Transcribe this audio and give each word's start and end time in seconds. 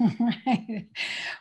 right. 0.46 0.86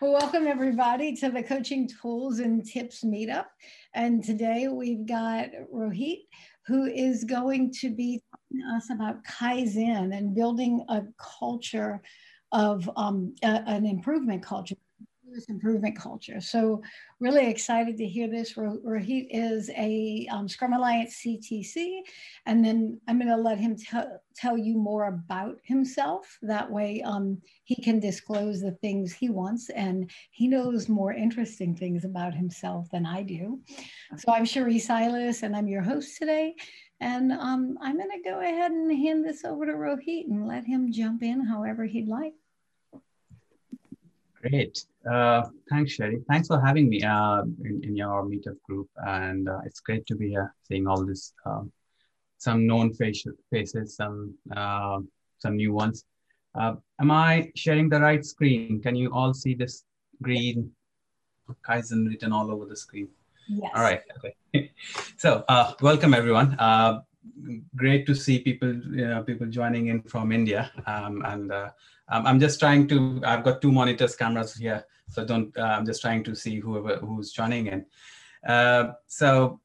Well, 0.02 0.12
welcome 0.12 0.46
everybody 0.46 1.16
to 1.18 1.30
the 1.30 1.42
Coaching 1.42 1.88
Tools 1.88 2.40
and 2.40 2.66
Tips 2.66 3.06
Meetup. 3.06 3.46
And 3.94 4.22
today 4.22 4.68
we've 4.68 5.06
got 5.06 5.48
Rohit, 5.74 6.24
who 6.68 6.84
is 6.86 7.24
going 7.24 7.72
to 7.80 7.90
be 7.90 8.22
talking 8.30 8.62
to 8.62 8.76
us 8.76 8.90
about 8.90 9.24
Kaizen 9.24 10.14
and 10.14 10.36
building 10.36 10.84
a 10.90 11.04
culture 11.18 12.02
of 12.52 12.90
um, 12.98 13.34
a, 13.44 13.64
an 13.66 13.86
improvement 13.86 14.44
culture 14.44 14.76
improvement 15.50 15.98
culture. 15.98 16.42
So 16.42 16.82
really 17.20 17.48
excited 17.48 17.98
to 17.98 18.06
hear 18.06 18.28
this. 18.28 18.54
Rohit 18.54 19.28
is 19.30 19.70
a 19.72 20.28
um, 20.32 20.48
Scrum 20.48 20.74
Alliance 20.74 21.22
CTC, 21.26 22.00
and 22.46 22.64
then 22.64 23.00
I'm 23.08 23.18
going 23.18 23.30
to 23.30 23.38
let 23.38 23.58
him 23.58 23.76
tell 24.36 24.58
you 24.58 24.78
more 24.78 25.08
about 25.08 25.58
himself. 25.64 26.38
That 26.42 26.70
way 26.70 27.02
um, 27.04 27.42
he 27.64 27.76
can 27.76 28.00
disclose 28.00 28.62
the 28.62 28.72
things 28.72 29.14
he 29.14 29.30
wants, 29.30 29.70
and 29.70 30.10
he 30.32 30.48
knows 30.48 30.90
more 30.90 31.14
interesting 31.14 31.76
things 31.76 32.06
about 32.06 32.34
himself 32.34 32.88
than 32.92 33.06
I 33.06 33.24
do. 33.24 33.60
So 34.18 34.32
I'm 34.32 34.46
Cherie 34.46 34.80
Silas, 34.80 35.44
and 35.44 35.56
I'm 35.56 35.68
your 35.68 35.82
host 35.82 36.18
today. 36.18 36.56
And 37.02 37.32
um, 37.32 37.78
I'm 37.82 37.98
going 37.98 38.10
to 38.12 38.30
go 38.30 38.42
ahead 38.42 38.72
and 38.72 38.92
hand 38.92 39.24
this 39.24 39.46
over 39.46 39.66
to 39.66 39.72
Rohit 39.72 40.26
and 40.28 40.48
let 40.48 40.66
him 40.66 40.92
jump 40.92 41.24
in 41.24 41.46
however 41.46 41.86
he'd 41.86 42.10
like. 42.10 42.34
Great. 44.42 44.86
Uh, 45.10 45.44
thanks, 45.70 45.94
Cherie. 45.94 46.22
Thanks 46.30 46.48
for 46.48 46.60
having 46.62 46.88
me 46.90 47.04
uh, 47.04 47.42
in, 47.66 47.82
in 47.84 47.96
your 47.96 48.24
meetup 48.24 48.62
group. 48.64 48.88
And 48.98 49.50
uh, 49.50 49.60
it's 49.66 49.80
great 49.82 50.06
to 50.08 50.16
be 50.16 50.30
here 50.30 50.54
seeing 50.64 50.88
all 50.88 51.06
this, 51.06 51.34
um, 51.46 51.72
some 52.38 52.66
known 52.66 52.94
facial 52.94 53.34
faces, 53.52 53.96
some, 53.96 54.34
uh, 54.56 55.00
some 55.40 55.58
new 55.58 55.74
ones. 55.74 56.06
Uh, 56.56 56.76
am 57.02 57.12
I 57.12 57.52
sharing 57.56 57.90
the 57.90 58.00
right 58.00 58.26
screen? 58.26 58.82
Can 58.82 58.96
you 58.96 59.12
all 59.14 59.34
see 59.34 59.56
this 59.56 59.84
green 60.22 60.72
Kaizen 61.68 62.08
written 62.08 62.32
all 62.32 62.52
over 62.52 62.66
the 62.66 62.78
screen? 62.78 63.10
Yes. 63.50 63.72
All 63.76 63.82
right. 63.82 64.02
Okay. 64.18 64.72
so 65.18 65.44
uh, 65.50 65.74
welcome 65.82 66.14
everyone. 66.14 66.56
Great 67.76 68.06
to 68.08 68.16
see 68.16 68.40
people, 68.40 68.74
you 68.74 69.08
know, 69.08 69.24
people 69.24 69.48
joining 69.48 69.88
in 69.88 70.02
from 70.04 70.32
India. 70.32 70.72
Um, 70.86 71.24
and 71.26 71.52
um, 71.52 72.26
I'm 72.26 72.40
just 72.40 72.60
trying 72.60 72.88
to, 72.88 73.22
I've 73.26 73.44
got 73.44 73.62
two 73.62 73.72
monitors 73.72 74.16
cameras 74.16 74.56
here. 74.56 74.86
So 75.10 75.26
don't, 75.26 75.56
uh, 75.58 75.62
I'm 75.64 75.86
just 75.86 76.02
trying 76.02 76.24
to 76.26 76.36
see 76.36 76.60
whoever 76.60 76.98
who's 76.98 77.32
joining 77.32 77.68
in. 77.68 77.86
Uh, 78.48 78.94
so 79.08 79.60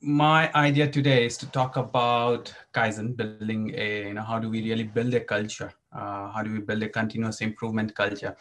my 0.00 0.50
idea 0.54 0.90
today 0.90 1.26
is 1.26 1.36
to 1.38 1.46
talk 1.46 1.76
about 1.76 2.52
Kaizen, 2.72 3.16
building 3.16 3.72
a, 3.76 4.08
you 4.08 4.14
know, 4.14 4.22
how 4.22 4.38
do 4.38 4.48
we 4.48 4.62
really 4.62 4.84
build 4.84 5.14
a 5.14 5.20
culture? 5.20 5.72
Uh, 5.92 6.30
how 6.30 6.42
do 6.42 6.52
we 6.52 6.60
build 6.60 6.82
a 6.82 6.88
continuous 6.88 7.40
improvement 7.40 7.94
culture? 7.94 8.36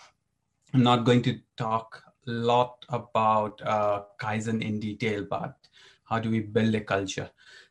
I'm 0.73 0.83
not 0.83 1.03
going 1.03 1.21
to 1.23 1.39
talk 1.57 2.01
a 2.27 2.31
lot 2.31 2.85
about 2.89 3.61
uh, 3.63 4.03
Kaizen 4.19 4.61
in 4.61 4.79
detail, 4.79 5.25
but 5.29 5.55
how 6.05 6.19
do 6.19 6.29
we 6.29 6.39
build 6.39 6.75
a 6.75 6.81
culture? 6.81 7.29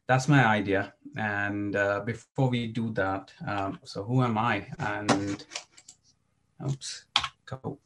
That's 0.09 0.27
my 0.27 0.45
idea. 0.45 0.95
And 1.17 1.77
uh, 1.77 2.01
before 2.01 2.49
we 2.49 2.67
do 2.67 2.91
that, 2.93 3.31
um, 3.47 3.79
so 3.85 4.03
who 4.03 4.23
am 4.23 4.39
I? 4.39 4.67
And 4.79 5.45
oops, 6.67 7.05
go. 7.45 7.59
All 7.63 7.81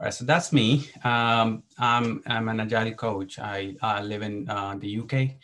right, 0.00 0.12
so 0.12 0.24
that's 0.24 0.52
me. 0.52 0.88
Um, 1.04 1.62
I'm, 1.78 2.22
I'm 2.26 2.48
an 2.48 2.60
agile 2.60 2.94
coach. 2.94 3.38
I, 3.38 3.76
I 3.80 4.02
live 4.02 4.22
in 4.22 4.48
uh, 4.48 4.74
the 4.78 4.98
UK. 4.98 5.36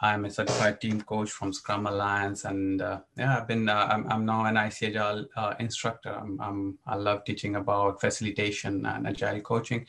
I'm 0.00 0.24
a 0.24 0.30
certified 0.30 0.80
team 0.80 1.02
coach 1.02 1.30
from 1.30 1.52
Scrum 1.52 1.86
Alliance, 1.86 2.44
and 2.44 2.80
uh, 2.80 3.00
yeah, 3.16 3.36
I've 3.36 3.48
been. 3.48 3.68
Uh, 3.68 3.88
I'm, 3.90 4.10
I'm, 4.10 4.24
now 4.24 4.44
an 4.44 4.56
IC 4.56 4.94
Agile 4.94 5.26
uh, 5.36 5.54
instructor. 5.58 6.10
I'm, 6.10 6.40
I'm, 6.40 6.78
i 6.86 6.94
love 6.94 7.24
teaching 7.24 7.56
about 7.56 8.00
facilitation 8.00 8.86
and 8.86 9.08
agile 9.08 9.40
coaching, 9.40 9.86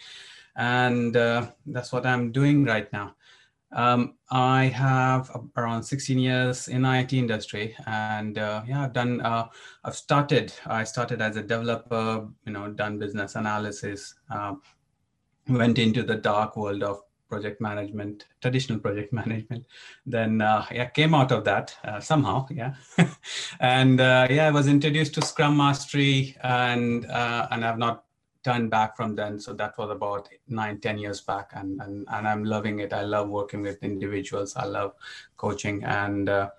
and 0.55 1.15
uh, 1.15 1.45
that's 1.67 1.93
what 1.93 2.08
I'm 2.08 2.31
doing 2.31 2.65
right 2.65 2.92
now. 2.92 3.15
Um, 3.71 4.15
I 4.31 4.65
have 4.65 5.30
around 5.55 5.83
16 5.83 6.17
years 6.17 6.67
in 6.67 6.85
IT 6.85 7.13
industry, 7.13 7.75
and 7.85 8.37
uh, 8.37 8.63
yeah, 8.67 8.83
I've 8.83 8.93
done. 8.93 9.21
Uh, 9.21 9.47
I've 9.83 9.95
started. 9.95 10.53
I 10.65 10.83
started 10.83 11.21
as 11.21 11.35
a 11.35 11.43
developer. 11.43 12.27
You 12.45 12.52
know, 12.52 12.71
done 12.71 12.97
business 12.97 13.35
analysis. 13.35 14.15
Uh, 14.31 14.55
went 15.47 15.77
into 15.80 16.03
the 16.03 16.15
dark 16.15 16.57
world 16.57 16.83
of 16.83 17.02
project 17.30 17.61
management, 17.61 18.25
traditional 18.41 18.80
project 18.80 19.13
management. 19.21 19.65
Then 20.05 20.41
uh, 20.41 20.65
yeah, 20.71 20.86
came 20.86 21.13
out 21.13 21.31
of 21.31 21.43
that 21.45 21.75
uh, 21.83 21.99
somehow. 21.99 22.47
Yeah, 22.49 22.73
and 23.59 24.01
uh, 24.01 24.27
yeah, 24.31 24.47
I 24.47 24.51
was 24.51 24.67
introduced 24.67 25.13
to 25.15 25.21
Scrum 25.21 25.57
Mastery, 25.57 26.36
and 26.41 27.05
and 27.05 27.63
I've 27.63 27.77
not 27.77 28.05
turned 28.44 28.72
back 28.72 28.95
from 28.95 29.16
then. 29.16 29.39
So 29.39 29.54
that 29.54 29.77
was 29.77 29.89
about 29.89 30.30
nine, 30.48 30.80
ten 30.80 30.98
years 30.98 31.22
back, 31.22 31.52
and 31.54 31.82
and 31.82 32.08
and 32.11 32.27
I'm 32.27 32.44
loving 32.44 32.80
it. 32.80 32.94
I 32.94 33.02
love 33.02 33.30
working 33.30 33.61
with 33.61 33.83
individuals. 33.83 34.55
I 34.55 34.66
love 34.66 34.94
coaching, 35.38 35.83
and 35.83 36.30
uh, 36.30 36.49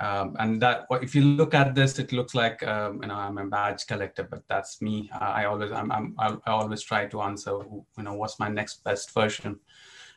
um, 0.00 0.36
and 0.38 0.60
that 0.60 0.86
if 0.90 1.14
you 1.14 1.22
look 1.22 1.54
at 1.54 1.74
this, 1.74 1.98
it 1.98 2.12
looks 2.12 2.34
like 2.34 2.66
um, 2.66 3.00
you 3.02 3.08
know 3.08 3.14
I'm 3.14 3.38
a 3.38 3.46
badge 3.46 3.86
collector, 3.86 4.24
but 4.24 4.42
that's 4.48 4.82
me. 4.82 5.10
I 5.12 5.44
always 5.44 5.70
I'm, 5.72 5.90
I'm 5.92 6.14
I 6.18 6.36
always 6.46 6.82
try 6.82 7.06
to 7.06 7.22
answer 7.22 7.50
you 7.50 8.02
know 8.02 8.14
what's 8.14 8.38
my 8.38 8.48
next 8.48 8.84
best 8.84 9.12
version. 9.12 9.60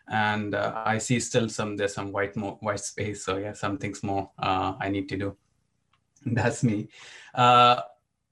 And 0.10 0.56
uh, 0.56 0.84
I 0.86 1.00
see 1.00 1.20
still 1.20 1.50
some 1.50 1.76
there's 1.76 1.94
some 1.94 2.12
white 2.12 2.36
more 2.36 2.58
white 2.62 2.80
space. 2.80 3.26
So 3.26 3.38
yeah, 3.38 3.54
some 3.54 3.78
things 3.78 4.04
more 4.04 4.32
uh, 4.40 4.74
I 4.80 4.90
need 4.90 5.10
to 5.10 5.18
do. 5.18 5.38
That's 6.26 6.64
me. 6.64 6.90
Uh, 7.36 7.82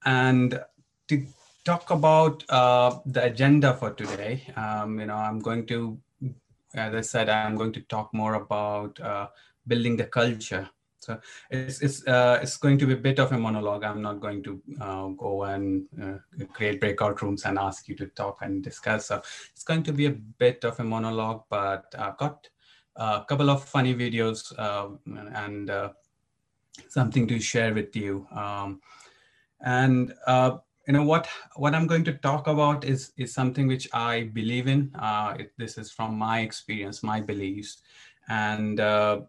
and 0.04 0.60
to 1.08 1.26
talk 1.66 1.90
about 1.90 2.44
uh, 2.48 2.98
the 3.06 3.24
agenda 3.24 3.74
for 3.74 3.90
today. 3.90 4.46
Um, 4.56 5.00
you 5.00 5.06
know, 5.06 5.16
I'm 5.16 5.40
going 5.40 5.66
to, 5.66 5.98
as 6.74 6.94
I 6.94 7.00
said, 7.00 7.28
I'm 7.28 7.56
going 7.56 7.72
to 7.72 7.80
talk 7.82 8.14
more 8.14 8.34
about 8.34 8.98
uh, 9.00 9.26
building 9.66 9.96
the 9.96 10.04
culture. 10.04 10.70
So 11.00 11.20
it's 11.50 11.82
it's 11.82 12.06
uh, 12.06 12.38
it's 12.42 12.56
going 12.56 12.78
to 12.78 12.86
be 12.86 12.94
a 12.94 13.02
bit 13.08 13.18
of 13.20 13.32
a 13.32 13.38
monologue. 13.38 13.84
I'm 13.84 14.02
not 14.02 14.20
going 14.20 14.42
to 14.44 14.62
uh, 14.80 15.08
go 15.08 15.44
and 15.44 15.86
uh, 16.02 16.46
create 16.52 16.80
breakout 16.80 17.20
rooms 17.22 17.44
and 17.44 17.58
ask 17.58 17.88
you 17.88 17.96
to 17.96 18.06
talk 18.06 18.38
and 18.42 18.62
discuss. 18.62 19.06
So 19.06 19.22
it's 19.52 19.62
going 19.64 19.82
to 19.84 19.92
be 19.92 20.06
a 20.06 20.16
bit 20.38 20.64
of 20.64 20.80
a 20.80 20.84
monologue, 20.84 21.42
but 21.50 21.94
I've 21.98 22.16
got 22.16 22.48
a 22.96 23.24
couple 23.28 23.50
of 23.50 23.64
funny 23.64 23.94
videos 23.94 24.52
uh, 24.58 24.88
and 25.34 25.70
something 26.88 27.28
to 27.28 27.38
share 27.38 27.74
with 27.74 27.94
you. 27.94 28.26
Um, 28.32 28.80
and 29.60 30.12
you 30.86 30.92
know 30.92 31.02
what 31.02 31.28
what 31.56 31.74
i'm 31.74 31.86
going 31.86 32.04
to 32.04 32.12
talk 32.12 32.46
about 32.46 32.84
is 32.84 33.12
is 33.16 33.34
something 33.34 33.66
which 33.66 33.88
i 33.92 34.24
believe 34.32 34.68
in. 34.68 34.90
Uh, 34.94 35.34
it, 35.38 35.52
this 35.58 35.78
is 35.78 35.90
from 35.90 36.16
my 36.16 36.40
experience 36.40 37.02
my 37.02 37.20
beliefs. 37.20 37.82
And 38.28 38.80
uh, 38.80 39.20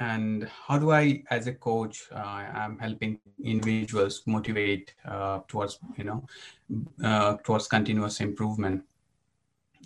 and 0.00 0.48
how 0.66 0.78
do 0.78 0.90
i 0.92 1.22
as 1.30 1.46
a 1.46 1.52
coach 1.52 2.08
uh, 2.12 2.18
i'm 2.18 2.78
helping 2.78 3.18
individuals 3.44 4.22
motivate 4.26 4.94
uh, 5.04 5.40
towards 5.48 5.78
you 5.96 6.04
know 6.04 6.24
uh, 7.04 7.36
towards 7.44 7.68
continuous 7.68 8.20
improvement. 8.20 8.82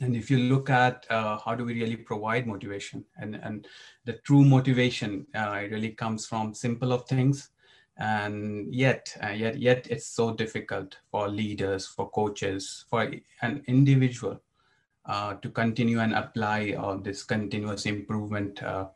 And 0.01 0.15
if 0.15 0.31
you 0.31 0.39
look 0.39 0.69
at 0.69 1.07
uh, 1.11 1.39
how 1.39 1.55
do 1.55 1.65
we 1.65 1.73
really 1.81 1.97
provide 1.97 2.47
motivation? 2.47 3.05
And 3.17 3.37
and 3.37 3.67
the 4.05 4.15
true 4.25 4.45
motivation 4.45 5.27
really 5.35 5.91
comes 5.91 6.27
from 6.27 6.55
simple 6.55 6.93
of 6.93 7.07
things 7.07 7.51
and 7.99 8.75
yet 8.75 9.17
uh, 9.23 9.29
yet 9.29 9.59
yet 9.59 9.87
it's 9.89 10.07
so 10.07 10.35
difficult 10.35 10.99
for 11.11 11.29
leaders 11.29 11.87
for 11.87 12.11
coaches 12.11 12.85
for 12.91 13.11
an 13.43 13.63
individual 13.67 14.41
uh, 15.07 15.35
to 15.35 15.49
continue 15.51 16.01
and 16.01 16.15
apply 16.15 16.75
uh, 16.79 16.97
this 16.97 17.23
continuous 17.23 17.87
improvement 17.87 18.63
uh, 18.63 18.87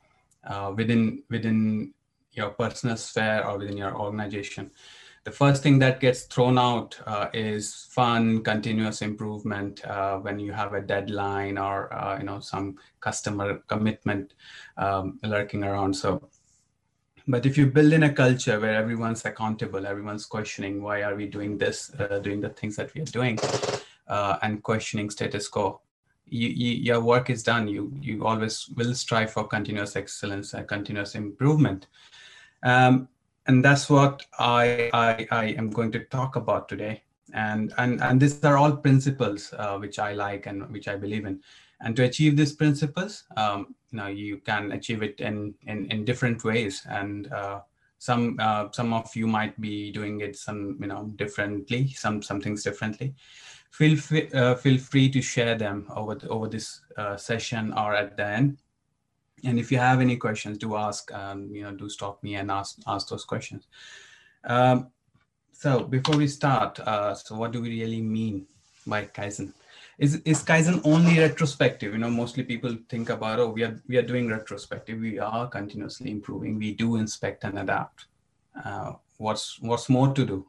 uh, 0.45 0.73
within 0.77 1.23
within 1.31 1.95
your 2.33 2.51
personal 2.51 2.97
sphere 2.97 3.43
or 3.47 3.59
within 3.59 3.77
your 3.77 3.97
organization. 3.97 4.71
The 5.25 5.31
first 5.31 5.63
thing 5.63 5.79
that 5.81 6.01
gets 6.01 6.23
thrown 6.23 6.59
out 6.59 6.99
uh, 7.07 7.29
is 7.35 7.87
fun 7.91 8.43
continuous 8.43 9.03
improvement 9.03 9.83
when 10.23 10.41
you 10.41 10.53
have 10.53 10.73
a 10.73 10.81
deadline 10.81 11.59
or 11.59 12.17
you 12.19 12.25
know 12.25 12.41
some 12.41 12.77
customer 13.01 13.59
commitment 13.69 14.35
um, 14.79 15.21
lurking 15.23 15.63
around. 15.63 15.95
So 15.95 16.29
but 17.31 17.47
if 17.47 17.57
you 17.57 17.67
build 17.67 17.93
in 17.93 18.03
a 18.03 18.13
culture 18.13 18.59
where 18.59 18.75
everyone's 18.75 19.25
accountable, 19.25 19.87
everyone's 19.87 20.27
questioning 20.27 20.83
why 20.83 21.03
are 21.03 21.15
we 21.15 21.27
doing 21.27 21.57
this, 21.57 21.93
uh, 21.99 22.19
doing 22.19 22.41
the 22.41 22.49
things 22.49 22.77
that 22.77 22.93
we 22.95 23.03
are 23.03 23.13
doing, 23.13 23.39
uh, 24.09 24.37
and 24.43 24.63
questioning 24.63 25.11
status 25.11 25.49
quo, 25.49 25.81
you, 26.27 26.49
you, 26.49 26.73
your 26.83 27.01
work 27.01 27.31
is 27.31 27.43
done. 27.43 27.69
You 27.69 27.93
you 28.01 28.27
always 28.27 28.69
will 28.77 28.95
strive 28.95 29.33
for 29.33 29.47
continuous 29.47 29.97
excellence 29.97 30.55
and 30.55 30.67
continuous 30.67 31.15
improvement, 31.15 31.87
um, 32.63 33.09
and 33.47 33.65
that's 33.65 33.89
what 33.91 34.25
I, 34.39 34.91
I 34.93 35.27
I 35.31 35.45
am 35.59 35.71
going 35.71 35.93
to 35.93 36.05
talk 36.05 36.37
about 36.37 36.69
today. 36.69 37.03
And 37.33 37.73
and 37.79 38.01
and 38.03 38.21
these 38.21 38.43
are 38.45 38.57
all 38.57 38.77
principles 38.77 39.53
uh, 39.57 39.77
which 39.79 39.99
I 39.99 40.13
like 40.13 40.47
and 40.47 40.69
which 40.71 40.89
I 40.89 40.97
believe 40.97 41.27
in. 41.27 41.41
And 41.81 41.97
to 41.97 42.05
achieve 42.05 42.37
these 42.37 42.53
principles, 42.53 43.25
um, 43.37 43.75
you 43.91 43.99
know, 43.99 44.07
you 44.07 44.39
can 44.39 44.73
achieve 44.73 45.03
it 45.03 45.21
in, 45.21 45.55
in, 45.67 45.91
in 45.91 46.05
different 46.05 46.45
ways. 46.45 46.83
And 46.89 47.33
uh, 47.33 47.61
some 48.01 48.39
uh, 48.41 48.69
some 48.73 48.95
of 48.95 49.15
you 49.15 49.27
might 49.27 49.61
be 49.61 49.93
doing 49.93 50.23
it 50.23 50.35
some 50.35 50.79
you 50.81 50.87
know 50.87 51.13
differently 51.17 51.89
some 51.89 52.23
some 52.23 52.41
things 52.41 52.65
differently. 52.65 53.15
Feel 53.71 53.97
free, 53.97 54.29
uh, 54.33 54.55
feel 54.57 54.79
free 54.79 55.11
to 55.11 55.23
share 55.23 55.55
them 55.57 55.87
over 55.95 56.15
the, 56.17 56.29
over 56.29 56.49
this 56.49 56.81
uh, 56.97 57.17
session 57.17 57.73
or 57.75 57.95
at 57.95 58.17
the 58.17 58.25
end. 58.27 58.59
And 59.45 59.59
if 59.59 59.71
you 59.71 59.79
have 59.79 60.01
any 60.01 60.17
questions 60.17 60.57
do 60.57 60.77
ask 60.77 61.13
um, 61.13 61.55
you 61.55 61.63
know 61.63 61.73
do 61.73 61.91
stop 61.91 62.23
me 62.23 62.37
and 62.37 62.51
ask 62.51 62.79
ask 62.87 63.09
those 63.09 63.25
questions. 63.25 63.69
Um, 64.45 64.91
so 65.53 65.85
before 65.85 66.17
we 66.17 66.27
start 66.27 66.81
uh, 66.81 67.15
so 67.15 67.37
what 67.37 67.53
do 67.53 67.61
we 67.61 67.69
really 67.69 68.01
mean 68.01 68.47
by 68.87 69.05
kaizen 69.05 69.53
is 70.01 70.15
is 70.25 70.43
kaizen 70.43 70.81
only 70.85 71.19
retrospective? 71.19 71.93
You 71.93 71.99
know 71.99 72.11
mostly 72.11 72.43
people 72.43 72.77
think 72.89 73.11
about 73.11 73.39
oh 73.39 73.51
we 73.51 73.63
are 73.65 73.81
we 73.87 73.99
are 73.99 74.09
doing 74.11 74.29
retrospective. 74.29 74.99
We 74.99 75.19
are 75.19 75.47
continuously 75.47 76.11
improving. 76.11 76.59
We 76.59 76.73
do 76.75 76.97
inspect 76.97 77.45
and 77.45 77.59
adapt. 77.59 78.07
Uh, 78.65 78.93
what's 79.19 79.61
what's 79.61 79.91
more 79.91 80.15
to 80.15 80.25
do? 80.25 80.47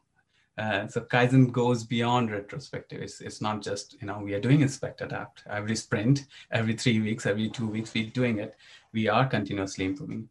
Uh, 0.57 0.87
so 0.87 1.01
kaizen 1.01 1.51
goes 1.51 1.83
beyond 1.83 2.31
retrospective. 2.31 3.01
It's, 3.01 3.19
it's 3.19 3.41
not 3.41 3.61
just 3.61 3.97
you 3.99 4.07
know 4.07 4.19
we 4.19 4.33
are 4.33 4.39
doing 4.39 4.61
inspect 4.61 5.01
adapt. 5.01 5.43
Every 5.49 5.75
sprint 5.75 6.23
every 6.51 6.75
three 6.75 7.01
weeks 7.01 7.25
every 7.25 7.49
two 7.49 7.67
weeks 7.67 7.93
we're 7.93 8.09
doing 8.09 8.39
it. 8.39 8.55
We 8.93 9.09
are 9.09 9.27
continuously 9.27 9.83
improving. 9.83 10.29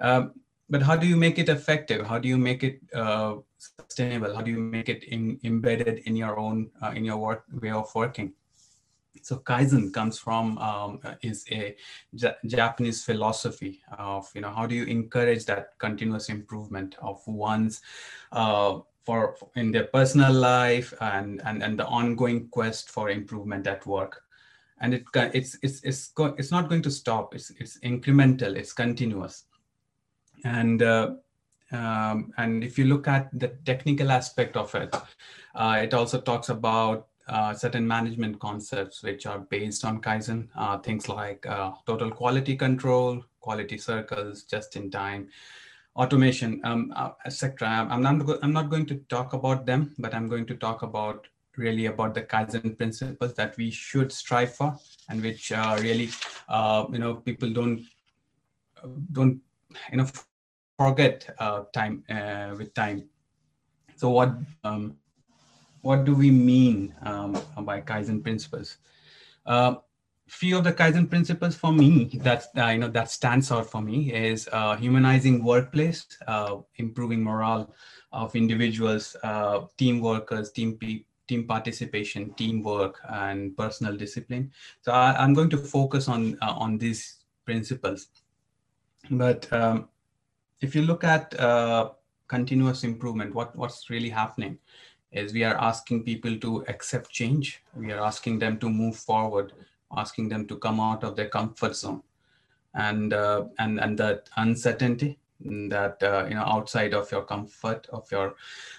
Um, 0.00 0.32
but 0.70 0.82
how 0.82 0.96
do 0.96 1.06
you 1.06 1.16
make 1.16 1.38
it 1.38 1.50
effective? 1.50 2.06
How 2.06 2.18
do 2.18 2.28
you 2.28 2.38
make 2.38 2.64
it 2.64 2.80
uh, 2.94 3.34
sustainable? 3.58 4.34
How 4.34 4.40
do 4.40 4.50
you 4.50 4.58
make 4.58 4.88
it 4.88 5.04
in, 5.04 5.38
embedded 5.44 5.98
in 6.06 6.16
your 6.16 6.38
own 6.38 6.70
uh, 6.82 6.92
in 6.94 7.04
your 7.04 7.18
work 7.18 7.44
way 7.60 7.70
of 7.70 7.94
working 7.94 8.32
so 9.24 9.38
kaizen 9.38 9.92
comes 9.92 10.18
from 10.18 10.58
um, 10.58 11.00
is 11.22 11.46
a 11.50 11.74
J- 12.14 12.36
Japanese 12.46 13.04
philosophy 13.04 13.80
of 13.98 14.30
you 14.34 14.42
know 14.42 14.50
how 14.50 14.66
do 14.66 14.74
you 14.74 14.84
encourage 14.84 15.46
that 15.46 15.78
continuous 15.78 16.28
improvement 16.28 16.96
of 17.00 17.26
one's 17.26 17.80
uh, 18.32 18.80
for 19.04 19.36
in 19.56 19.70
their 19.70 19.84
personal 19.84 20.32
life 20.32 20.92
and, 21.00 21.40
and 21.44 21.62
and 21.62 21.78
the 21.78 21.86
ongoing 21.86 22.48
quest 22.48 22.90
for 22.90 23.08
improvement 23.10 23.66
at 23.66 23.86
work? 23.86 24.22
And 24.80 24.92
it 24.92 25.04
it's 25.14 25.56
it's 25.62 25.82
it's 25.84 26.08
go, 26.08 26.26
it's 26.36 26.50
not 26.50 26.68
going 26.68 26.82
to 26.82 26.90
stop. 26.90 27.34
It's 27.34 27.50
it's 27.58 27.78
incremental. 27.80 28.56
It's 28.56 28.74
continuous. 28.74 29.44
And 30.44 30.82
uh, 30.82 31.14
um, 31.72 32.32
and 32.36 32.62
if 32.62 32.78
you 32.78 32.84
look 32.84 33.08
at 33.08 33.30
the 33.38 33.48
technical 33.64 34.10
aspect 34.10 34.56
of 34.56 34.74
it 34.74 34.94
uh, 35.54 35.80
it 35.82 35.94
also 35.94 36.20
talks 36.20 36.48
about 36.50 37.08
uh, 37.26 37.54
certain 37.54 37.86
management 37.86 38.38
concepts 38.38 39.02
which 39.02 39.24
are 39.24 39.38
based 39.38 39.84
on 39.84 40.00
Kaizen, 40.00 40.48
uh, 40.56 40.78
things 40.78 41.08
like 41.08 41.46
uh, 41.46 41.72
total 41.86 42.10
quality 42.10 42.54
control, 42.54 43.24
quality 43.40 43.78
circles, 43.78 44.42
just 44.42 44.76
in 44.76 44.90
time, 44.90 45.28
automation, 45.96 46.60
um, 46.64 46.92
uh, 46.94 47.10
etc. 47.24 47.86
I'm 47.90 48.02
not, 48.02 48.38
I'm 48.42 48.52
not 48.52 48.68
going 48.68 48.84
to 48.86 48.96
talk 49.08 49.32
about 49.32 49.64
them, 49.64 49.94
but 49.98 50.12
I'm 50.14 50.28
going 50.28 50.44
to 50.46 50.54
talk 50.54 50.82
about 50.82 51.26
really 51.56 51.86
about 51.86 52.14
the 52.14 52.22
Kaizen 52.22 52.76
principles 52.76 53.32
that 53.34 53.56
we 53.56 53.70
should 53.70 54.12
strive 54.12 54.54
for 54.54 54.76
and 55.08 55.22
which 55.22 55.50
uh, 55.50 55.78
really, 55.80 56.10
you 56.92 56.98
know, 56.98 57.22
people 57.24 57.50
don't, 57.50 57.86
don't, 59.12 59.40
you 59.90 59.98
know, 59.98 60.08
forget 60.78 61.30
time 61.72 62.04
with 62.58 62.74
time. 62.74 63.08
So 63.96 64.10
what, 64.10 64.34
um, 64.64 64.96
what 65.84 66.06
do 66.06 66.14
we 66.14 66.30
mean 66.30 66.94
um, 67.02 67.38
by 67.60 67.80
Kaizen 67.80 68.22
principles? 68.22 68.78
Uh, 69.44 69.74
few 70.26 70.56
of 70.56 70.64
the 70.64 70.72
Kaizen 70.72 71.08
principles 71.08 71.54
for 71.54 71.72
me 71.72 72.18
that 72.22 72.46
uh, 72.56 72.68
you 72.68 72.78
know 72.78 72.88
that 72.88 73.10
stands 73.10 73.52
out 73.52 73.70
for 73.70 73.82
me 73.82 74.10
is 74.10 74.48
uh, 74.52 74.76
humanizing 74.76 75.44
workplace, 75.44 76.06
uh, 76.26 76.56
improving 76.76 77.22
morale 77.22 77.74
of 78.12 78.34
individuals, 78.34 79.14
uh, 79.22 79.60
team 79.76 80.00
workers, 80.00 80.50
team 80.52 80.78
team 81.28 81.46
participation, 81.46 82.32
teamwork, 82.32 83.00
and 83.10 83.54
personal 83.54 83.94
discipline. 83.94 84.50
So 84.80 84.92
I, 84.92 85.22
am 85.22 85.34
going 85.34 85.50
to 85.50 85.58
focus 85.58 86.08
on 86.08 86.38
uh, 86.40 86.54
on 86.56 86.78
these 86.78 87.24
principles. 87.44 88.08
But 89.10 89.52
um, 89.52 89.90
if 90.62 90.74
you 90.74 90.80
look 90.80 91.04
at 91.04 91.34
continuous 92.26 92.84
improvement, 92.84 93.34
what 93.34 93.54
what's 93.54 93.90
really 93.90 94.08
happening? 94.08 94.58
Is 95.14 95.32
we 95.32 95.44
are 95.44 95.56
asking 95.56 96.02
people 96.04 96.36
to 96.38 96.64
accept 96.68 97.10
change. 97.10 97.62
We 97.74 97.92
are 97.92 98.00
asking 98.00 98.40
them 98.40 98.58
to 98.58 98.68
move 98.68 98.96
forward, 98.96 99.52
asking 99.96 100.28
them 100.28 100.46
to 100.48 100.56
come 100.58 100.80
out 100.80 101.04
of 101.04 101.16
their 101.16 101.28
comfort 101.28 101.76
zone, 101.76 102.02
and 102.74 103.12
uh, 103.12 103.44
and 103.58 103.80
and 103.80 103.98
that 103.98 104.28
uncertainty 104.36 105.18
that 105.40 106.02
uh, 106.02 106.26
you 106.28 106.34
know 106.34 106.44
outside 106.44 106.94
of 106.94 107.10
your 107.12 107.22
comfort 107.22 107.86
of 107.92 108.10
your 108.10 108.34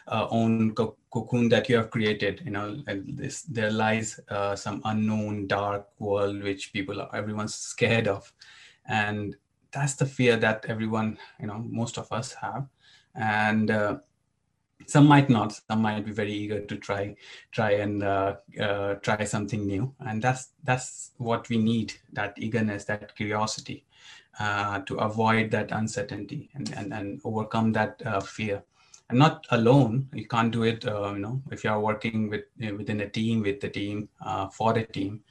uh, 0.07 0.27
own 0.29 0.73
co- 0.73 0.97
cocoon 1.11 1.49
that 1.49 1.69
you 1.69 1.75
have 1.77 1.91
created 1.91 2.41
you 2.43 2.51
know 2.51 2.83
this 3.07 3.43
there 3.43 3.71
lies 3.71 4.19
uh, 4.29 4.55
some 4.55 4.81
unknown 4.85 5.47
dark 5.47 5.87
world 5.99 6.41
which 6.43 6.73
people 6.73 7.01
are, 7.01 7.15
everyone's 7.15 7.55
scared 7.55 8.07
of. 8.07 8.31
And 8.87 9.35
that's 9.71 9.95
the 9.95 10.05
fear 10.05 10.37
that 10.37 10.65
everyone 10.67 11.17
you 11.39 11.47
know 11.47 11.59
most 11.69 11.97
of 11.97 12.11
us 12.11 12.33
have. 12.33 12.67
And 13.15 13.71
uh, 13.71 13.97
some 14.87 15.07
might 15.07 15.29
not. 15.29 15.59
Some 15.69 15.81
might 15.81 16.05
be 16.05 16.11
very 16.11 16.33
eager 16.33 16.61
to 16.61 16.77
try 16.77 17.15
try 17.51 17.71
and 17.71 18.03
uh, 18.03 18.35
uh, 18.59 18.95
try 18.95 19.23
something 19.23 19.65
new. 19.65 19.93
And 19.99 20.21
that's 20.21 20.49
that's 20.63 21.11
what 21.17 21.49
we 21.49 21.57
need 21.57 21.93
that 22.13 22.33
eagerness 22.37 22.85
that 22.85 23.15
curiosity 23.15 23.85
uh, 24.39 24.79
to 24.81 24.95
avoid 24.97 25.51
that 25.51 25.71
uncertainty 25.71 26.49
and 26.53 26.71
and, 26.75 26.93
and 26.93 27.21
overcome 27.23 27.71
that 27.73 28.01
uh, 28.05 28.21
fear. 28.21 28.63
And 29.09 29.19
not 29.19 29.45
alone. 29.51 30.09
You 30.13 30.27
can't 30.27 30.51
do 30.51 30.63
it 30.63 30.87
uh, 30.87 31.13
you 31.13 31.19
know 31.19 31.41
if 31.51 31.63
you're 31.63 31.79
working 31.79 32.29
with 32.29 32.45
you 32.57 32.71
know, 32.71 32.77
within 32.77 33.01
a 33.01 33.09
team 33.09 33.41
with 33.41 33.59
the 33.61 33.69
team 33.69 34.09
uh, 34.25 34.47
for 34.47 34.77
a 34.77 34.85
team 34.85 35.21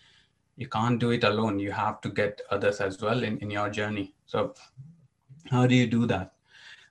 you 0.56 0.68
can't 0.68 1.00
do 1.00 1.10
it 1.10 1.24
alone. 1.24 1.58
You 1.58 1.72
have 1.72 2.00
to 2.02 2.08
get 2.08 2.40
others 2.50 2.80
as 2.80 3.00
well 3.00 3.22
in, 3.22 3.38
in 3.38 3.50
your 3.50 3.68
journey. 3.70 4.14
So 4.26 4.54
how 5.50 5.66
do 5.66 5.74
you 5.74 5.86
do 5.86 6.06
that? 6.06 6.32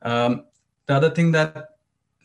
Um, 0.02 0.46
the 0.86 0.96
other 0.96 1.10
thing 1.10 1.32
that 1.32 1.73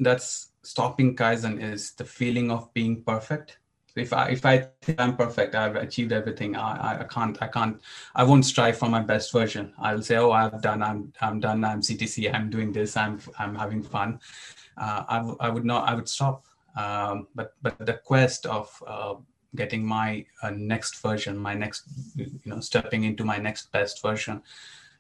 that's 0.01 0.49
stopping 0.63 1.17
kaizen 1.17 1.61
is 1.63 1.93
the 1.93 2.05
feeling 2.05 2.51
of 2.51 2.73
being 2.75 3.03
perfect. 3.03 3.59
If 3.97 4.13
i 4.13 4.29
if 4.29 4.45
i 4.47 4.59
think 4.83 5.01
i'm 5.01 5.17
perfect 5.17 5.55
i've 5.55 5.75
achieved 5.77 6.13
everything. 6.13 6.55
I 6.55 7.01
i 7.01 7.05
can't 7.05 7.37
i 7.43 7.49
can't 7.49 7.81
i 8.15 8.23
won't 8.23 8.45
strive 8.45 8.79
for 8.79 8.89
my 8.89 9.01
best 9.01 9.33
version. 9.33 9.73
I'll 9.79 10.03
say 10.03 10.17
oh 10.17 10.31
i've 10.31 10.63
done 10.63 10.83
i'm 10.83 11.13
i'm 11.21 11.41
done. 11.41 11.65
I'm 11.65 11.81
ctc 11.81 12.33
i'm 12.33 12.49
doing 12.51 12.73
this. 12.73 12.97
I'm 12.97 13.21
i'm 13.39 13.55
having 13.55 13.83
fun. 13.83 14.21
Uh, 14.77 15.05
I, 15.09 15.17
w- 15.17 15.37
I 15.41 15.49
would 15.49 15.65
not 15.65 15.89
i 15.89 15.95
would 15.95 16.09
stop. 16.09 16.47
Um, 16.77 17.27
but 17.35 17.55
but 17.61 17.79
the 17.79 17.95
quest 17.95 18.47
of 18.47 18.71
uh, 18.87 19.15
getting 19.57 19.85
my 19.85 20.25
uh, 20.43 20.51
next 20.51 21.03
version 21.03 21.37
my 21.37 21.55
next 21.55 21.85
you 22.15 22.31
know 22.45 22.61
stepping 22.61 23.03
into 23.05 23.25
my 23.25 23.39
next 23.39 23.73
best 23.73 24.01
version 24.03 24.43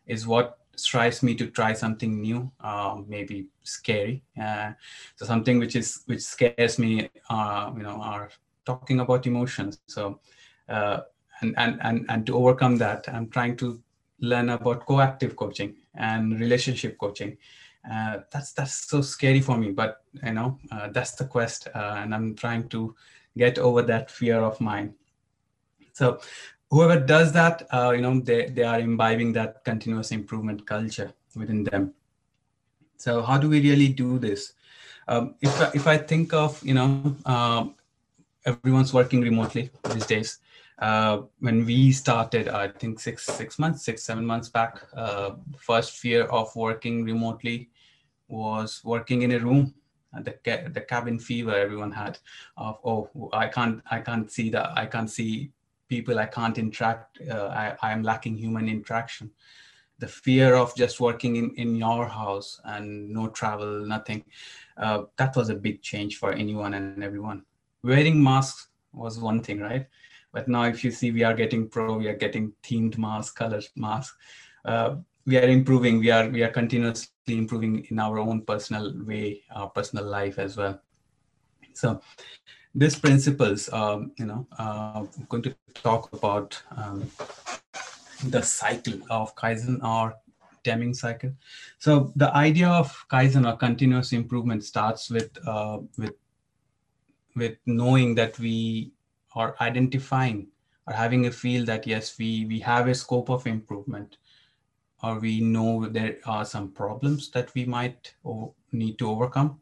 is 0.06 0.26
what 0.26 0.58
strives 0.78 1.22
me 1.22 1.34
to 1.34 1.46
try 1.48 1.72
something 1.72 2.20
new, 2.20 2.50
uh, 2.60 2.96
maybe 3.06 3.48
scary. 3.62 4.22
Uh, 4.40 4.72
so 5.16 5.26
something 5.26 5.58
which 5.58 5.76
is 5.76 6.02
which 6.06 6.22
scares 6.22 6.78
me, 6.78 7.10
uh, 7.30 7.72
you 7.76 7.82
know, 7.82 8.00
are 8.00 8.30
talking 8.64 9.00
about 9.00 9.26
emotions. 9.26 9.80
So 9.86 10.20
uh, 10.68 11.00
and 11.40 11.54
and 11.56 11.78
and 11.82 12.06
and 12.08 12.26
to 12.26 12.36
overcome 12.36 12.76
that, 12.78 13.08
I'm 13.08 13.28
trying 13.28 13.56
to 13.58 13.80
learn 14.20 14.50
about 14.50 14.86
coactive 14.86 15.36
coaching 15.36 15.76
and 15.94 16.38
relationship 16.40 16.98
coaching. 16.98 17.36
Uh, 17.90 18.18
that's 18.32 18.52
that's 18.52 18.88
so 18.88 19.00
scary 19.00 19.40
for 19.40 19.56
me, 19.56 19.70
but 19.70 20.02
you 20.22 20.32
know 20.32 20.58
uh, 20.72 20.88
that's 20.88 21.12
the 21.12 21.24
quest, 21.24 21.68
and 21.74 22.14
I'm 22.14 22.34
trying 22.34 22.68
to 22.70 22.94
get 23.36 23.58
over 23.58 23.82
that 23.82 24.10
fear 24.10 24.40
of 24.40 24.60
mine. 24.60 24.94
So 25.92 26.20
whoever 26.70 26.98
does 27.00 27.32
that, 27.32 27.66
uh, 27.72 27.92
you 27.94 28.02
know, 28.02 28.20
they, 28.20 28.46
they 28.46 28.62
are 28.62 28.80
imbibing 28.80 29.32
that 29.34 29.64
continuous 29.64 30.12
improvement 30.12 30.66
culture 30.66 31.12
within 31.36 31.64
them. 31.64 31.94
So 32.96 33.22
how 33.22 33.38
do 33.38 33.48
we 33.48 33.60
really 33.60 33.88
do 33.88 34.18
this? 34.18 34.52
Um, 35.06 35.36
if, 35.40 35.60
I, 35.60 35.70
if 35.74 35.86
I 35.86 35.96
think 35.96 36.34
of, 36.34 36.62
you 36.64 36.74
know, 36.74 37.16
um, 37.24 37.74
everyone's 38.44 38.92
working 38.92 39.20
remotely 39.20 39.70
these 39.92 40.06
days. 40.06 40.38
Uh, 40.78 41.22
when 41.40 41.64
we 41.66 41.90
started, 41.90 42.48
I 42.48 42.68
think 42.68 43.00
six 43.00 43.24
six 43.24 43.58
months, 43.58 43.84
six 43.84 44.04
seven 44.04 44.24
months 44.24 44.48
back, 44.48 44.80
uh, 44.94 45.30
first 45.58 45.98
fear 45.98 46.24
of 46.24 46.54
working 46.54 47.04
remotely 47.04 47.70
was 48.28 48.80
working 48.84 49.22
in 49.22 49.32
a 49.32 49.38
room. 49.40 49.74
The 50.22 50.32
ca- 50.44 50.68
the 50.68 50.80
cabin 50.80 51.18
fever 51.18 51.54
everyone 51.54 51.92
had 51.92 52.18
of 52.56 52.78
oh 52.84 53.10
I 53.32 53.48
can't 53.48 53.82
I 53.90 54.00
can't 54.00 54.30
see 54.30 54.50
that 54.50 54.70
I 54.76 54.86
can't 54.86 55.10
see 55.10 55.50
people 55.88 56.18
i 56.18 56.26
can't 56.26 56.58
interact 56.58 57.20
uh, 57.30 57.48
I, 57.62 57.76
i'm 57.82 58.02
lacking 58.02 58.36
human 58.36 58.68
interaction. 58.68 59.30
The 60.00 60.06
fear 60.06 60.54
of 60.54 60.76
just 60.76 61.00
working 61.00 61.34
in, 61.34 61.52
in 61.56 61.74
your 61.74 62.06
house 62.06 62.60
and 62.64 63.10
no 63.10 63.26
travel 63.28 63.84
nothing 63.84 64.24
uh, 64.76 65.02
that 65.16 65.34
was 65.34 65.48
a 65.50 65.56
big 65.56 65.82
change 65.82 66.18
for 66.18 66.32
anyone 66.32 66.74
and 66.74 67.02
everyone. 67.02 67.44
Wearing 67.82 68.22
masks 68.22 68.68
was 68.92 69.18
one 69.18 69.40
thing 69.42 69.58
right? 69.58 69.86
But 70.32 70.46
now 70.46 70.64
if 70.64 70.84
you 70.84 70.92
see 70.92 71.10
we 71.10 71.24
are 71.24 71.34
getting 71.34 71.68
pro 71.68 71.96
we 71.96 72.06
are 72.06 72.14
getting 72.14 72.52
themed 72.62 72.96
masks 72.96 73.34
colored 73.34 73.66
masks 73.74 74.16
uh, 74.64 74.96
we 75.28 75.36
are 75.36 75.48
improving. 75.48 75.98
We 76.00 76.10
are 76.10 76.28
we 76.28 76.42
are 76.42 76.48
continuously 76.50 77.36
improving 77.36 77.86
in 77.90 77.98
our 77.98 78.18
own 78.18 78.42
personal 78.42 78.94
way, 79.04 79.42
our 79.54 79.68
personal 79.68 80.06
life 80.06 80.38
as 80.38 80.56
well. 80.56 80.80
So 81.74 82.00
these 82.78 82.96
principles, 82.98 83.68
um, 83.72 84.12
you 84.18 84.24
know, 84.24 84.46
uh, 84.58 84.92
I'm 84.94 85.08
going 85.28 85.42
to 85.42 85.54
talk 85.74 86.12
about 86.12 86.62
um, 86.76 87.10
the 88.26 88.42
cycle 88.42 89.00
of 89.10 89.34
Kaizen 89.34 89.82
or 89.82 90.14
Deming 90.62 90.94
cycle. 90.94 91.32
So 91.78 92.12
the 92.16 92.34
idea 92.36 92.68
of 92.68 93.04
Kaizen 93.10 93.50
or 93.50 93.56
continuous 93.56 94.12
improvement 94.12 94.64
starts 94.64 95.10
with 95.10 95.30
uh, 95.46 95.78
with 95.96 96.14
with 97.34 97.56
knowing 97.66 98.14
that 98.16 98.38
we 98.38 98.92
are 99.34 99.56
identifying 99.60 100.48
or 100.86 100.94
having 100.94 101.26
a 101.26 101.30
feel 101.30 101.64
that 101.66 101.86
yes, 101.86 102.18
we 102.18 102.44
we 102.46 102.60
have 102.60 102.88
a 102.88 102.94
scope 102.94 103.30
of 103.30 103.46
improvement, 103.46 104.18
or 105.02 105.18
we 105.18 105.40
know 105.40 105.86
there 105.86 106.18
are 106.26 106.44
some 106.44 106.70
problems 106.70 107.30
that 107.30 107.54
we 107.54 107.64
might 107.64 108.14
need 108.72 108.98
to 108.98 109.08
overcome. 109.10 109.60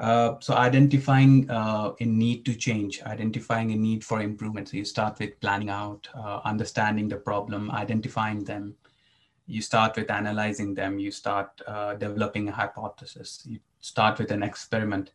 Uh, 0.00 0.36
so 0.40 0.54
identifying 0.54 1.48
uh, 1.50 1.92
a 2.00 2.04
need 2.04 2.44
to 2.46 2.54
change, 2.54 3.02
identifying 3.02 3.70
a 3.72 3.76
need 3.76 4.02
for 4.02 4.22
improvement. 4.22 4.68
So 4.68 4.78
you 4.78 4.84
start 4.84 5.18
with 5.18 5.38
planning 5.40 5.68
out, 5.68 6.08
uh, 6.14 6.40
understanding 6.44 7.06
the 7.06 7.16
problem, 7.16 7.70
identifying 7.70 8.42
them, 8.44 8.76
you 9.50 9.60
start 9.60 9.96
with 9.96 10.10
analyzing 10.10 10.74
them. 10.74 10.98
You 10.98 11.10
start 11.10 11.60
uh, 11.66 11.94
developing 11.94 12.48
a 12.48 12.52
hypothesis. 12.52 13.42
You 13.44 13.58
start 13.80 14.18
with 14.18 14.30
an 14.30 14.42
experiment 14.42 15.10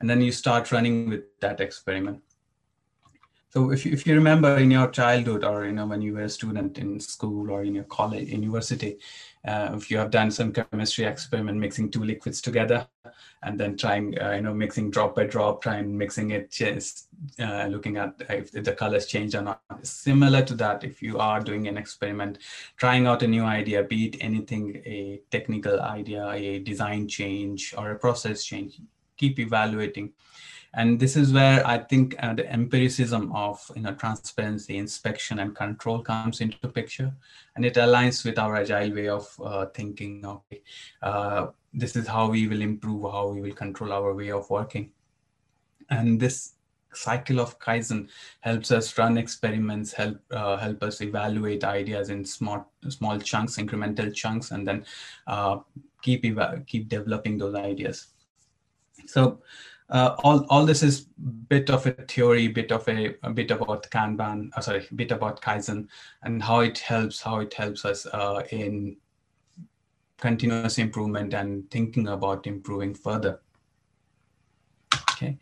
and 0.00 0.08
then 0.08 0.20
you 0.20 0.30
start 0.30 0.70
running 0.70 1.08
with 1.08 1.22
that 1.40 1.60
experiment. 1.60 2.22
So 3.50 3.72
if 3.72 3.86
you, 3.86 3.92
if 3.92 4.06
you 4.06 4.14
remember 4.14 4.58
in 4.58 4.70
your 4.70 4.90
childhood 4.90 5.42
or 5.42 5.64
you 5.64 5.72
know 5.72 5.86
when 5.86 6.02
you 6.02 6.12
were 6.12 6.24
a 6.24 6.28
student 6.28 6.76
in 6.76 7.00
school 7.00 7.50
or 7.50 7.64
in 7.64 7.74
your 7.74 7.84
college 7.84 8.28
university 8.28 8.98
uh, 9.46 9.70
if 9.74 9.90
you 9.90 9.98
have 9.98 10.10
done 10.10 10.30
some 10.30 10.52
chemistry 10.52 11.04
experiment 11.04 11.58
mixing 11.58 11.90
two 11.90 12.02
liquids 12.02 12.40
together 12.40 12.86
and 13.42 13.58
then 13.58 13.76
trying 13.76 14.18
uh, 14.20 14.32
you 14.32 14.42
know 14.42 14.52
mixing 14.52 14.90
drop 14.90 15.14
by 15.14 15.24
drop 15.24 15.62
trying 15.62 15.96
mixing 15.96 16.30
it 16.30 16.50
just 16.50 17.08
uh, 17.40 17.66
looking 17.66 17.96
at 17.96 18.14
if 18.28 18.50
the 18.52 18.72
colors 18.72 19.06
change 19.06 19.34
or 19.34 19.42
not. 19.42 19.60
Similar 19.82 20.42
to 20.42 20.54
that 20.54 20.84
if 20.84 21.02
you 21.02 21.18
are 21.18 21.40
doing 21.40 21.68
an 21.68 21.76
experiment 21.76 22.38
trying 22.76 23.06
out 23.06 23.22
a 23.22 23.28
new 23.28 23.44
idea 23.44 23.82
be 23.82 24.06
it 24.06 24.16
anything 24.20 24.82
a 24.84 25.20
technical 25.30 25.80
idea 25.80 26.28
a 26.30 26.58
design 26.58 27.06
change 27.08 27.74
or 27.76 27.92
a 27.92 27.98
process 27.98 28.44
change 28.44 28.80
keep 29.18 29.38
evaluating. 29.38 30.12
And 30.74 31.00
this 31.00 31.16
is 31.16 31.32
where 31.32 31.66
I 31.66 31.78
think 31.78 32.14
uh, 32.22 32.34
the 32.34 32.50
empiricism 32.52 33.32
of 33.32 33.58
you 33.74 33.82
know 33.82 33.94
transparency, 33.94 34.76
inspection, 34.76 35.38
and 35.38 35.56
control 35.56 36.02
comes 36.02 36.40
into 36.40 36.68
picture, 36.68 37.12
and 37.56 37.64
it 37.64 37.74
aligns 37.74 38.24
with 38.24 38.38
our 38.38 38.56
agile 38.56 38.94
way 38.94 39.08
of 39.08 39.26
uh, 39.42 39.66
thinking. 39.66 40.24
Okay, 40.24 40.62
uh, 41.02 41.46
this 41.72 41.96
is 41.96 42.06
how 42.06 42.28
we 42.28 42.48
will 42.48 42.60
improve, 42.60 43.10
how 43.10 43.28
we 43.28 43.40
will 43.40 43.54
control 43.54 43.92
our 43.92 44.14
way 44.14 44.30
of 44.30 44.48
working, 44.50 44.92
and 45.88 46.20
this 46.20 46.52
cycle 46.94 47.40
of 47.40 47.58
kaizen 47.58 48.08
helps 48.40 48.70
us 48.70 48.96
run 48.98 49.18
experiments 49.18 49.92
help 49.92 50.18
uh, 50.30 50.56
help 50.56 50.82
us 50.82 51.00
evaluate 51.00 51.64
ideas 51.64 52.10
in 52.10 52.24
small 52.24 52.66
small 52.88 53.18
chunks 53.18 53.56
incremental 53.56 54.14
chunks 54.14 54.50
and 54.50 54.66
then 54.66 54.84
uh, 55.26 55.58
keep 56.02 56.24
keep 56.66 56.88
developing 56.88 57.36
those 57.38 57.54
ideas 57.54 58.08
so 59.08 59.40
uh, 59.90 60.16
all, 60.22 60.44
all 60.50 60.66
this 60.66 60.82
is 60.82 61.06
bit 61.48 61.70
of 61.70 61.86
a 61.86 61.92
theory, 61.92 62.46
bit 62.48 62.70
of 62.70 62.86
a, 62.88 63.14
a 63.22 63.30
bit 63.30 63.50
about 63.50 63.90
Kanban, 63.90 64.50
uh, 64.54 64.60
sorry, 64.60 64.86
bit 64.94 65.12
about 65.12 65.40
Kaizen 65.40 65.88
and 66.22 66.42
how 66.42 66.60
it 66.60 66.78
helps, 66.78 67.22
how 67.22 67.40
it 67.40 67.54
helps 67.54 67.84
us 67.84 68.06
uh, 68.06 68.42
in 68.50 68.96
continuous 70.18 70.78
improvement 70.78 71.32
and 71.32 71.70
thinking 71.70 72.08
about 72.08 72.46
improving 72.46 72.94
further. 72.94 73.40
Okay. 75.12 75.38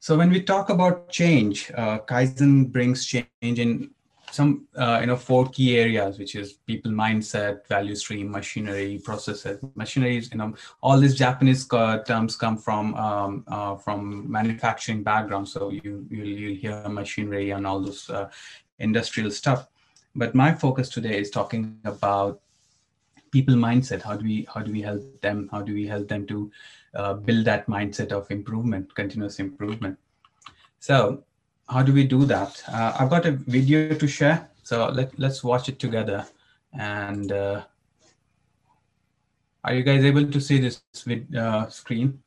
So 0.00 0.16
when 0.16 0.30
we 0.30 0.42
talk 0.42 0.70
about 0.70 1.10
change, 1.10 1.70
uh, 1.76 1.98
Kaizen 2.00 2.72
brings 2.72 3.06
change 3.06 3.28
in 3.40 3.90
some 4.30 4.66
uh, 4.76 4.98
you 5.00 5.06
know 5.06 5.16
four 5.16 5.46
key 5.48 5.78
areas 5.78 6.18
which 6.18 6.34
is 6.34 6.52
people 6.52 6.90
mindset 6.92 7.66
value 7.66 7.94
stream 7.94 8.30
machinery 8.30 9.00
processes. 9.04 9.62
Machineries 9.74 10.30
you 10.32 10.38
know 10.38 10.54
all 10.82 10.98
these 10.98 11.16
japanese 11.16 11.66
terms 12.06 12.36
come 12.36 12.56
from 12.56 12.94
um, 12.94 13.44
uh, 13.48 13.76
from 13.76 14.30
manufacturing 14.30 15.02
background. 15.02 15.48
So 15.48 15.70
you 15.70 16.06
you'll, 16.10 16.26
you'll 16.26 16.56
hear 16.56 16.88
machinery 16.88 17.50
and 17.50 17.66
all 17.66 17.80
those 17.80 18.08
uh, 18.10 18.28
industrial 18.78 19.30
stuff. 19.30 19.68
But 20.14 20.34
my 20.34 20.52
focus 20.52 20.88
today 20.88 21.18
is 21.18 21.30
talking 21.30 21.78
about 21.84 22.40
people 23.30 23.54
mindset. 23.54 24.02
How 24.02 24.16
do 24.16 24.24
we 24.24 24.46
how 24.52 24.60
do 24.60 24.72
we 24.72 24.82
help 24.82 25.20
them? 25.20 25.48
How 25.50 25.62
do 25.62 25.74
we 25.74 25.86
help 25.86 26.08
them 26.08 26.26
to 26.26 26.50
uh, 26.94 27.14
build 27.14 27.44
that 27.46 27.66
mindset 27.66 28.12
of 28.12 28.30
improvement 28.30 28.94
continuous 28.94 29.38
improvement? 29.38 29.98
So 30.80 31.24
how 31.70 31.82
do 31.82 31.92
we 31.92 32.04
do 32.04 32.24
that? 32.24 32.62
Uh, 32.68 32.92
I've 32.98 33.10
got 33.10 33.26
a 33.26 33.32
video 33.32 33.94
to 33.94 34.08
share, 34.08 34.48
so 34.64 34.88
let, 34.88 35.16
let's 35.18 35.44
watch 35.44 35.68
it 35.68 35.78
together. 35.78 36.26
And 36.72 37.30
uh, 37.30 37.62
are 39.62 39.74
you 39.74 39.84
guys 39.84 40.04
able 40.04 40.26
to 40.26 40.40
see 40.40 40.58
this 40.58 40.82
uh, 41.36 41.68
screen? 41.68 42.20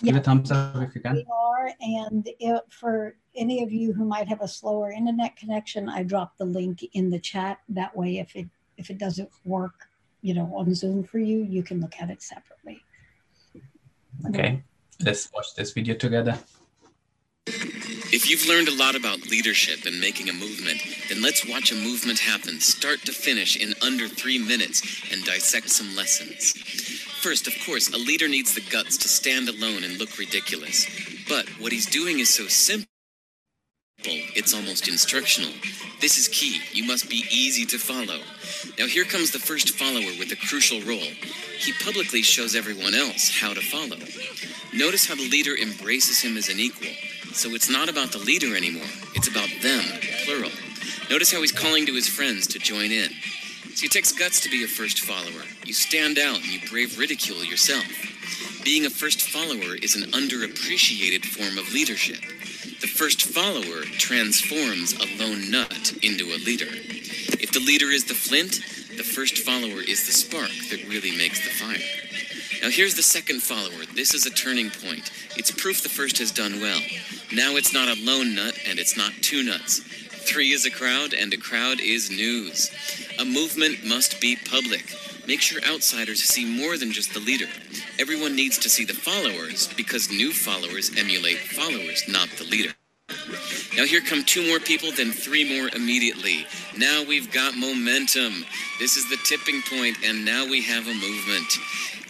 Yeah. 0.00 0.12
Give 0.12 0.20
a 0.20 0.24
thumbs 0.24 0.50
up 0.50 0.76
if 0.82 0.94
you 0.94 1.00
can. 1.00 1.14
We 1.14 1.26
are, 1.32 1.70
and 1.80 2.28
if, 2.38 2.60
for 2.68 3.16
any 3.34 3.62
of 3.62 3.72
you 3.72 3.92
who 3.92 4.04
might 4.04 4.28
have 4.28 4.42
a 4.42 4.48
slower 4.48 4.90
internet 4.90 5.36
connection, 5.36 5.88
I 5.88 6.02
dropped 6.02 6.38
the 6.38 6.44
link 6.44 6.84
in 6.92 7.10
the 7.10 7.20
chat. 7.20 7.60
That 7.68 7.96
way, 7.96 8.18
if 8.18 8.34
it 8.36 8.48
if 8.76 8.90
it 8.90 8.98
doesn't 8.98 9.30
work, 9.44 9.86
you 10.20 10.34
know, 10.34 10.52
on 10.56 10.74
Zoom 10.74 11.04
for 11.04 11.20
you, 11.20 11.44
you 11.44 11.62
can 11.62 11.80
look 11.80 11.94
at 12.00 12.10
it 12.10 12.22
separately. 12.22 12.82
Okay, 14.26 14.64
let's 15.00 15.30
watch 15.32 15.54
this 15.54 15.70
video 15.70 15.94
together. 15.94 16.36
If 18.14 18.30
you've 18.30 18.46
learned 18.46 18.68
a 18.68 18.76
lot 18.76 18.94
about 18.94 19.28
leadership 19.28 19.86
and 19.86 20.00
making 20.00 20.28
a 20.28 20.32
movement, 20.32 20.80
then 21.08 21.20
let's 21.20 21.44
watch 21.44 21.72
a 21.72 21.74
movement 21.74 22.20
happen 22.20 22.60
start 22.60 23.00
to 23.06 23.12
finish 23.12 23.56
in 23.56 23.74
under 23.82 24.06
three 24.06 24.38
minutes 24.38 25.02
and 25.10 25.24
dissect 25.24 25.68
some 25.68 25.96
lessons. 25.96 26.52
First, 27.20 27.48
of 27.48 27.54
course, 27.66 27.92
a 27.92 27.98
leader 27.98 28.28
needs 28.28 28.54
the 28.54 28.60
guts 28.70 28.96
to 28.98 29.08
stand 29.08 29.48
alone 29.48 29.82
and 29.82 29.98
look 29.98 30.16
ridiculous. 30.16 30.86
But 31.28 31.48
what 31.58 31.72
he's 31.72 31.86
doing 31.86 32.20
is 32.20 32.32
so 32.32 32.46
simple, 32.46 32.86
it's 34.04 34.54
almost 34.54 34.86
instructional. 34.86 35.50
This 36.00 36.16
is 36.16 36.28
key. 36.28 36.60
You 36.70 36.86
must 36.86 37.10
be 37.10 37.24
easy 37.32 37.66
to 37.66 37.78
follow. 37.78 38.20
Now, 38.78 38.86
here 38.86 39.04
comes 39.04 39.32
the 39.32 39.40
first 39.40 39.70
follower 39.70 40.14
with 40.20 40.30
a 40.30 40.36
crucial 40.36 40.80
role. 40.82 41.10
He 41.58 41.72
publicly 41.84 42.22
shows 42.22 42.54
everyone 42.54 42.94
else 42.94 43.40
how 43.40 43.54
to 43.54 43.60
follow. 43.60 43.98
Notice 44.72 45.04
how 45.08 45.16
the 45.16 45.28
leader 45.28 45.56
embraces 45.56 46.20
him 46.20 46.36
as 46.36 46.48
an 46.48 46.60
equal 46.60 46.94
so 47.34 47.50
it's 47.50 47.68
not 47.68 47.88
about 47.88 48.12
the 48.12 48.18
leader 48.18 48.56
anymore, 48.56 48.88
it's 49.14 49.28
about 49.28 49.48
them, 49.60 49.84
plural. 50.24 50.50
Notice 51.10 51.32
how 51.32 51.40
he's 51.40 51.52
calling 51.52 51.84
to 51.86 51.94
his 51.94 52.08
friends 52.08 52.46
to 52.48 52.58
join 52.58 52.90
in. 52.90 53.10
See, 53.74 53.86
it 53.86 53.92
takes 53.92 54.12
guts 54.12 54.40
to 54.40 54.50
be 54.50 54.64
a 54.64 54.68
first 54.68 55.00
follower. 55.00 55.44
You 55.64 55.72
stand 55.72 56.18
out 56.18 56.36
and 56.36 56.46
you 56.46 56.60
brave 56.70 56.98
ridicule 56.98 57.44
yourself. 57.44 57.84
Being 58.64 58.86
a 58.86 58.90
first 58.90 59.20
follower 59.20 59.74
is 59.74 59.96
an 59.96 60.10
underappreciated 60.12 61.24
form 61.24 61.58
of 61.58 61.74
leadership. 61.74 62.20
The 62.80 62.86
first 62.86 63.22
follower 63.22 63.82
transforms 63.98 64.94
a 64.94 65.22
lone 65.22 65.50
nut 65.50 65.92
into 66.02 66.32
a 66.32 66.40
leader. 66.44 66.70
If 66.70 67.52
the 67.52 67.60
leader 67.60 67.90
is 67.90 68.04
the 68.04 68.14
flint, 68.14 68.60
the 68.96 69.02
first 69.02 69.38
follower 69.38 69.82
is 69.82 70.06
the 70.06 70.12
spark 70.12 70.50
that 70.70 70.86
really 70.88 71.16
makes 71.16 71.44
the 71.44 71.50
fire. 71.50 72.62
Now, 72.62 72.70
here's 72.70 72.94
the 72.94 73.02
second 73.02 73.42
follower. 73.42 73.84
This 73.94 74.14
is 74.14 74.24
a 74.24 74.30
turning 74.30 74.70
point. 74.70 75.10
It's 75.36 75.50
proof 75.50 75.82
the 75.82 75.88
first 75.88 76.16
has 76.18 76.30
done 76.30 76.60
well. 76.60 76.80
Now 77.32 77.56
it's 77.56 77.72
not 77.72 77.88
a 77.88 78.00
lone 78.04 78.34
nut 78.34 78.58
and 78.68 78.78
it's 78.78 78.96
not 78.96 79.12
two 79.22 79.42
nuts. 79.42 79.80
Three 79.80 80.52
is 80.52 80.66
a 80.66 80.70
crowd 80.70 81.14
and 81.14 81.32
a 81.32 81.36
crowd 81.36 81.80
is 81.80 82.10
news. 82.10 82.70
A 83.18 83.24
movement 83.24 83.84
must 83.84 84.20
be 84.20 84.36
public. 84.36 84.94
Make 85.26 85.40
sure 85.40 85.62
outsiders 85.64 86.22
see 86.22 86.44
more 86.44 86.76
than 86.76 86.92
just 86.92 87.14
the 87.14 87.20
leader. 87.20 87.46
Everyone 87.98 88.36
needs 88.36 88.58
to 88.58 88.68
see 88.68 88.84
the 88.84 88.92
followers 88.92 89.68
because 89.74 90.10
new 90.10 90.32
followers 90.32 90.90
emulate 90.98 91.38
followers, 91.38 92.04
not 92.08 92.28
the 92.30 92.44
leader. 92.44 92.74
Now 93.76 93.84
here 93.84 94.00
come 94.00 94.24
two 94.24 94.46
more 94.46 94.60
people, 94.60 94.90
then 94.92 95.12
three 95.12 95.58
more 95.58 95.68
immediately. 95.74 96.46
Now 96.76 97.04
we've 97.06 97.32
got 97.32 97.56
momentum. 97.56 98.44
This 98.78 98.96
is 98.96 99.08
the 99.08 99.18
tipping 99.24 99.62
point, 99.62 99.96
and 100.04 100.24
now 100.24 100.46
we 100.46 100.62
have 100.62 100.86
a 100.86 100.94
movement. 100.94 101.46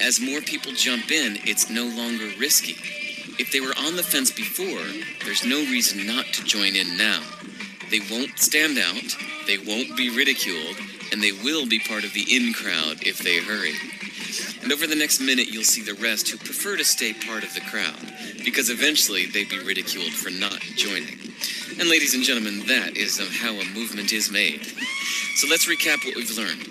As 0.00 0.20
more 0.20 0.40
people 0.40 0.72
jump 0.72 1.10
in, 1.10 1.38
it's 1.44 1.70
no 1.70 1.84
longer 1.84 2.30
risky. 2.38 3.03
If 3.38 3.50
they 3.52 3.60
were 3.60 3.74
on 3.76 3.96
the 3.96 4.02
fence 4.02 4.30
before, 4.30 4.84
there's 5.24 5.44
no 5.44 5.56
reason 5.56 6.06
not 6.06 6.26
to 6.26 6.44
join 6.44 6.76
in 6.76 6.96
now. 6.96 7.20
They 7.90 8.00
won't 8.10 8.38
stand 8.38 8.78
out, 8.78 9.16
they 9.46 9.58
won't 9.58 9.96
be 9.96 10.14
ridiculed, 10.14 10.76
and 11.12 11.22
they 11.22 11.32
will 11.32 11.66
be 11.66 11.78
part 11.80 12.04
of 12.04 12.12
the 12.12 12.24
in 12.34 12.52
crowd 12.52 13.06
if 13.06 13.18
they 13.18 13.38
hurry. 13.38 13.74
And 14.62 14.72
over 14.72 14.86
the 14.86 14.96
next 14.96 15.20
minute, 15.20 15.48
you'll 15.48 15.64
see 15.64 15.82
the 15.82 16.00
rest 16.00 16.30
who 16.30 16.38
prefer 16.38 16.76
to 16.76 16.84
stay 16.84 17.12
part 17.12 17.44
of 17.44 17.52
the 17.54 17.60
crowd, 17.60 17.98
because 18.44 18.70
eventually 18.70 19.26
they'd 19.26 19.48
be 19.48 19.58
ridiculed 19.58 20.12
for 20.12 20.30
not 20.30 20.60
joining. 20.76 21.18
And 21.78 21.88
ladies 21.88 22.14
and 22.14 22.22
gentlemen, 22.22 22.66
that 22.66 22.96
is 22.96 23.18
how 23.40 23.52
a 23.52 23.74
movement 23.74 24.12
is 24.12 24.30
made. 24.30 24.64
So 25.36 25.48
let's 25.50 25.66
recap 25.66 26.04
what 26.04 26.16
we've 26.16 26.36
learned. 26.36 26.66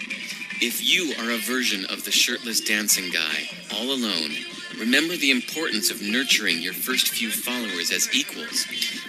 If 0.61 0.81
you 0.81 1.13
are 1.19 1.31
a 1.31 1.37
version 1.37 1.85
of 1.91 2.05
the 2.05 2.11
shirtless 2.11 2.61
dancing 2.61 3.11
guy, 3.11 3.49
all 3.75 3.91
alone, 3.91 4.31
remember 4.79 5.15
the 5.15 5.31
importance 5.31 5.91
of 5.91 6.01
nurturing 6.01 6.61
your 6.61 6.73
first 6.73 7.09
few 7.09 7.29
followers 7.29 7.91
as 7.91 8.13
equals, 8.13 8.65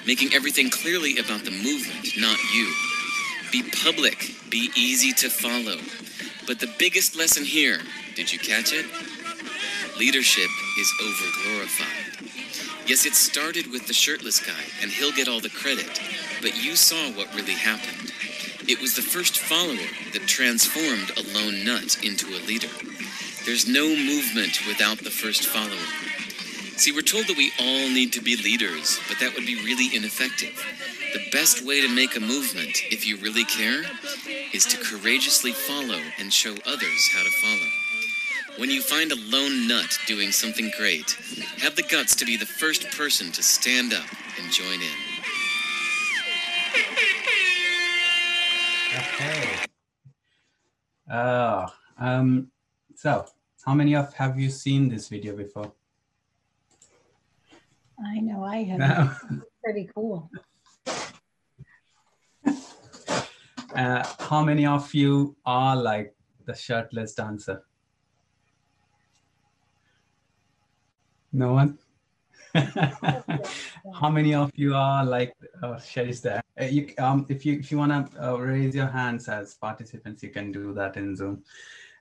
making 0.06 0.35
everything 0.35 0.71
clearly 0.71 1.18
about 1.18 1.44
the 1.44 1.50
movement, 1.50 2.16
not 2.18 2.38
you. 2.54 2.73
Be 3.50 3.62
public, 3.85 4.35
be 4.50 4.71
easy 4.76 5.12
to 5.12 5.30
follow. 5.30 5.78
But 6.47 6.61
the 6.61 6.73
biggest 6.78 7.16
lesson 7.16 7.44
here, 7.44 7.78
did 8.14 8.33
you 8.33 8.38
catch 8.38 8.73
it? 8.73 8.87
Leadership 9.99 10.50
is 10.78 10.92
overglorified. 11.02 12.88
Yes, 12.88 13.06
it 13.06 13.14
started 13.14 13.71
with 13.71 13.87
the 13.87 13.94
shirtless 13.94 14.44
guy, 14.44 14.64
and 14.83 14.90
he'll 14.90 15.12
get 15.12 15.28
all 15.28 15.40
the 15.40 15.49
credit, 15.49 16.00
but 16.42 16.62
you 16.62 16.76
saw 16.76 17.11
what 17.12 17.35
really 17.35 17.54
happened. 17.54 18.12
It 18.68 18.80
was 18.80 18.97
the 18.97 19.02
first 19.02 19.38
follower 19.38 19.88
that 20.12 20.26
transformed 20.26 21.11
a 21.16 21.23
lone 21.35 21.64
nut 21.64 21.99
into 22.04 22.26
a 22.28 22.44
leader. 22.47 22.68
There's 23.45 23.69
no 23.69 23.89
movement 23.89 24.67
without 24.67 24.99
the 24.99 25.11
first 25.11 25.47
follower. 25.47 25.87
See, 26.77 26.93
we're 26.93 27.03
told 27.03 27.27
that 27.27 27.37
we 27.37 27.53
all 27.61 27.89
need 27.91 28.13
to 28.15 28.23
be 28.23 28.37
leaders, 28.37 28.99
but 29.07 29.19
that 29.21 29.35
would 29.35 29.45
be 29.45 29.57
really 29.57 29.95
ineffective. 29.95 30.57
The 31.13 31.31
best 31.31 31.65
way 31.65 31.81
to 31.81 31.89
make 31.89 32.17
a 32.17 32.21
movement, 32.21 32.81
if 32.91 33.07
you 33.07 33.19
really 33.19 33.45
care, 33.45 33.83
is 34.53 34.65
to 34.67 34.79
courageously 34.79 35.53
follow 35.53 36.01
and 36.19 36.33
show 36.33 36.53
others 36.67 37.11
how 37.13 37.23
to 37.23 37.31
follow. 37.31 37.71
When 38.57 38.71
you 38.71 38.81
find 38.81 39.13
a 39.13 39.17
lone 39.17 39.69
nut 39.69 39.99
doing 40.07 40.33
something 40.33 40.71
great, 40.79 41.13
have 41.59 41.77
the 41.77 41.83
guts 41.83 42.17
to 42.17 42.25
be 42.25 42.37
the 42.37 42.47
first 42.47 42.91
person 42.97 43.31
to 43.33 43.43
stand 43.43 43.93
up 43.93 44.07
and 44.41 44.51
join 44.51 44.81
in. 44.81 44.99
Okay. 48.97 49.49
Oh, 51.11 51.67
um, 51.99 52.51
so 52.97 53.27
how 53.65 53.75
many 53.75 53.95
of 53.95 54.13
have 54.15 54.39
you 54.39 54.51
seen 54.51 54.89
this 54.89 55.09
video 55.09 55.37
before? 55.37 55.73
I 58.05 58.21
know 58.21 58.45
I 58.45 58.65
have. 58.65 59.21
Pretty 59.63 59.89
cool. 59.95 60.31
Uh, 63.75 64.07
how 64.21 64.45
many 64.45 64.65
of 64.65 64.95
you 64.95 65.35
are 65.45 65.75
like 65.75 66.15
the 66.45 66.55
shirtless 66.55 67.13
dancer? 67.15 67.65
No 71.33 71.55
one? 71.55 71.79
how 73.93 74.09
many 74.11 74.33
of 74.33 74.53
you 74.55 74.77
are 74.77 75.05
like 75.05 75.35
uh, 75.61 75.75
Cherie's 75.75 76.21
there? 76.21 76.41
Uh, 76.61 76.67
you, 76.67 76.95
um, 76.99 77.27
if 77.29 77.45
you 77.45 77.59
if 77.59 77.73
you 77.73 77.79
wanna 77.79 78.09
uh, 78.23 78.39
raise 78.39 78.77
your 78.77 78.87
hands 78.87 79.29
as 79.29 79.55
participants, 79.55 80.23
you 80.23 80.29
can 80.29 80.53
do 80.53 80.73
that 80.75 80.97
in 80.97 81.17
Zoom. 81.17 81.43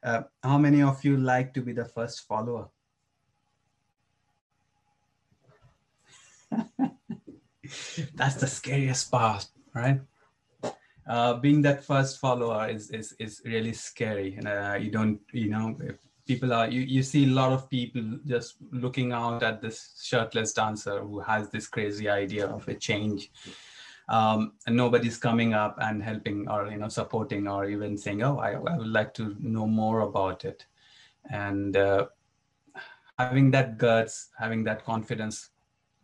Uh, 0.04 0.24
how 0.44 0.58
many 0.58 0.82
of 0.82 1.04
you 1.04 1.18
like 1.18 1.54
to 1.54 1.62
be 1.62 1.72
the 1.72 1.86
first 1.86 2.28
follower? 2.28 2.68
That's 8.16 8.36
the 8.36 8.48
scariest 8.48 9.10
part, 9.10 9.48
right? 9.74 10.02
Uh, 11.08 11.36
being 11.36 11.62
that 11.62 11.84
first 11.84 12.20
follower 12.20 12.70
is 12.70 12.90
is 12.92 13.14
is 13.20 13.42
really 13.46 13.74
scary, 13.74 14.36
and 14.36 14.48
uh, 14.48 14.78
you 14.80 14.90
don't, 14.92 15.20
you 15.32 15.50
know, 15.50 15.78
people 16.26 16.54
are 16.54 16.70
you, 16.70 16.82
you 16.82 17.04
see 17.04 17.26
a 17.26 17.34
lot 17.34 17.52
of 17.52 17.70
people 17.70 18.20
just 18.26 18.56
looking 18.72 19.12
out 19.12 19.44
at 19.44 19.62
this 19.62 20.00
shirtless 20.02 20.54
dancer 20.54 21.02
who 21.02 21.20
has 21.20 21.50
this 21.50 21.68
crazy 21.68 22.08
idea 22.10 22.48
of 22.48 22.68
a 22.68 22.74
change 22.74 23.32
um, 24.10 24.54
and 24.68 24.76
nobody's 24.76 25.18
coming 25.18 25.54
up 25.54 25.78
and 25.80 26.04
helping 26.04 26.48
or 26.50 26.68
you 26.68 26.78
know 26.78 26.90
supporting 26.90 27.48
or 27.48 27.66
even 27.66 27.98
saying 27.98 28.22
oh 28.24 28.38
i, 28.38 28.52
I 28.52 28.78
would 28.78 28.88
like 28.88 29.14
to 29.16 29.36
know 29.40 29.68
more 29.68 30.02
about 30.02 30.46
it. 30.46 30.66
And 31.30 31.78
uh, 31.78 32.08
having 33.18 33.52
that 33.52 33.78
guts 33.78 34.30
having 34.38 34.64
that 34.66 34.84
confidence 34.84 35.50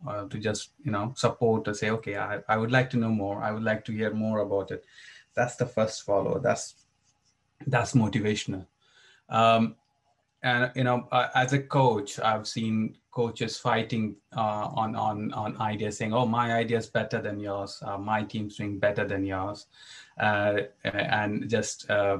uh, 0.08 0.24
to 0.28 0.38
just 0.38 0.70
you 0.82 0.90
know 0.90 1.12
support 1.14 1.64
to 1.66 1.74
say 1.74 1.90
okay 1.90 2.16
I, 2.16 2.40
I 2.48 2.56
would 2.56 2.72
like 2.72 2.88
to 2.90 2.96
know 2.96 3.10
more. 3.10 3.42
I 3.42 3.52
would 3.52 3.62
like 3.64 3.84
to 3.86 3.92
hear 3.92 4.12
more 4.12 4.40
about 4.40 4.70
it. 4.70 4.84
That's 5.34 5.56
the 5.56 5.66
first 5.66 6.04
follow. 6.04 6.38
That's 6.38 6.74
that's 7.66 7.92
motivational. 7.92 8.66
Um, 9.28 9.76
and 10.42 10.70
you 10.74 10.84
know 10.84 11.06
uh, 11.12 11.28
as 11.34 11.52
a 11.52 11.58
coach 11.58 12.18
i've 12.20 12.46
seen 12.46 12.96
coaches 13.10 13.58
fighting 13.58 14.16
uh, 14.36 14.68
on 14.82 14.94
on 14.94 15.32
on 15.32 15.60
ideas 15.60 15.98
saying 15.98 16.14
oh 16.14 16.26
my 16.26 16.52
idea 16.54 16.78
is 16.78 16.86
better 16.86 17.20
than 17.20 17.40
yours. 17.40 17.82
Uh, 17.84 17.98
my 17.98 18.22
team's 18.22 18.56
doing 18.56 18.78
better 18.78 19.04
than 19.04 19.24
yours. 19.24 19.66
Uh, 20.18 20.60
and 20.84 21.48
just 21.48 21.90
uh, 21.90 22.18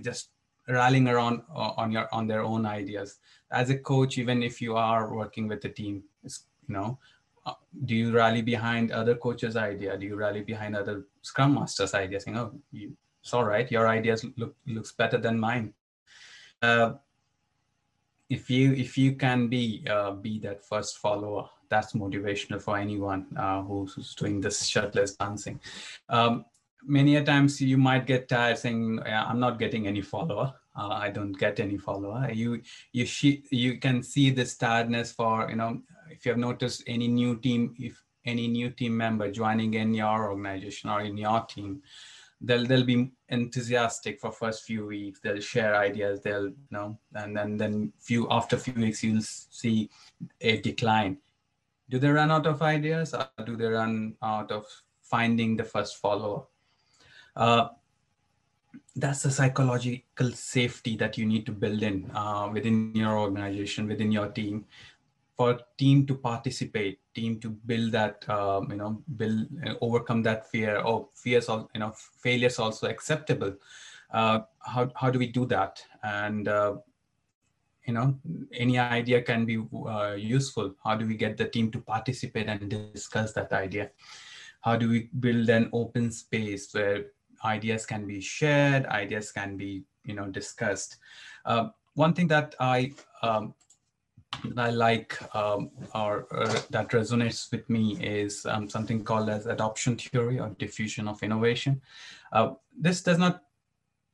just 0.00 0.30
rallying 0.68 1.08
around 1.08 1.42
uh, 1.54 1.72
on 1.76 1.92
your 1.92 2.08
on 2.12 2.26
their 2.26 2.42
own 2.42 2.66
ideas. 2.66 3.18
As 3.50 3.70
a 3.70 3.78
coach 3.78 4.18
even 4.18 4.42
if 4.42 4.60
you 4.60 4.76
are 4.76 5.14
working 5.14 5.46
with 5.46 5.64
a 5.64 5.68
team 5.68 6.02
you 6.24 6.74
know 6.74 6.98
do 7.84 7.96
you 7.96 8.12
rally 8.12 8.40
behind 8.40 8.92
other 8.92 9.16
coaches 9.16 9.56
idea? 9.56 9.96
Do 9.98 10.06
you 10.06 10.14
rally 10.14 10.42
behind 10.42 10.76
other 10.76 11.06
scrum 11.22 11.54
masters 11.54 11.94
idea 11.94 12.20
saying 12.20 12.36
oh 12.36 12.52
you, 12.72 12.96
it's 13.22 13.34
all 13.34 13.44
right. 13.44 13.70
Your 13.70 13.86
ideas 13.88 14.24
look 14.36 14.56
looks 14.66 14.92
better 14.92 15.18
than 15.18 15.38
mine 15.38 15.72
if 18.32 18.48
you 18.48 18.72
if 18.72 18.96
you 18.96 19.14
can 19.24 19.48
be 19.48 19.84
uh, 19.94 20.12
be 20.12 20.38
that 20.40 20.64
first 20.64 20.98
follower 20.98 21.44
that's 21.68 21.92
motivational 21.92 22.60
for 22.60 22.76
anyone 22.76 23.26
uh, 23.36 23.62
who's, 23.62 23.94
who's, 23.94 24.14
doing 24.14 24.40
this 24.40 24.66
shirtless 24.66 25.16
dancing. 25.16 25.58
Um, 26.08 26.44
many 26.84 27.16
a 27.16 27.24
times 27.24 27.60
you 27.60 27.78
might 27.78 28.06
get 28.06 28.28
tired 28.28 28.58
saying 28.58 29.00
i'm 29.06 29.40
not 29.40 29.58
getting 29.58 29.86
any 29.86 30.02
follower. 30.02 30.52
Uh, 30.74 30.94
i 31.06 31.10
don't 31.10 31.38
get 31.44 31.60
any 31.60 31.76
follower. 31.76 32.30
You 32.32 32.62
you 32.92 33.06
you 33.50 33.78
can 33.78 34.02
see 34.02 34.30
this 34.30 34.56
tiredness 34.56 35.12
for 35.12 35.48
you 35.50 35.56
know 35.56 35.82
if 36.10 36.24
you 36.24 36.32
have 36.32 36.38
noticed 36.38 36.82
any 36.86 37.08
new 37.08 37.36
team 37.36 37.74
if 37.78 38.02
any 38.24 38.48
new 38.48 38.70
team 38.70 38.96
member 38.96 39.30
joining 39.30 39.74
in 39.74 39.92
your 39.92 40.30
organization 40.30 40.88
or 40.90 41.00
in 41.02 41.16
your 41.16 41.40
team 41.42 41.82
they'll 42.42 42.66
they'll 42.66 42.84
be 42.84 43.10
enthusiastic 43.28 44.20
for 44.20 44.32
first 44.32 44.64
few 44.64 44.86
weeks. 44.86 45.20
They'll 45.20 45.40
share 45.40 45.76
ideas. 45.76 46.20
They'll 46.20 46.48
you 46.48 46.70
know 46.70 46.98
and 47.14 47.36
then 47.36 47.56
then 47.56 47.92
few 47.98 48.28
after 48.30 48.56
few 48.56 48.74
weeks 48.74 49.02
you'll 49.02 49.22
see 49.22 49.90
a 50.40 50.60
decline. 50.60 51.18
Do 51.88 51.98
they 51.98 52.08
run 52.08 52.30
out 52.30 52.46
of 52.46 52.62
ideas 52.62 53.14
or 53.14 53.28
do 53.44 53.56
they 53.56 53.66
run 53.66 54.16
out 54.22 54.50
of 54.50 54.64
finding 55.02 55.56
the 55.56 55.64
first 55.64 55.98
follower? 55.98 56.44
Uh, 57.36 57.68
that's 58.96 59.22
the 59.22 59.30
psychological 59.30 60.30
safety 60.32 60.96
that 60.96 61.16
you 61.16 61.24
need 61.24 61.46
to 61.46 61.52
build 61.52 61.82
in 61.82 62.10
uh, 62.14 62.48
within 62.52 62.94
your 62.94 63.18
organization 63.18 63.86
within 63.86 64.12
your 64.12 64.28
team 64.28 64.64
for 65.36 65.58
team 65.78 66.06
to 66.06 66.14
participate 66.14 66.98
team 67.14 67.40
to 67.40 67.50
build 67.50 67.92
that 67.92 68.28
um, 68.28 68.70
you 68.70 68.76
know 68.76 69.02
build 69.16 69.46
uh, 69.66 69.74
overcome 69.80 70.22
that 70.22 70.50
fear 70.50 70.78
or 70.78 71.08
fears 71.14 71.48
of 71.48 71.68
you 71.74 71.80
know 71.80 71.92
failures 71.96 72.58
also 72.58 72.88
acceptable. 72.88 73.54
Uh, 74.12 74.40
how, 74.60 74.90
how 74.94 75.10
do 75.10 75.18
we 75.18 75.26
do 75.26 75.46
that? 75.46 75.82
And 76.02 76.48
uh, 76.48 76.76
you 77.86 77.94
know 77.94 78.18
any 78.52 78.78
idea 78.78 79.22
can 79.22 79.44
be 79.44 79.62
uh, 79.88 80.14
useful. 80.14 80.74
How 80.84 80.94
do 80.94 81.06
we 81.06 81.16
get 81.16 81.36
the 81.36 81.46
team 81.46 81.70
to 81.72 81.80
participate 81.80 82.48
and 82.48 82.68
discuss 82.68 83.32
that 83.32 83.52
idea? 83.52 83.90
How 84.60 84.76
do 84.76 84.88
we 84.88 85.08
build 85.18 85.48
an 85.48 85.70
open 85.72 86.12
space 86.12 86.72
where 86.72 87.06
ideas 87.44 87.84
can 87.84 88.06
be 88.06 88.20
shared 88.20 88.86
ideas 88.86 89.32
can 89.32 89.56
be 89.56 89.84
you 90.04 90.14
know 90.14 90.26
discussed? 90.26 90.96
Uh, 91.44 91.68
one 91.94 92.14
thing 92.14 92.26
that 92.28 92.54
i 92.58 92.90
um, 93.22 93.54
I 94.56 94.70
like 94.70 95.18
um, 95.34 95.70
or 95.94 96.26
uh, 96.34 96.60
that 96.70 96.90
resonates 96.90 97.50
with 97.52 97.68
me 97.68 97.98
is 98.02 98.44
um, 98.46 98.68
something 98.68 99.04
called 99.04 99.28
as 99.28 99.46
adoption 99.46 99.96
theory 99.96 100.40
or 100.40 100.50
diffusion 100.58 101.08
of 101.08 101.22
innovation. 101.22 101.80
Uh, 102.32 102.54
this 102.78 103.02
does 103.02 103.18
not, 103.18 103.42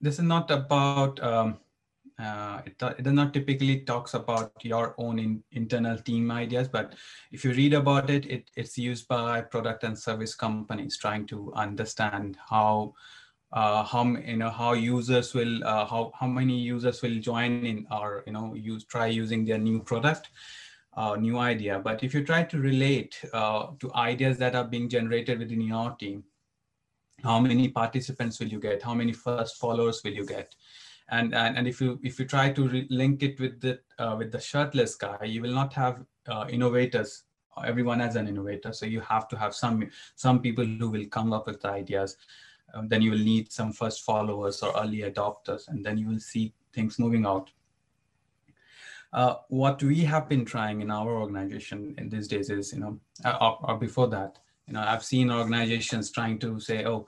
this 0.00 0.14
is 0.18 0.24
not 0.24 0.50
about, 0.50 1.22
um, 1.22 1.58
uh, 2.18 2.60
it, 2.66 2.74
it, 2.98 3.02
does 3.04 3.12
not 3.12 3.32
typically 3.32 3.80
talks 3.80 4.14
about 4.14 4.52
your 4.62 4.94
own 4.98 5.18
in, 5.18 5.42
internal 5.52 5.96
team 5.96 6.30
ideas, 6.30 6.68
but 6.68 6.94
if 7.30 7.44
you 7.44 7.52
read 7.52 7.74
about 7.74 8.10
it, 8.10 8.26
it, 8.26 8.50
it's 8.56 8.76
used 8.76 9.06
by 9.08 9.40
product 9.40 9.84
and 9.84 9.98
service 9.98 10.34
companies 10.34 10.98
trying 10.98 11.26
to 11.26 11.52
understand 11.54 12.36
how 12.50 12.92
uh, 13.52 13.82
how 13.82 14.04
you 14.04 14.36
know 14.36 14.50
how 14.50 14.72
users 14.72 15.34
will 15.34 15.64
uh, 15.64 15.84
how 15.86 16.12
how 16.18 16.26
many 16.26 16.58
users 16.58 17.02
will 17.02 17.18
join 17.18 17.64
in 17.64 17.86
or 17.90 18.22
you 18.26 18.32
know 18.32 18.54
use 18.54 18.84
try 18.84 19.06
using 19.06 19.44
their 19.44 19.58
new 19.58 19.80
product 19.80 20.30
uh, 20.96 21.16
new 21.16 21.38
idea. 21.38 21.78
But 21.78 22.02
if 22.02 22.12
you 22.12 22.24
try 22.24 22.42
to 22.42 22.58
relate 22.58 23.20
uh, 23.32 23.68
to 23.78 23.94
ideas 23.94 24.38
that 24.38 24.54
are 24.54 24.64
being 24.64 24.88
generated 24.88 25.38
within 25.38 25.60
your 25.60 25.92
team 25.92 26.24
how 27.24 27.40
many 27.40 27.68
participants 27.68 28.38
will 28.38 28.48
you 28.48 28.60
get? 28.60 28.82
How 28.82 28.94
many 28.94 29.12
first 29.12 29.56
followers 29.56 30.02
will 30.04 30.12
you 30.12 30.24
get? 30.24 30.54
And 31.10 31.34
and, 31.34 31.56
and 31.56 31.66
if 31.66 31.80
you 31.80 31.98
if 32.02 32.18
you 32.18 32.26
try 32.26 32.52
to 32.52 32.86
link 32.90 33.22
it 33.22 33.40
with 33.40 33.60
the 33.60 33.80
uh, 33.98 34.14
with 34.18 34.30
the 34.30 34.40
shirtless 34.40 34.94
guy 34.94 35.24
you 35.24 35.42
will 35.42 35.54
not 35.54 35.72
have 35.72 36.04
uh, 36.28 36.46
innovators 36.50 37.24
everyone 37.66 38.00
as 38.00 38.14
an 38.14 38.28
innovator. 38.28 38.72
So 38.72 38.86
you 38.86 39.00
have 39.00 39.26
to 39.28 39.36
have 39.36 39.54
some 39.54 39.88
some 40.14 40.40
people 40.40 40.64
who 40.64 40.90
will 40.90 41.06
come 41.06 41.32
up 41.32 41.46
with 41.46 41.60
the 41.60 41.70
ideas 41.70 42.16
then 42.84 43.02
you 43.02 43.10
will 43.10 43.18
need 43.18 43.50
some 43.52 43.72
first 43.72 44.04
followers 44.04 44.62
or 44.62 44.72
early 44.76 44.98
adopters 44.98 45.68
and 45.68 45.84
then 45.84 45.98
you 45.98 46.08
will 46.08 46.20
see 46.20 46.52
things 46.72 46.98
moving 46.98 47.26
out. 47.26 47.50
Uh, 49.12 49.36
what 49.48 49.82
we 49.82 50.00
have 50.00 50.28
been 50.28 50.44
trying 50.44 50.82
in 50.82 50.90
our 50.90 51.16
organization 51.16 51.94
in 51.96 52.10
these 52.10 52.28
days 52.28 52.50
is, 52.50 52.72
you 52.72 52.80
know, 52.80 52.98
uh, 53.24 53.38
or, 53.40 53.58
or 53.62 53.78
before 53.78 54.06
that, 54.08 54.38
you 54.66 54.74
know, 54.74 54.80
I've 54.80 55.04
seen 55.04 55.30
organizations 55.30 56.10
trying 56.10 56.38
to 56.40 56.60
say, 56.60 56.84
oh, 56.84 57.06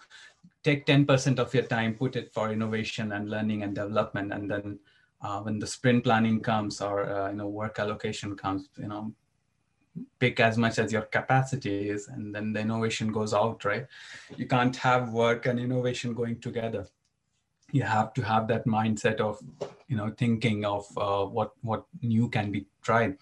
take 0.64 0.86
10% 0.86 1.38
of 1.38 1.52
your 1.52 1.64
time, 1.64 1.94
put 1.94 2.16
it 2.16 2.32
for 2.32 2.50
innovation 2.50 3.12
and 3.12 3.28
learning 3.28 3.62
and 3.62 3.74
development. 3.74 4.32
And 4.32 4.50
then 4.50 4.78
uh, 5.20 5.40
when 5.40 5.58
the 5.58 5.66
sprint 5.66 6.04
planning 6.04 6.40
comes 6.40 6.80
or, 6.80 7.10
uh, 7.10 7.30
you 7.30 7.36
know, 7.36 7.48
work 7.48 7.78
allocation 7.78 8.34
comes, 8.34 8.70
you 8.78 8.88
know, 8.88 9.12
pick 10.18 10.40
as 10.40 10.56
much 10.56 10.78
as 10.78 10.92
your 10.92 11.02
capacity 11.02 11.88
is 11.90 12.08
and 12.08 12.34
then 12.34 12.52
the 12.52 12.60
innovation 12.60 13.12
goes 13.12 13.34
out 13.34 13.64
right? 13.64 13.86
You 14.36 14.46
can't 14.46 14.76
have 14.76 15.12
work 15.12 15.46
and 15.46 15.58
innovation 15.58 16.14
going 16.14 16.40
together. 16.40 16.86
You 17.72 17.82
have 17.82 18.12
to 18.14 18.22
have 18.22 18.48
that 18.48 18.66
mindset 18.66 19.20
of 19.20 19.38
you 19.88 19.96
know 19.96 20.12
thinking 20.16 20.64
of 20.64 20.86
uh, 20.96 21.24
what 21.24 21.52
what 21.62 21.84
new 22.02 22.28
can 22.28 22.50
be 22.50 22.66
tried. 22.82 23.16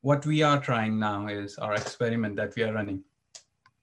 What 0.00 0.26
we 0.26 0.42
are 0.42 0.60
trying 0.60 0.98
now 0.98 1.28
is 1.28 1.56
our 1.58 1.74
experiment 1.74 2.36
that 2.36 2.54
we 2.56 2.62
are 2.62 2.72
running 2.72 3.04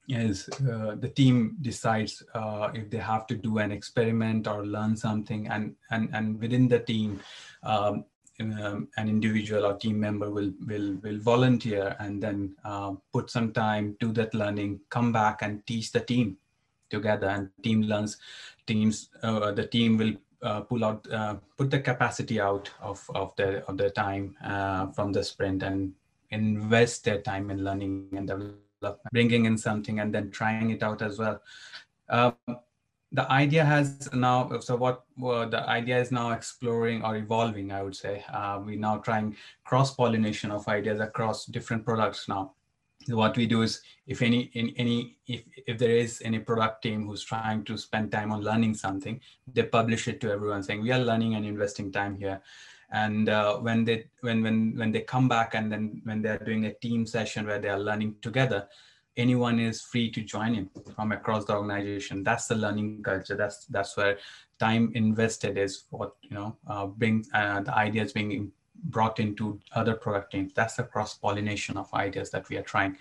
is 0.08 0.48
uh, 0.70 0.96
the 0.96 1.08
team 1.08 1.56
decides 1.62 2.22
uh, 2.34 2.70
if 2.74 2.90
they 2.90 2.98
have 2.98 3.26
to 3.28 3.34
do 3.34 3.58
an 3.58 3.70
experiment 3.72 4.46
or 4.46 4.66
learn 4.66 4.96
something 4.96 5.48
and 5.48 5.74
and 5.90 6.10
and 6.12 6.40
within 6.40 6.68
the 6.68 6.80
team 6.80 7.20
um, 7.62 8.04
um, 8.64 8.88
an 8.96 9.08
individual 9.08 9.64
or 9.66 9.74
team 9.74 10.00
member 10.00 10.30
will 10.30 10.52
will 10.66 10.88
will 11.02 11.18
volunteer 11.18 11.96
and 12.00 12.22
then 12.22 12.56
uh, 12.64 12.92
put 13.12 13.30
some 13.30 13.52
time 13.52 13.96
do 14.00 14.12
that 14.12 14.34
learning 14.34 14.80
come 14.90 15.12
back 15.12 15.42
and 15.42 15.66
teach 15.66 15.92
the 15.92 16.00
team 16.00 16.36
together. 16.90 17.28
And 17.28 17.50
team 17.62 17.82
learns 17.82 18.18
teams 18.66 19.10
uh, 19.22 19.52
the 19.52 19.66
team 19.66 19.98
will 19.98 20.14
uh, 20.42 20.60
pull 20.62 20.84
out 20.84 21.06
uh, 21.12 21.36
put 21.56 21.70
the 21.70 21.80
capacity 21.80 22.40
out 22.40 22.70
of 22.80 23.04
of 23.14 23.34
the 23.36 23.64
of 23.66 23.76
the 23.76 23.90
time 23.90 24.36
uh, 24.44 24.86
from 24.88 25.12
the 25.12 25.22
sprint 25.22 25.62
and 25.62 25.92
invest 26.30 27.04
their 27.04 27.20
time 27.20 27.50
in 27.50 27.62
learning 27.62 28.08
and 28.12 28.26
development 28.26 28.62
bringing 29.12 29.44
in 29.44 29.56
something 29.56 30.00
and 30.00 30.12
then 30.12 30.30
trying 30.30 30.70
it 30.70 30.82
out 30.82 31.02
as 31.02 31.18
well. 31.18 31.40
Um, 32.08 32.34
the 33.12 33.30
idea 33.30 33.64
has 33.64 34.08
now 34.14 34.58
so 34.60 34.74
what 34.74 35.04
well, 35.18 35.48
the 35.48 35.68
idea 35.68 36.00
is 36.00 36.10
now 36.10 36.32
exploring 36.32 37.04
or 37.04 37.16
evolving 37.16 37.70
i 37.70 37.82
would 37.82 37.96
say. 37.96 38.24
Uh, 38.32 38.60
we're 38.64 38.78
now 38.78 38.96
trying 38.96 39.36
cross 39.64 39.94
pollination 39.94 40.50
of 40.50 40.66
ideas 40.68 41.00
across 41.00 41.44
different 41.46 41.84
products 41.84 42.28
now. 42.28 42.52
What 43.08 43.36
we 43.36 43.46
do 43.46 43.62
is 43.62 43.82
if 44.06 44.22
any 44.22 44.42
in 44.54 44.72
any 44.76 45.18
if, 45.26 45.42
if 45.66 45.78
there 45.78 45.96
is 45.96 46.22
any 46.24 46.38
product 46.38 46.82
team 46.82 47.06
who's 47.06 47.22
trying 47.22 47.64
to 47.64 47.76
spend 47.76 48.12
time 48.12 48.32
on 48.32 48.42
learning 48.42 48.74
something 48.74 49.20
they 49.52 49.64
publish 49.64 50.08
it 50.08 50.20
to 50.20 50.30
everyone 50.30 50.62
saying 50.62 50.82
we 50.82 50.92
are 50.92 51.00
learning 51.00 51.34
and 51.34 51.44
investing 51.44 51.92
time 51.92 52.16
here. 52.16 52.40
And 52.92 53.28
uh, 53.28 53.56
when 53.56 53.84
they 53.84 54.06
when 54.20 54.42
when 54.42 54.76
when 54.76 54.92
they 54.92 55.00
come 55.00 55.28
back 55.28 55.54
and 55.54 55.70
then 55.70 56.00
when 56.04 56.22
they're 56.22 56.38
doing 56.38 56.66
a 56.66 56.74
team 56.74 57.06
session 57.06 57.46
where 57.46 57.58
they 57.58 57.68
are 57.68 57.80
learning 57.80 58.16
together 58.22 58.68
anyone 59.16 59.58
is 59.58 59.82
free 59.82 60.10
to 60.10 60.22
join 60.22 60.54
in 60.54 60.70
from 60.94 61.12
across 61.12 61.44
the 61.44 61.54
organization. 61.54 62.22
That's 62.22 62.46
the 62.46 62.54
learning 62.54 63.02
culture. 63.02 63.36
That's 63.36 63.66
that's 63.66 63.96
where 63.96 64.18
time 64.58 64.92
invested 64.94 65.58
is 65.58 65.84
what 65.90 66.14
you 66.22 66.34
know 66.36 66.56
uh, 66.66 66.86
brings 66.86 67.28
uh, 67.34 67.60
the 67.60 67.74
ideas 67.74 68.12
being 68.12 68.52
brought 68.84 69.20
into 69.20 69.60
other 69.74 69.94
product 69.94 70.32
teams. 70.32 70.52
That's 70.54 70.76
the 70.76 70.84
cross 70.84 71.14
pollination 71.14 71.76
of 71.76 71.92
ideas 71.94 72.30
that 72.30 72.48
we 72.48 72.56
are 72.56 72.62
trying. 72.62 72.96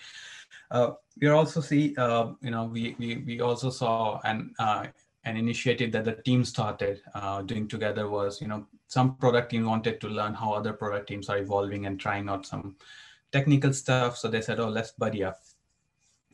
Uh, 0.70 0.92
we 1.20 1.28
also 1.30 1.62
see 1.62 1.96
uh, 1.98 2.32
you 2.42 2.52
know 2.52 2.66
we, 2.66 2.96
we 3.00 3.18
we 3.26 3.42
also 3.42 3.70
saw 3.70 4.20
an 4.24 4.54
uh, 4.60 4.88
an 5.24 5.38
initiative 5.38 5.92
that 5.92 6.06
the 6.06 6.14
team 6.14 6.44
started 6.44 7.02
uh, 7.14 7.42
doing 7.44 7.68
together 7.68 8.10
was 8.10 8.42
you 8.42 8.48
know 8.48 8.66
some 8.88 9.16
product 9.16 9.52
team 9.52 9.66
wanted 9.66 10.02
to 10.02 10.08
learn 10.08 10.34
how 10.34 10.52
other 10.52 10.74
product 10.74 11.08
teams 11.08 11.30
are 11.30 11.38
evolving 11.38 11.86
and 11.86 12.00
trying 12.00 12.28
out 12.28 12.46
some 12.46 12.76
technical 13.32 13.72
stuff. 13.72 14.18
So 14.18 14.28
they 14.28 14.42
said 14.42 14.60
oh 14.60 14.68
let's 14.68 14.92
buddy 14.92 15.24
up 15.24 15.40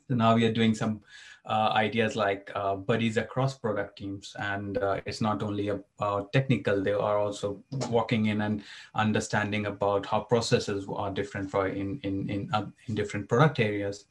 now 0.09 0.35
we 0.35 0.45
are 0.45 0.53
doing 0.53 0.73
some 0.75 1.01
uh, 1.47 1.71
ideas 1.73 2.15
like 2.15 2.51
uh, 2.55 2.75
buddies 2.75 3.17
across 3.17 3.57
product 3.57 3.97
teams. 3.97 4.35
And 4.39 4.77
uh, 4.77 4.99
it's 5.05 5.21
not 5.21 5.41
only 5.41 5.69
about 5.69 6.33
technical, 6.33 6.83
they 6.83 6.91
are 6.91 7.17
also 7.17 7.63
walking 7.89 8.25
in 8.25 8.41
and 8.41 8.63
understanding 8.95 9.65
about 9.65 10.05
how 10.05 10.21
processes 10.21 10.85
are 10.93 11.11
different 11.11 11.49
for 11.49 11.67
in, 11.67 11.99
in, 12.03 12.29
in, 12.29 12.49
uh, 12.53 12.65
in 12.87 12.95
different 12.95 13.29
product 13.29 13.59
areas, 13.59 14.05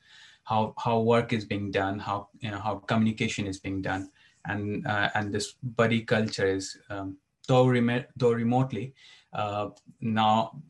how, 0.45 0.75
how 0.79 1.01
work 1.01 1.33
is 1.33 1.45
being 1.45 1.71
done, 1.71 1.99
how, 1.99 2.29
you 2.41 2.51
know, 2.51 2.59
how 2.59 2.77
communication 2.77 3.47
is 3.47 3.59
being 3.59 3.83
done. 3.83 4.11
And, 4.47 4.87
uh, 4.87 5.11
and 5.15 5.33
this 5.33 5.55
buddy 5.63 6.03
culture 6.03 6.47
is, 6.47 6.79
um, 6.89 7.19
though, 7.49 7.67
rem- 7.67 8.07
though 8.17 8.33
remotely, 8.33 8.95
uh, 9.33 9.71
now 10.01 10.63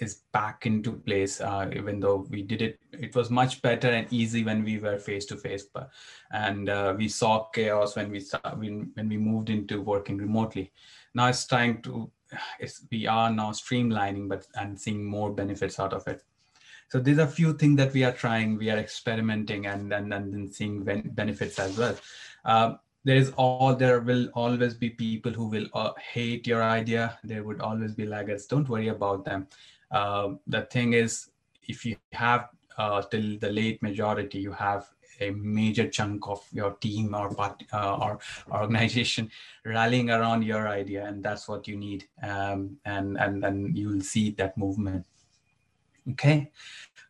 is 0.00 0.22
back 0.32 0.64
into 0.66 0.92
place 0.92 1.40
uh, 1.40 1.68
even 1.74 1.98
though 1.98 2.26
we 2.30 2.42
did 2.42 2.62
it 2.62 2.78
it 2.92 3.14
was 3.14 3.30
much 3.30 3.60
better 3.62 3.88
and 3.88 4.06
easy 4.12 4.44
when 4.44 4.62
we 4.62 4.78
were 4.78 4.98
face 4.98 5.26
to 5.26 5.36
face 5.36 5.64
but 5.74 5.90
and 6.32 6.68
uh, 6.68 6.94
we 6.96 7.08
saw 7.08 7.44
chaos 7.50 7.96
when 7.96 8.10
we 8.10 8.20
saw, 8.20 8.38
when, 8.56 8.90
when 8.94 9.08
we 9.08 9.16
moved 9.16 9.50
into 9.50 9.82
working 9.82 10.16
remotely. 10.16 10.70
Now 11.14 11.28
it's 11.28 11.46
trying 11.46 11.82
to 11.82 12.10
it's 12.60 12.84
we 12.90 13.06
are 13.06 13.30
now 13.30 13.50
streamlining 13.50 14.28
but 14.28 14.46
and 14.54 14.78
seeing 14.78 15.04
more 15.04 15.32
benefits 15.32 15.80
out 15.80 15.92
of 15.92 16.06
it. 16.06 16.22
So 16.90 17.00
there's 17.00 17.18
a 17.18 17.26
few 17.26 17.52
things 17.52 17.76
that 17.78 17.92
we 17.92 18.04
are 18.04 18.12
trying 18.12 18.56
we 18.56 18.70
are 18.70 18.78
experimenting 18.78 19.66
and 19.66 19.92
and, 19.92 20.12
and 20.12 20.32
then 20.32 20.52
seeing 20.52 20.84
ben- 20.84 21.10
benefits 21.14 21.58
as 21.58 21.76
well. 21.76 21.96
Uh, 22.44 22.74
there 23.04 23.16
is 23.16 23.32
all 23.36 23.74
there 23.74 24.00
will 24.00 24.28
always 24.34 24.74
be 24.74 24.90
people 24.90 25.32
who 25.32 25.46
will 25.46 25.66
uh, 25.74 25.92
hate 26.12 26.46
your 26.46 26.62
idea. 26.62 27.18
There 27.24 27.42
would 27.42 27.60
always 27.60 27.94
be 27.94 28.04
laggards. 28.04 28.46
Don't 28.46 28.68
worry 28.68 28.88
about 28.88 29.24
them 29.24 29.48
uh, 29.90 30.30
the 30.46 30.62
thing 30.62 30.92
is, 30.92 31.30
if 31.66 31.84
you 31.84 31.96
have 32.12 32.48
uh, 32.76 33.02
till 33.02 33.38
the 33.38 33.50
late 33.50 33.82
majority, 33.82 34.38
you 34.38 34.52
have 34.52 34.88
a 35.20 35.30
major 35.30 35.88
chunk 35.88 36.28
of 36.28 36.46
your 36.52 36.72
team 36.74 37.14
or 37.14 37.34
part, 37.34 37.62
uh, 37.72 37.96
or 37.96 38.18
organization 38.52 39.30
rallying 39.64 40.10
around 40.10 40.42
your 40.42 40.68
idea, 40.68 41.04
and 41.06 41.22
that's 41.22 41.48
what 41.48 41.66
you 41.66 41.76
need. 41.76 42.04
Um, 42.22 42.76
and 42.84 43.18
and 43.18 43.44
and 43.44 43.76
you'll 43.76 44.00
see 44.00 44.30
that 44.32 44.56
movement. 44.56 45.06
Okay. 46.10 46.50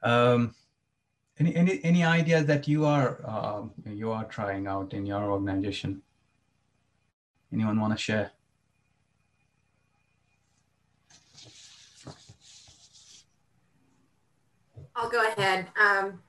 Um, 0.02 0.54
any 1.38 1.54
any 1.54 1.84
any 1.84 2.04
ideas 2.04 2.46
that 2.46 2.66
you 2.66 2.84
are 2.84 3.20
uh, 3.24 3.62
you 3.86 4.10
are 4.10 4.24
trying 4.24 4.66
out 4.66 4.92
in 4.92 5.06
your 5.06 5.30
organization? 5.30 6.02
Anyone 7.52 7.80
want 7.80 7.92
to 7.92 7.98
share? 7.98 8.32
I'll 14.98 15.08
go 15.08 15.24
ahead. 15.28 15.68
Um, 15.80 16.20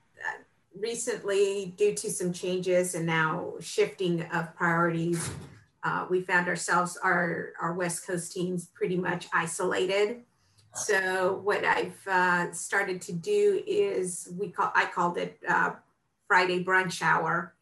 recently, 0.80 1.74
due 1.76 1.96
to 1.96 2.10
some 2.12 2.32
changes 2.32 2.94
and 2.94 3.04
now 3.04 3.56
shifting 3.60 4.22
of 4.32 4.56
priorities, 4.56 5.28
uh, 5.84 6.06
we 6.08 6.22
found 6.22 6.48
ourselves, 6.48 6.96
our, 7.04 7.54
our 7.60 7.74
West 7.74 8.06
Coast 8.06 8.32
teams 8.32 8.68
pretty 8.68 8.96
much 8.96 9.28
isolated. 9.34 10.22
So 10.76 11.42
what 11.44 11.66
I've 11.66 12.08
uh, 12.08 12.52
started 12.52 13.02
to 13.02 13.14
do 13.14 13.64
is 13.66 14.32
we 14.38 14.50
call, 14.50 14.72
I 14.76 14.86
called 14.86 15.18
it 15.18 15.40
uh, 15.50 15.72
Friday 16.28 16.64
brunch 16.64 17.02
hour. 17.02 17.56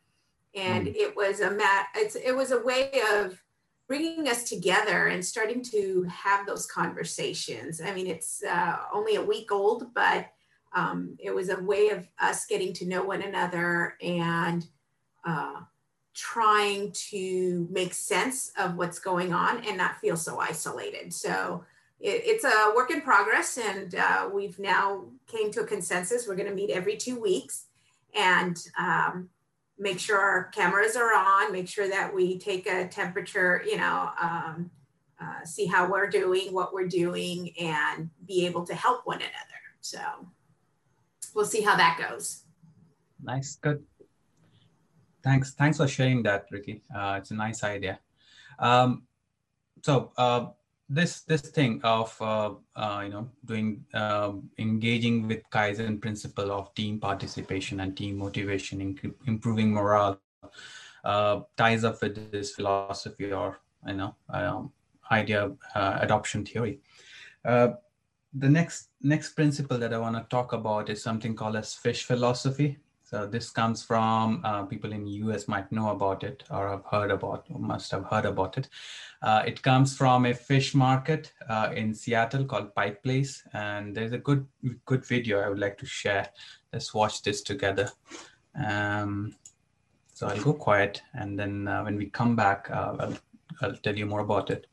And 0.56 0.88
mm. 0.88 0.96
it 0.96 1.16
was 1.16 1.40
a 1.40 1.52
mat, 1.52 1.88
it's, 1.96 2.16
it 2.16 2.36
was 2.36 2.52
a 2.52 2.62
way 2.62 2.92
of 3.14 3.42
bringing 3.88 4.28
us 4.28 4.44
together 4.44 5.08
and 5.08 5.24
starting 5.24 5.64
to 5.72 6.06
have 6.12 6.46
those 6.46 6.66
conversations. 6.66 7.80
I 7.80 7.94
mean, 7.94 8.08
it's 8.08 8.44
uh, 8.44 8.80
only 8.94 9.16
a 9.16 9.24
week 9.24 9.54
old, 9.54 9.94
but 9.94 10.28
um, 10.74 11.18
it 11.20 11.34
was 11.34 11.50
a 11.50 11.62
way 11.62 11.90
of 11.90 12.08
us 12.20 12.46
getting 12.46 12.74
to 12.74 12.86
know 12.86 13.04
one 13.04 13.22
another 13.22 13.96
and 14.02 14.66
uh, 15.26 15.62
trying 16.14 16.92
to 16.92 17.68
make 17.72 17.94
sense 17.94 18.52
of 18.58 18.76
what's 18.76 19.00
going 19.00 19.34
on 19.34 19.64
and 19.66 19.78
not 19.78 20.00
feel 20.00 20.18
so 20.18 20.40
isolated. 20.40 21.14
So 21.14 21.64
it, 22.00 22.22
it's 22.26 22.44
a 22.44 22.74
work 22.76 22.92
in 22.92 23.02
progress, 23.02 23.58
and 23.58 23.94
uh, 23.96 24.30
we've 24.34 24.60
now 24.60 25.06
came 25.28 25.52
to 25.52 25.62
a 25.62 25.68
consensus. 25.68 26.28
We're 26.28 26.36
going 26.36 26.50
to 26.50 26.56
meet 26.56 26.70
every 26.70 26.98
two 26.98 27.20
weeks 27.20 27.66
and 28.16 28.58
um, 28.80 29.30
make 29.78 30.00
sure 30.00 30.20
our 30.20 30.46
cameras 30.46 30.96
are 30.96 31.14
on. 31.14 31.52
Make 31.52 31.68
sure 31.68 31.88
that 31.88 32.14
we 32.14 32.40
take 32.40 32.68
a 32.68 32.88
temperature. 32.88 33.64
You 33.66 33.78
know. 33.78 34.12
Um, 34.22 34.72
uh, 35.20 35.44
see 35.44 35.66
how 35.66 35.90
we're 35.90 36.08
doing, 36.08 36.54
what 36.54 36.74
we're 36.74 36.88
doing, 36.88 37.52
and 37.60 38.10
be 38.28 38.46
able 38.46 38.64
to 38.64 38.76
help 38.76 39.02
one 39.06 39.18
another. 39.18 39.34
So 39.82 40.00
we'll 41.38 41.46
see 41.46 41.62
how 41.62 41.76
that 41.78 41.98
goes. 41.98 42.44
Nice, 43.24 43.56
good. 43.56 43.84
Thanks, 45.24 45.54
thanks 45.54 45.78
for 45.78 45.88
sharing 45.88 46.24
that, 46.24 46.48
Ricky. 46.52 46.82
Uh, 46.94 47.16
it's 47.20 47.32
a 47.32 47.36
nice 47.36 47.64
idea. 47.64 48.00
Um, 48.60 49.04
so 49.84 50.12
uh, 50.18 50.48
this 50.90 51.22
this 51.22 51.42
thing 51.42 51.82
of 51.84 52.16
uh, 52.22 52.52
uh 52.76 53.02
you 53.04 53.10
know 53.10 53.30
doing 53.46 53.86
um, 53.94 54.50
engaging 54.58 55.28
with 55.28 55.44
Kaizen 55.52 56.02
principle 56.02 56.52
of 56.52 56.74
team 56.74 57.00
participation 57.00 57.82
and 57.82 57.96
team 57.96 58.18
motivation, 58.18 58.98
improving 59.28 59.72
morale, 59.72 60.20
uh, 61.04 61.42
ties 61.56 61.84
up 61.84 62.02
with 62.02 62.32
this 62.32 62.56
philosophy 62.56 63.32
or 63.32 63.60
you 63.86 63.94
know 63.94 64.16
um, 64.30 64.72
idea 65.12 65.52
uh, 65.76 65.98
adoption 66.02 66.46
theory. 66.46 66.80
Uh, 67.46 67.70
the 68.34 68.50
next 68.50 68.87
next 69.02 69.34
principle 69.34 69.78
that 69.78 69.94
I 69.94 69.98
want 69.98 70.16
to 70.16 70.26
talk 70.30 70.54
about 70.54 70.90
is 70.90 71.02
something 71.02 71.36
called 71.36 71.56
as 71.56 71.74
fish 71.74 72.04
philosophy. 72.06 72.78
So 73.04 73.26
this 73.26 73.50
comes 73.50 73.84
from 73.84 74.42
uh, 74.44 74.64
people 74.64 74.92
in 74.92 75.08
US 75.08 75.48
might 75.48 75.72
know 75.72 75.92
about 75.92 76.26
it 76.26 76.44
or 76.52 76.70
have 76.70 76.84
heard 76.92 77.10
about 77.10 77.46
or 77.50 77.58
must 77.58 77.90
have 77.92 78.04
heard 78.04 78.26
about 78.26 78.58
it. 78.58 78.68
Uh, 79.22 79.44
it 79.48 79.64
comes 79.64 79.96
from 79.96 80.26
a 80.26 80.34
fish 80.34 80.76
market 80.76 81.32
uh, 81.48 81.72
in 81.74 81.94
Seattle 81.94 82.44
called 82.44 82.76
Pike 82.76 83.02
Place, 83.04 83.44
and 83.54 83.96
there's 83.96 84.12
a 84.12 84.18
good 84.18 84.46
good 84.86 85.06
video 85.06 85.40
I 85.40 85.48
would 85.48 85.60
like 85.60 85.78
to 85.78 85.86
share. 85.86 86.28
Let's 86.74 86.94
watch 86.94 87.24
this 87.24 87.42
together. 87.42 87.90
Um, 88.56 89.34
so 90.14 90.28
I'll 90.28 90.44
go 90.44 90.54
quiet, 90.54 91.02
and 91.14 91.40
then 91.40 91.68
uh, 91.68 91.84
when 91.84 91.96
we 91.96 92.08
come 92.08 92.36
back, 92.36 92.70
uh, 92.70 92.96
I'll, 93.00 93.18
I'll 93.62 93.78
tell 93.78 93.96
you 93.96 94.06
more 94.06 94.20
about 94.20 94.50
it. 94.50 94.68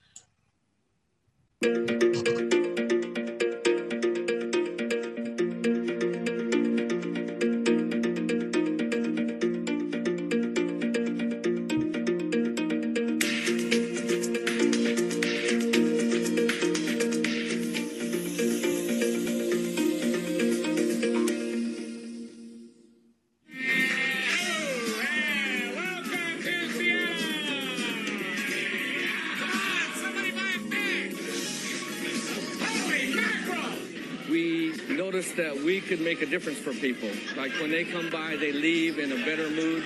A 36.25 36.27
difference 36.27 36.59
for 36.59 36.73
people. 36.73 37.11
Like 37.37 37.53
when 37.61 37.71
they 37.71 37.85
come 37.85 38.09
by, 38.09 38.37
they 38.37 38.51
leave 38.51 38.99
in 38.99 39.13
a 39.13 39.25
better 39.27 39.51
mood. 39.51 39.85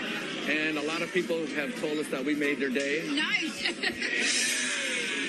And 0.49 0.79
a 0.79 0.83
lot 0.83 1.03
of 1.03 1.13
people 1.13 1.45
have 1.57 1.79
told 1.81 1.99
us 1.99 2.07
that 2.09 2.25
we 2.25 2.35
made 2.35 2.61
their 2.61 2.71
day. 2.71 3.03
Nice. 3.11 3.69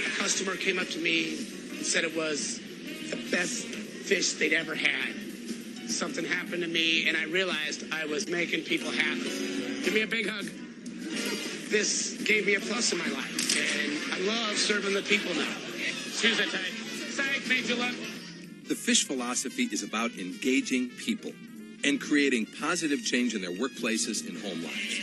a 0.07 0.21
customer 0.21 0.55
came 0.55 0.77
up 0.77 0.87
to 0.89 0.99
me 0.99 1.33
and 1.71 1.85
said 1.85 2.03
it 2.03 2.15
was 2.15 2.59
the 3.09 3.17
best 3.31 3.65
fish 3.65 4.33
they'd 4.33 4.53
ever 4.53 4.75
had. 4.75 5.15
Something 5.89 6.25
happened 6.25 6.61
to 6.61 6.69
me, 6.69 7.07
and 7.07 7.17
I 7.17 7.25
realized 7.25 7.91
I 7.91 8.05
was 8.05 8.27
making 8.27 8.63
people 8.63 8.91
happy. 8.91 9.81
Give 9.83 9.93
me 9.93 10.03
a 10.03 10.07
big 10.07 10.29
hug. 10.29 10.45
This 11.69 12.21
gave 12.23 12.45
me 12.45 12.53
a 12.53 12.59
plus 12.59 12.91
in 12.91 12.99
my 12.99 13.07
life, 13.07 13.57
and 13.57 14.13
I 14.13 14.19
love 14.27 14.55
serving 14.57 14.93
the 14.93 15.01
people 15.01 15.33
now. 15.33 15.55
Excuse 16.05 16.37
me, 16.37 16.45
tight. 16.45 16.73
Psych, 17.11 17.49
made 17.49 17.67
you 17.67 17.75
look. 17.75 17.95
The 18.69 18.75
fish 18.75 19.07
philosophy 19.07 19.67
is 19.71 19.81
about 19.81 20.11
engaging 20.11 20.89
people 20.89 21.31
and 21.83 21.99
creating 21.99 22.45
positive 22.61 23.03
change 23.03 23.33
in 23.33 23.41
their 23.41 23.49
workplaces 23.49 24.29
and 24.29 24.37
home 24.37 24.61
lives. 24.61 24.99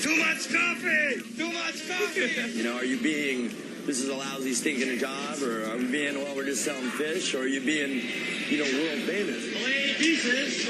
Too 0.00 0.16
much 0.16 0.46
coffee! 0.46 1.34
Too 1.36 1.52
much 1.52 1.88
coffee! 1.88 2.52
you 2.56 2.62
know, 2.62 2.76
are 2.76 2.84
you 2.84 3.02
being, 3.02 3.48
this 3.84 3.98
is 3.98 4.08
a 4.08 4.14
lousy, 4.14 4.54
stinking 4.54 4.96
job, 4.98 5.42
or 5.42 5.68
are 5.68 5.76
we 5.76 5.90
being, 5.90 6.14
well, 6.14 6.36
we're 6.36 6.44
just 6.44 6.64
selling 6.64 6.90
fish, 6.90 7.34
or 7.34 7.40
are 7.40 7.48
you 7.48 7.60
being, 7.60 8.00
you 8.48 8.58
know, 8.58 8.70
world 8.84 9.02
famous? 9.08 9.42
pieces! 9.98 10.68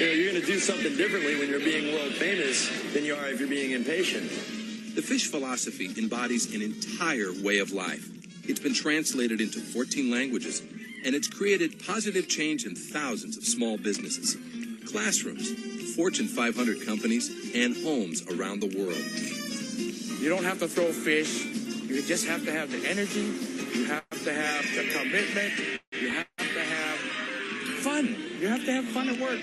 You 0.00 0.06
know, 0.06 0.12
you're 0.14 0.32
going 0.32 0.44
to 0.44 0.52
do 0.52 0.58
something 0.58 0.96
differently 0.96 1.38
when 1.38 1.48
you're 1.48 1.60
being 1.60 1.94
world 1.94 2.14
famous 2.14 2.68
than 2.92 3.04
you 3.04 3.14
are 3.14 3.28
if 3.28 3.38
you're 3.38 3.48
being 3.48 3.70
impatient. 3.70 4.28
The 4.96 5.02
fish 5.02 5.28
philosophy 5.28 5.94
embodies 5.96 6.52
an 6.56 6.60
entire 6.60 7.30
way 7.40 7.60
of 7.60 7.70
life 7.70 8.08
it's 8.44 8.60
been 8.60 8.74
translated 8.74 9.40
into 9.40 9.60
14 9.60 10.10
languages, 10.10 10.60
and 11.04 11.14
it's 11.14 11.28
created 11.28 11.84
positive 11.84 12.28
change 12.28 12.64
in 12.64 12.74
thousands 12.74 13.36
of 13.36 13.44
small 13.44 13.78
businesses, 13.78 14.36
classrooms, 14.90 15.50
Fortune 15.94 16.26
500 16.26 16.84
companies, 16.86 17.28
and 17.54 17.76
homes 17.84 18.22
around 18.28 18.60
the 18.60 18.78
world. 18.78 20.20
You 20.20 20.28
don't 20.28 20.44
have 20.44 20.58
to 20.60 20.68
throw 20.68 20.92
fish. 20.92 21.44
You 21.44 22.02
just 22.02 22.26
have 22.26 22.44
to 22.44 22.52
have 22.52 22.70
the 22.70 22.88
energy. 22.88 23.20
You 23.74 23.84
have 23.86 24.08
to 24.24 24.32
have 24.32 24.64
the 24.74 24.90
commitment. 24.92 25.52
You 25.92 26.08
have 26.10 26.26
to 26.38 26.60
have 26.60 26.98
fun. 27.82 28.16
You 28.40 28.48
have 28.48 28.64
to 28.64 28.72
have 28.72 28.84
fun 28.86 29.08
at 29.08 29.20
work. 29.20 29.40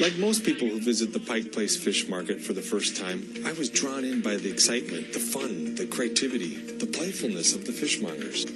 Like 0.00 0.16
most 0.16 0.44
people 0.44 0.68
who 0.68 0.80
visit 0.80 1.12
the 1.12 1.20
Pike 1.20 1.52
Place 1.52 1.76
Fish 1.76 2.08
Market 2.08 2.40
for 2.40 2.54
the 2.54 2.62
first 2.62 2.96
time, 2.96 3.28
I 3.44 3.52
was 3.52 3.68
drawn 3.68 4.04
in 4.04 4.20
by 4.22 4.36
the 4.36 4.50
excitement, 4.50 5.12
the 5.12 5.18
fun, 5.18 5.74
the 5.74 5.86
creativity, 5.86 6.56
the 6.56 6.86
playfulness 6.86 7.54
of 7.54 7.66
the 7.66 7.72
fishmongers. 7.72 8.46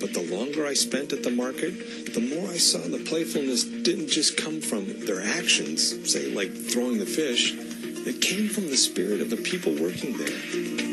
But 0.00 0.14
the 0.14 0.22
longer 0.34 0.66
I 0.66 0.74
spent 0.74 1.12
at 1.12 1.22
the 1.22 1.30
market, 1.30 2.14
the 2.14 2.20
more 2.20 2.48
I 2.50 2.56
saw 2.56 2.78
the 2.78 3.04
playfulness 3.04 3.64
didn't 3.64 4.08
just 4.08 4.36
come 4.36 4.60
from 4.60 5.06
their 5.06 5.22
actions, 5.22 6.10
say 6.10 6.30
like 6.32 6.52
throwing 6.52 6.98
the 6.98 7.06
fish, 7.06 7.54
it 7.54 8.20
came 8.20 8.48
from 8.48 8.68
the 8.68 8.76
spirit 8.76 9.20
of 9.20 9.30
the 9.30 9.36
people 9.36 9.72
working 9.72 10.16
there. 10.16 10.85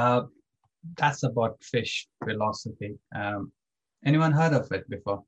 Uh, 0.00 0.22
that's 0.96 1.22
about 1.24 1.62
fish 1.62 2.08
philosophy. 2.24 2.98
Um, 3.14 3.52
anyone 4.04 4.32
heard 4.32 4.54
of 4.54 4.72
it 4.72 4.88
before? 4.88 5.22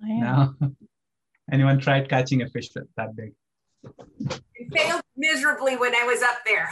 No. 0.00 0.54
anyone 1.52 1.78
tried 1.78 2.08
catching 2.08 2.40
a 2.40 2.48
fish 2.48 2.70
that 2.96 3.16
big? 3.16 3.32
It 4.54 4.72
failed 4.72 5.02
miserably 5.16 5.76
when 5.76 5.94
I 5.94 6.04
was 6.04 6.22
up 6.22 6.38
there. 6.46 6.70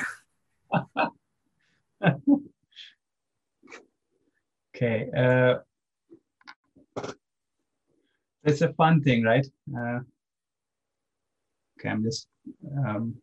okay. 4.74 5.10
Uh, 5.14 5.56
it's 8.44 8.62
a 8.62 8.72
fun 8.72 9.02
thing, 9.02 9.22
right? 9.24 9.46
Uh, 9.76 10.00
okay, 11.78 11.90
I'm 11.90 12.02
just 12.02 12.28
um, 12.86 13.16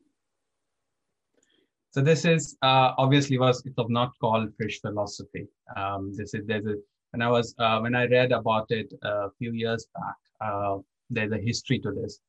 so 1.91 2.01
this 2.01 2.23
is 2.25 2.57
uh, 2.61 2.93
obviously 2.97 3.37
was 3.37 3.65
it 3.65 3.73
was 3.77 3.87
not 3.89 4.11
called 4.19 4.53
fish 4.57 4.79
philosophy. 4.79 5.47
Um, 5.75 6.13
this 6.15 6.33
is 6.33 6.45
there's 6.45 6.65
a 6.65 6.75
when 7.11 7.21
I 7.21 7.29
was 7.29 7.53
uh, 7.59 7.79
when 7.79 7.95
I 7.95 8.05
read 8.07 8.31
about 8.31 8.71
it 8.71 8.93
a 9.03 9.29
few 9.37 9.51
years 9.51 9.85
back. 9.93 10.15
Uh, 10.39 10.77
there's 11.09 11.33
a 11.33 11.37
history 11.37 11.79
to 11.79 11.91
this. 11.91 12.19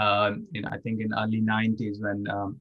Um, 0.00 0.46
in, 0.54 0.64
I 0.64 0.78
think 0.78 1.00
in 1.00 1.12
early 1.12 1.42
90s 1.42 2.00
when 2.00 2.24
um, 2.30 2.60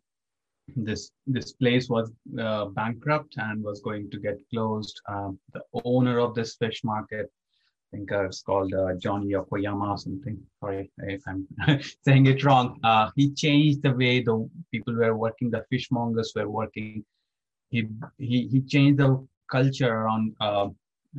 this 0.76 1.12
this 1.26 1.54
place 1.54 1.90
was 1.90 2.12
uh, 2.40 2.66
bankrupt 2.66 3.36
and 3.38 3.64
was 3.64 3.82
going 3.82 4.10
to 4.12 4.20
get 4.20 4.38
closed. 4.50 5.00
Um, 5.08 5.40
the 5.54 5.62
owner 5.86 6.20
of 6.20 6.36
this 6.36 6.56
fish 6.56 6.84
market 6.84 7.32
I 7.92 7.98
think 7.98 8.12
uh, 8.12 8.26
it's 8.26 8.42
called 8.42 8.74
uh, 8.74 8.94
John 8.96 9.28
Yokoyama 9.28 9.92
or 9.92 9.98
something. 9.98 10.38
Sorry 10.60 10.92
if 11.00 11.24
I'm 11.28 11.48
saying 12.06 12.28
it 12.28 12.44
wrong. 12.44 12.80
Uh, 12.84 13.10
he 13.16 13.34
changed 13.34 13.82
the 13.82 13.94
way 13.94 14.22
the 14.22 14.48
people 14.72 14.94
were 14.94 15.16
working, 15.18 15.50
the 15.50 15.66
fishmongers 15.72 16.34
were 16.36 16.50
working. 16.50 17.04
He 17.70 17.88
he 18.18 18.48
he 18.48 18.62
changed 18.62 19.00
the 19.00 19.28
culture 19.52 19.92
around 19.92 20.36
uh, 20.40 20.68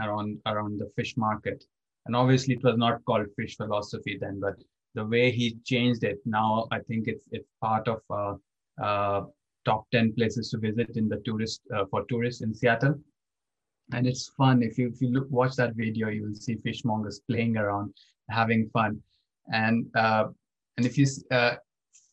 around 0.01 0.39
around 0.47 0.79
the 0.79 0.91
fish 0.95 1.17
market. 1.17 1.65
And 2.07 2.15
obviously, 2.15 2.55
it 2.55 2.63
was 2.63 2.77
not 2.77 3.05
called 3.05 3.27
fish 3.37 3.57
philosophy 3.57 4.17
then, 4.21 4.39
but 4.41 4.55
the 4.95 5.05
way 5.05 5.31
he 5.31 5.59
changed 5.65 6.05
it 6.05 6.19
now, 6.25 6.69
I 6.71 6.79
think 6.81 7.09
it's 7.09 7.27
it's 7.33 7.49
part 7.61 7.89
of 7.89 8.01
uh, 8.81 9.23
top 9.65 9.91
ten 9.91 10.15
places 10.15 10.51
to 10.51 10.59
visit 10.59 10.97
in 10.97 11.09
the 11.09 11.21
tourist 11.25 11.63
for 11.91 12.05
tourists 12.09 12.43
in 12.43 12.55
Seattle 12.55 12.95
and 13.93 14.07
it's 14.07 14.29
fun. 14.29 14.63
If 14.63 14.79
you 14.79 14.89
if 14.89 15.01
you 15.01 15.09
look 15.09 15.31
watch 15.31 15.57
that 15.57 15.75
video 15.75 16.09
you 16.09 16.23
will 16.25 16.35
see 16.35 16.57
fishmongers 16.57 17.21
playing 17.29 17.57
around 17.57 17.95
having 18.29 18.69
fun. 18.71 19.01
And 19.53 19.87
uh, 19.95 20.29
and 20.77 20.87
if 20.87 20.97
you 20.97 21.07
uh, 21.31 21.57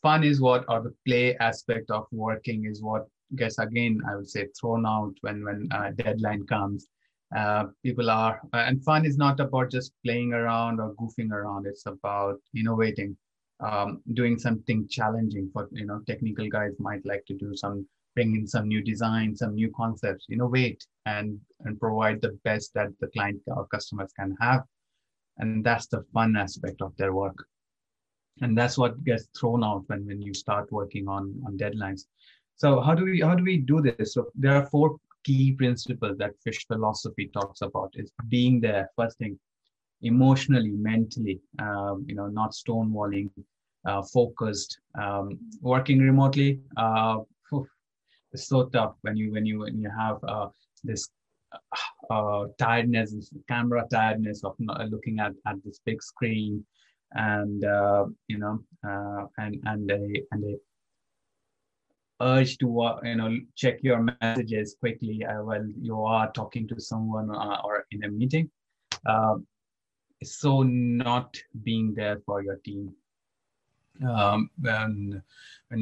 fun 0.01 0.23
is 0.23 0.41
what 0.41 0.65
or 0.69 0.81
the 0.81 0.93
play 1.05 1.35
aspect 1.37 1.91
of 1.91 2.05
working 2.11 2.65
is 2.65 2.81
what 2.81 3.07
gets 3.35 3.59
again 3.59 3.99
i 4.09 4.15
would 4.15 4.29
say 4.29 4.47
thrown 4.57 4.85
out 4.85 5.13
when 5.21 5.43
when 5.43 5.67
uh, 5.71 5.91
deadline 5.91 6.45
comes. 6.47 6.87
Uh, 7.35 7.65
people 7.83 8.09
are 8.09 8.39
uh, 8.53 8.63
and 8.67 8.81
fun 8.85 9.05
is 9.05 9.17
not 9.17 9.37
about 9.41 9.69
just 9.69 9.91
playing 10.05 10.31
around 10.31 10.79
or 10.79 10.93
goofing 10.95 11.31
around. 11.31 11.67
It's 11.67 11.85
about 11.85 12.39
innovating 12.55 13.17
um, 13.59 14.01
doing 14.13 14.37
something 14.37 14.87
challenging 14.87 15.49
for 15.51 15.67
you 15.71 15.85
know 15.85 16.01
technical 16.07 16.47
guys 16.47 16.73
might 16.79 17.05
like 17.05 17.25
to 17.25 17.33
do 17.33 17.55
some 17.55 17.85
bring 18.17 18.35
in 18.35 18.47
some 18.47 18.67
new 18.67 18.81
designs, 18.81 19.39
some 19.39 19.53
new 19.53 19.71
concepts, 19.77 20.25
innovate 20.31 20.83
and, 21.05 21.39
and 21.65 21.79
provide 21.79 22.19
the 22.19 22.33
best 22.43 22.73
that 22.73 22.89
the 22.99 23.07
client 23.15 23.39
or 23.45 23.67
customers 23.67 24.11
can 24.19 24.35
have. 24.41 24.63
And 25.37 25.63
that's 25.63 25.85
the 25.85 26.03
fun 26.15 26.35
aspect 26.35 26.81
of 26.81 26.97
their 26.97 27.13
work. 27.13 27.37
And 28.41 28.57
that's 28.57 28.75
what 28.75 29.03
gets 29.03 29.27
thrown 29.39 29.63
out 29.63 29.83
when, 29.85 30.07
when 30.07 30.19
you 30.19 30.33
start 30.33 30.71
working 30.71 31.07
on, 31.07 31.23
on 31.45 31.59
deadlines. 31.59 32.01
so 32.61 32.69
how 32.85 32.93
do 32.99 33.03
we 33.09 33.21
how 33.27 33.35
do 33.39 33.43
we 33.51 33.57
do 33.71 33.77
this? 33.87 34.13
So 34.13 34.21
there 34.43 34.55
are 34.59 34.65
four 34.73 34.87
key 35.27 35.45
principles 35.61 36.17
that 36.21 36.41
fish 36.43 36.61
philosophy 36.71 37.25
talks 37.37 37.61
about 37.67 37.91
is 38.01 38.09
being 38.35 38.55
there 38.65 38.83
first 38.99 39.15
thing 39.21 39.33
emotionally 40.11 40.73
mentally 40.91 41.37
um, 41.65 41.97
you 42.09 42.15
know 42.19 42.27
not 42.39 42.51
stonewalling 42.61 43.29
uh, 43.89 44.01
focused 44.17 44.71
um, 45.03 45.27
working 45.73 45.99
remotely 46.09 46.49
uh, 46.83 47.17
it's 48.33 48.47
so 48.47 48.65
tough 48.65 48.95
when 49.01 49.15
you 49.15 49.31
when 49.31 49.45
you 49.45 49.59
when 49.59 49.79
you 49.79 49.89
have 49.89 50.17
uh, 50.27 50.47
this 50.83 51.09
uh, 52.09 52.45
tiredness 52.57 53.31
camera 53.47 53.85
tiredness 53.91 54.43
of 54.43 54.55
looking 54.89 55.19
at, 55.19 55.31
at 55.45 55.55
this 55.63 55.79
big 55.85 56.01
screen 56.01 56.63
and 57.13 57.63
uh, 57.63 58.05
you 58.27 58.37
know 58.37 58.59
uh, 58.87 59.25
and 59.37 59.61
and 59.65 59.91
a 59.91 60.23
and 60.31 60.43
a 60.43 60.55
urge 62.21 62.57
to 62.57 62.81
uh, 62.81 62.99
you 63.03 63.15
know 63.15 63.37
check 63.55 63.77
your 63.81 64.01
messages 64.21 64.75
quickly 64.79 65.23
uh, 65.25 65.43
while 65.43 65.65
you 65.79 66.01
are 66.01 66.31
talking 66.31 66.67
to 66.67 66.79
someone 66.79 67.29
uh, 67.29 67.61
or 67.63 67.85
in 67.91 68.03
a 68.03 68.09
meeting. 68.09 68.49
Uh, 69.05 69.35
so 70.23 70.63
not 70.63 71.37
being 71.63 71.93
there 71.93 72.17
for 72.25 72.41
your 72.41 72.57
team 72.65 72.91
um, 74.03 74.49
when 74.59 75.23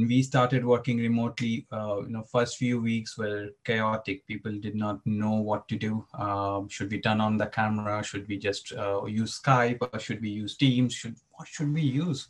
we 0.08 0.24
started 0.24 0.66
working 0.66 0.98
remotely 0.98 1.68
uh, 1.72 2.02
you 2.02 2.10
know 2.10 2.24
first 2.24 2.58
few 2.58 2.82
weeks 2.82 3.18
were 3.18 3.50
chaotic. 3.64 4.26
People 4.26 4.58
did 4.60 4.76
not 4.76 5.00
know 5.06 5.34
what 5.34 5.68
to 5.68 5.76
do. 5.76 6.06
Um, 6.18 6.68
should 6.70 6.92
we 6.92 7.02
turn 7.02 7.22
on 7.22 7.38
the 7.38 7.48
camera? 7.48 8.04
Should 8.04 8.28
we 8.28 8.38
just 8.38 8.74
uh, 8.74 9.06
use 9.06 9.40
skype 9.40 9.78
or 9.82 10.00
should 10.00 10.22
we 10.22 10.30
use 10.30 10.58
teams? 10.58 10.94
Should 10.94 11.16
what 11.34 11.48
should 11.48 11.74
we 11.74 11.82
use? 11.82 12.28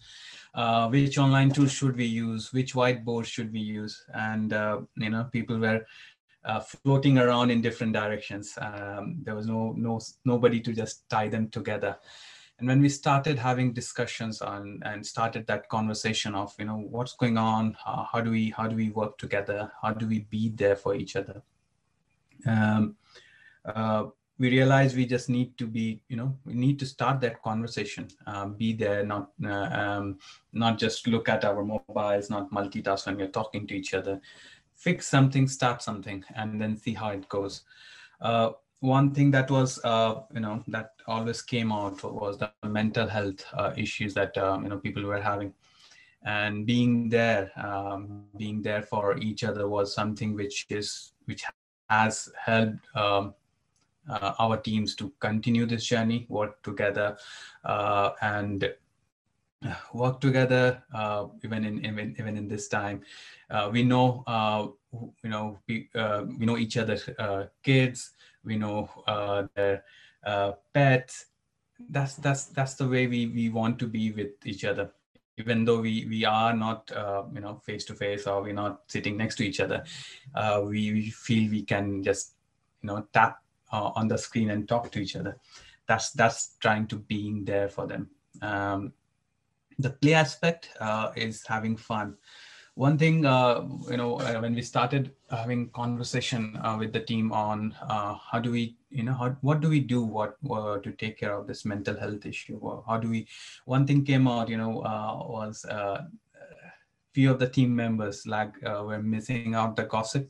Uh, 0.54 0.88
which 0.88 1.18
online 1.18 1.52
tools 1.52 1.72
should 1.72 1.98
we 1.98 2.06
use, 2.06 2.54
which 2.54 2.74
whiteboard 2.74 3.26
should 3.26 3.52
we 3.52 3.60
use, 3.60 4.06
and 4.14 4.54
uh, 4.54 4.80
you 4.96 5.10
know 5.10 5.26
people 5.26 5.58
were 5.60 5.86
uh, 6.46 6.60
floating 6.60 7.18
around 7.18 7.52
in 7.52 7.62
different 7.62 7.94
directions. 7.94 8.54
Um, 8.62 9.18
there 9.24 9.36
was 9.36 9.48
no 9.48 9.74
no 9.78 10.00
nobody 10.24 10.60
to 10.62 10.74
just 10.74 11.10
tie 11.10 11.28
them 11.28 11.50
together. 11.50 11.98
And 12.60 12.68
when 12.68 12.82
we 12.82 12.88
started 12.88 13.38
having 13.38 13.74
discussions 13.74 14.42
on 14.42 14.82
and 14.86 15.06
started 15.06 15.46
that 15.48 15.68
conversation 15.68 16.36
of 16.36 16.54
you 16.58 16.66
know 16.66 16.78
what's 16.90 17.14
going 17.14 17.38
on, 17.38 17.76
how 17.84 18.22
do 18.22 18.32
we 18.32 18.52
how 18.52 18.68
do 18.68 18.76
we 18.76 18.90
work 18.90 19.18
together, 19.18 19.72
how 19.82 19.92
do 19.92 20.08
we 20.08 20.20
be 20.30 20.50
there 20.50 20.76
for 20.76 20.96
each 20.96 21.16
other. 21.16 21.42
Um, 22.48 22.96
uh, 23.66 24.06
we 24.38 24.50
realize 24.50 24.96
we 24.96 25.06
just 25.06 25.30
need 25.30 25.58
to 25.58 25.66
be 25.66 26.02
you 26.08 26.18
know 26.18 26.38
we 26.46 26.54
need 26.54 26.78
to 26.80 26.86
start 26.86 27.20
that 27.22 27.42
conversation 27.42 28.08
um, 28.28 28.54
be 28.54 28.74
there 28.74 29.06
not 29.06 29.32
uh, 29.46 29.70
um, 29.72 30.18
not 30.54 30.78
just 30.78 31.08
look 31.08 31.30
at 31.30 31.46
our 31.46 31.64
mobiles 31.64 32.30
not 32.30 32.52
multitask 32.52 33.06
when 33.06 33.18
we're 33.18 33.28
talking 33.28 33.68
to 33.68 33.76
each 33.76 33.94
other. 33.94 34.22
Fix 34.76 35.08
something 35.08 35.48
start 35.48 35.82
something 35.82 36.24
and 36.36 36.62
then 36.62 36.78
see 36.78 36.94
how 36.94 37.10
it 37.10 37.28
goes. 37.28 37.64
Uh, 38.22 38.52
one 38.86 39.14
thing 39.14 39.32
that 39.32 39.50
was 39.50 39.80
uh, 39.84 40.22
you 40.34 40.40
know 40.40 40.64
that 40.68 40.92
always 41.08 41.42
came 41.42 41.72
out 41.72 42.04
was 42.04 42.38
the 42.38 42.52
mental 42.64 43.08
health 43.08 43.46
uh, 43.54 43.72
issues 43.76 44.14
that 44.14 44.38
um, 44.38 44.64
you 44.64 44.70
know 44.70 44.78
people 44.78 45.04
were 45.04 45.22
having 45.22 45.54
and 46.24 46.66
being 46.66 47.10
there 47.10 47.52
um, 47.58 48.24
being 48.38 48.62
there 48.62 48.82
for 48.82 49.18
each 49.18 49.44
other 49.44 49.68
was 49.68 49.94
something 49.94 50.34
which 50.34 50.66
is 50.70 51.14
which 51.26 51.44
has 51.90 52.30
helped 52.46 52.86
um, 52.96 53.34
uh, 54.10 54.34
our 54.40 54.58
teams 54.58 54.96
to 54.96 55.12
continue 55.20 55.66
this 55.66 55.86
journey, 55.86 56.26
work 56.30 56.62
together, 56.64 57.18
uh, 57.64 58.12
and 58.22 58.72
work 59.94 60.22
together 60.22 60.84
uh, 60.94 61.26
even 61.44 61.66
in 61.66 61.86
even, 61.86 62.16
even 62.20 62.38
in 62.38 62.48
this 62.48 62.68
time. 62.68 63.02
Uh, 63.50 63.70
we 63.72 63.84
know 63.84 64.24
you 65.24 65.30
know 65.30 65.60
we 65.68 65.90
uh, 65.96 66.24
we 66.38 66.46
know 66.46 66.58
each 66.58 66.78
other's 66.78 67.10
kids. 67.64 68.12
We 68.44 68.58
know 68.58 68.90
their 69.56 69.84
pets. 70.74 71.26
That's 71.90 72.16
that's 72.16 72.46
that's 72.46 72.76
the 72.76 72.88
way 72.88 73.08
we 73.08 73.28
we 73.28 73.50
want 73.50 73.80
to 73.80 73.88
be 73.88 74.12
with 74.12 74.46
each 74.46 74.64
other 74.64 74.92
even 75.38 75.66
though 75.66 75.82
we 75.82 76.06
we 76.06 76.24
are 76.24 76.54
not 76.54 76.90
uh, 76.94 77.24
you 77.34 77.42
know 77.42 77.56
face 77.66 77.84
to 77.84 77.94
face 77.94 78.26
or 78.26 78.42
we're 78.42 78.54
not 78.54 78.84
sitting 78.88 79.18
next 79.18 79.36
to 79.36 79.46
each 79.46 79.60
other 79.60 79.84
uh, 80.34 80.62
we, 80.64 80.94
we, 80.94 81.10
feel 81.10 81.52
we 81.52 81.62
can 81.62 82.02
just 82.02 82.36
you 82.82 82.88
know 82.88 83.06
tap 83.12 83.40
uh, 83.72 83.92
on 83.96 84.08
the 84.08 84.18
screen 84.18 84.52
and 84.52 84.68
talk 84.68 84.92
to 84.92 85.00
each 85.00 85.16
other. 85.16 85.38
That's 85.88 86.12
that's 86.12 86.56
trying 86.60 86.88
to 86.88 86.98
being 86.98 87.46
there 87.46 87.70
for 87.70 87.88
them. 87.88 88.10
Um, 88.42 88.94
the 89.78 89.90
play 89.90 90.14
aspect 90.14 90.70
uh, 90.80 91.12
is 91.16 91.46
having 91.46 91.78
fun. 91.78 92.16
One 92.76 92.98
thing, 92.98 93.26
uh, 93.26 93.66
you 93.90 93.96
know, 93.96 94.20
uh, 94.20 94.40
when 94.42 94.54
we 94.54 94.62
started 94.62 95.14
having 95.32 95.70
conversation 95.70 96.60
uh, 96.62 96.76
with 96.78 96.92
the 96.92 97.00
team 97.00 97.32
on 97.32 97.74
uh, 97.82 98.16
how 98.16 98.40
do 98.40 98.52
we, 98.52 98.76
you 98.90 99.04
know, 99.04 99.14
how, 99.14 99.30
what 99.40 99.62
do 99.62 99.70
we 99.70 99.80
do, 99.80 100.04
what 100.04 100.36
to 100.44 100.92
take 100.98 101.18
care 101.18 101.34
of 101.34 101.48
this 101.48 101.64
mental 101.64 101.98
health 101.98 102.26
issue? 102.26 102.60
How 102.86 102.98
do 102.98 103.10
we? 103.10 103.28
One 103.64 103.88
thing 103.88 104.04
came 104.04 104.28
out, 104.28 104.50
you 104.50 104.58
know, 104.58 104.70
was 104.70 105.66
few 107.14 107.32
of 107.32 107.40
the 107.40 107.48
team 107.48 107.74
members 107.74 108.28
like 108.28 108.62
were 108.62 109.02
missing 109.02 109.56
out 109.56 109.78
the 109.78 109.84
gossip, 109.84 110.30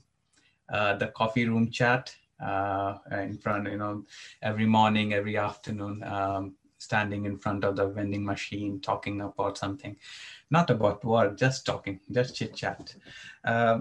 the 0.69 1.11
coffee 1.15 1.47
room 1.47 1.71
chat, 1.71 2.15
uh, 2.43 2.97
in 3.11 3.37
front, 3.37 3.69
you 3.69 3.77
know, 3.77 4.03
every 4.41 4.65
morning, 4.65 5.13
every 5.13 5.37
afternoon, 5.37 6.03
um, 6.03 6.53
standing 6.85 7.25
in 7.25 7.37
front 7.37 7.63
of 7.63 7.75
the 7.75 7.87
vending 7.87 8.25
machine, 8.25 8.79
talking 8.79 9.21
about 9.21 9.57
something, 9.57 9.95
not 10.49 10.69
about 10.69 11.03
work, 11.03 11.37
just 11.37 11.65
talking, 11.65 11.99
just 12.11 12.35
chit 12.35 12.55
chat. 12.55 12.95
Uh, 13.43 13.79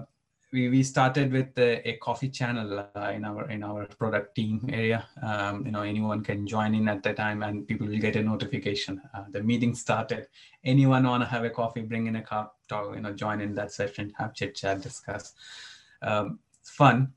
we, 0.51 0.69
we 0.69 0.83
started 0.83 1.31
with 1.31 1.57
a, 1.57 1.87
a 1.89 1.97
coffee 1.97 2.29
channel 2.29 2.79
uh, 2.79 3.09
in 3.09 3.25
our 3.25 3.49
in 3.49 3.63
our 3.63 3.85
product 3.85 4.35
team 4.35 4.69
area. 4.71 5.05
Um, 5.21 5.65
you 5.65 5.71
know, 5.71 5.81
anyone 5.81 6.23
can 6.23 6.47
join 6.47 6.75
in 6.75 6.87
at 6.87 7.03
the 7.03 7.13
time, 7.13 7.43
and 7.43 7.67
people 7.67 7.87
will 7.87 7.99
get 7.99 8.15
a 8.15 8.23
notification. 8.23 9.01
Uh, 9.13 9.25
the 9.31 9.43
meeting 9.43 9.75
started. 9.75 10.27
Anyone 10.63 11.03
want 11.03 11.23
to 11.23 11.29
have 11.29 11.43
a 11.43 11.49
coffee? 11.49 11.81
Bring 11.81 12.07
in 12.07 12.15
a 12.15 12.21
cup. 12.21 12.57
Talk, 12.69 12.95
you 12.95 13.01
know, 13.01 13.13
join 13.13 13.41
in 13.41 13.53
that 13.55 13.71
session. 13.71 14.13
Have 14.17 14.33
chit 14.33 14.55
chat, 14.55 14.81
discuss. 14.81 15.33
Um, 16.01 16.39
fun 16.63 17.13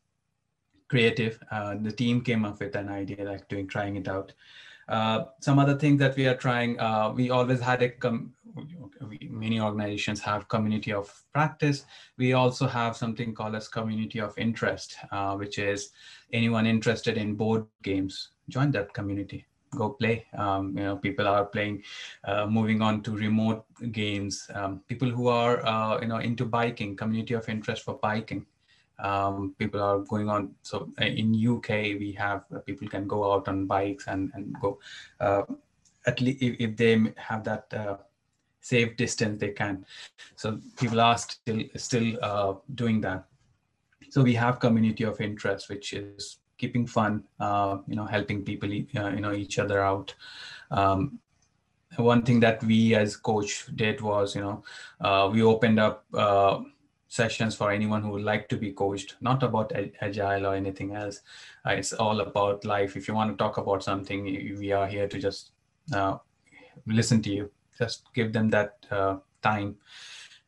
creative. 0.88 1.38
Uh, 1.50 1.76
the 1.80 1.92
team 1.92 2.20
came 2.22 2.44
up 2.44 2.58
with 2.60 2.74
an 2.74 2.88
idea, 2.88 3.24
like 3.24 3.46
doing 3.48 3.68
trying 3.68 3.96
it 3.96 4.08
out. 4.08 4.32
Uh, 4.88 5.24
some 5.40 5.58
other 5.58 5.76
things 5.76 5.98
that 5.98 6.16
we 6.16 6.26
are 6.26 6.34
trying, 6.34 6.78
uh, 6.80 7.12
we 7.14 7.30
always 7.30 7.60
had 7.60 7.82
a, 7.82 7.90
com- 7.90 8.32
many 9.22 9.60
organizations 9.60 10.20
have 10.20 10.48
community 10.48 10.92
of 10.92 11.22
practice. 11.32 11.84
We 12.16 12.32
also 12.32 12.66
have 12.66 12.96
something 12.96 13.34
called 13.34 13.54
as 13.54 13.68
community 13.68 14.20
of 14.20 14.36
interest, 14.38 14.96
uh, 15.12 15.36
which 15.36 15.58
is 15.58 15.90
anyone 16.32 16.66
interested 16.66 17.16
in 17.16 17.34
board 17.34 17.66
games, 17.82 18.30
join 18.48 18.70
that 18.72 18.92
community 18.94 19.46
go 19.76 19.90
play. 19.90 20.24
Um, 20.36 20.76
you 20.76 20.84
know, 20.84 20.96
people 20.96 21.28
are 21.28 21.44
playing, 21.44 21.82
uh, 22.24 22.46
moving 22.46 22.80
on 22.80 23.02
to 23.02 23.14
remote 23.14 23.66
games. 23.92 24.48
Um, 24.54 24.80
people 24.88 25.10
who 25.10 25.28
are, 25.28 25.64
uh, 25.66 26.00
you 26.00 26.08
know, 26.08 26.18
into 26.18 26.46
biking, 26.46 26.96
community 26.96 27.34
of 27.34 27.48
interest 27.48 27.82
for 27.82 27.98
biking 27.98 28.46
um, 28.98 29.54
people 29.58 29.80
are 29.80 30.00
going 30.00 30.28
on. 30.28 30.54
So 30.62 30.90
uh, 31.00 31.04
in 31.04 31.34
uk 31.48 31.68
we 31.68 32.14
have 32.18 32.44
uh, 32.54 32.60
people 32.60 32.88
can 32.88 33.06
go 33.06 33.32
out 33.32 33.48
on 33.48 33.66
bikes 33.66 34.06
and 34.06 34.30
and 34.34 34.54
go 34.60 34.78
uh, 35.20 35.42
at 36.06 36.20
least 36.20 36.42
if, 36.42 36.56
if, 36.58 36.76
they 36.76 37.12
have 37.16 37.44
that 37.44 37.72
uh, 37.72 37.96
safe 38.60 38.96
distance 38.96 39.38
they 39.38 39.50
can. 39.50 39.84
So 40.36 40.60
people 40.78 41.00
are 41.00 41.18
still 41.18 41.62
still 41.76 42.18
uh, 42.22 42.54
doing 42.74 43.00
that. 43.02 43.26
So 44.10 44.22
we 44.22 44.34
have 44.34 44.60
community 44.60 45.04
of 45.04 45.20
interest 45.20 45.68
which 45.68 45.92
is 45.92 46.38
keeping 46.56 46.86
fun 46.86 47.22
uh, 47.38 47.78
you 47.86 47.94
know 47.94 48.06
helping 48.06 48.44
people 48.44 48.72
you 48.72 48.86
know 48.92 49.32
each 49.32 49.58
other 49.58 49.80
out. 49.80 50.14
Um, 50.70 51.20
one 51.96 52.22
thing 52.22 52.38
that 52.40 52.62
we 52.62 52.94
as 52.94 53.16
coach 53.16 53.66
did 53.74 54.00
was 54.00 54.34
you 54.34 54.42
know 54.42 55.30
we 55.32 55.42
opened 55.42 55.78
up 55.80 56.04
sessions 57.08 57.54
for 57.54 57.70
anyone 57.70 58.02
who 58.02 58.10
would 58.10 58.22
like 58.22 58.48
to 58.48 58.56
be 58.56 58.72
coached, 58.72 59.16
not 59.20 59.42
about 59.42 59.72
agile 60.00 60.46
or 60.46 60.54
anything 60.54 60.94
else. 60.94 61.22
Uh, 61.66 61.70
it's 61.70 61.92
all 61.94 62.20
about 62.20 62.64
life. 62.64 62.96
If 62.96 63.08
you 63.08 63.14
want 63.14 63.30
to 63.30 63.36
talk 63.36 63.56
about 63.56 63.82
something, 63.82 64.24
we 64.24 64.72
are 64.72 64.86
here 64.86 65.08
to 65.08 65.18
just 65.18 65.52
uh, 65.92 66.18
listen 66.86 67.22
to 67.22 67.30
you. 67.30 67.50
Just 67.78 68.12
give 68.14 68.32
them 68.32 68.50
that 68.50 68.84
uh, 68.90 69.16
time. 69.42 69.76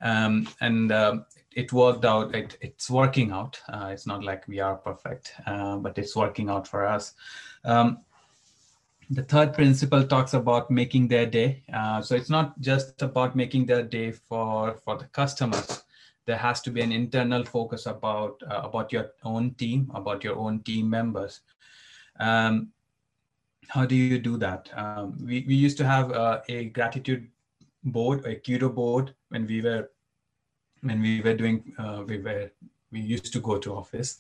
Um, 0.03 0.49
and 0.61 0.93
um, 0.93 1.27
it 1.55 1.73
worked 1.73 2.05
out. 2.05 2.35
It, 2.35 2.59
it's 2.61 2.91
working 2.91 3.33
out. 3.33 3.59
Uh, 3.69 3.89
it's 3.93 4.07
not 4.07 4.23
like 4.23 4.47
we 4.47 4.61
are 4.61 4.77
perfect, 4.77 5.35
uh, 5.47 5.77
but 5.77 5.97
it's 5.97 6.15
working 6.15 6.51
out 6.51 6.69
for 6.69 6.87
us. 6.87 7.15
Um, 7.65 8.01
the 9.09 9.23
third 9.23 9.55
principle 9.55 10.05
talks 10.07 10.35
about 10.35 10.71
making 10.71 11.09
their 11.09 11.27
day. 11.27 11.65
Uh, 11.73 12.01
so 12.01 12.15
it's 12.15 12.31
not 12.31 12.61
just 12.61 13.03
about 13.03 13.35
making 13.35 13.67
their 13.67 13.83
day 13.83 14.13
for 14.13 14.77
for 14.85 14.97
the 14.97 15.07
customers 15.07 15.83
there 16.31 16.43
has 16.43 16.61
to 16.63 16.71
be 16.71 16.81
an 16.81 16.93
internal 16.93 17.45
focus 17.45 17.87
about 17.87 18.43
uh, 18.49 18.61
about 18.69 18.93
your 18.97 19.07
own 19.31 19.55
team, 19.63 19.91
about 20.01 20.23
your 20.29 20.37
own 20.37 20.61
team 20.69 20.89
members. 20.89 21.41
Um, 22.21 22.69
how 23.69 23.85
do 23.93 23.97
you 23.97 24.19
do 24.19 24.37
that? 24.45 24.71
Um, 24.83 25.17
we, 25.31 25.45
we 25.49 25.55
used 25.55 25.79
to 25.79 25.87
have 25.87 26.13
uh, 26.13 26.41
a 26.49 26.65
gratitude 26.67 27.29
board, 27.85 28.25
a 28.27 28.37
kudo 28.37 28.73
board 28.75 29.15
when 29.31 29.47
we 29.47 29.61
were 29.61 29.91
when 30.83 31.03
we 31.03 31.21
were 31.21 31.35
doing 31.35 31.75
uh, 31.79 32.05
we 32.07 32.19
were 32.19 32.51
we 32.93 33.01
used 33.01 33.33
to 33.33 33.41
go 33.41 33.59
to 33.59 33.75
office 33.75 34.19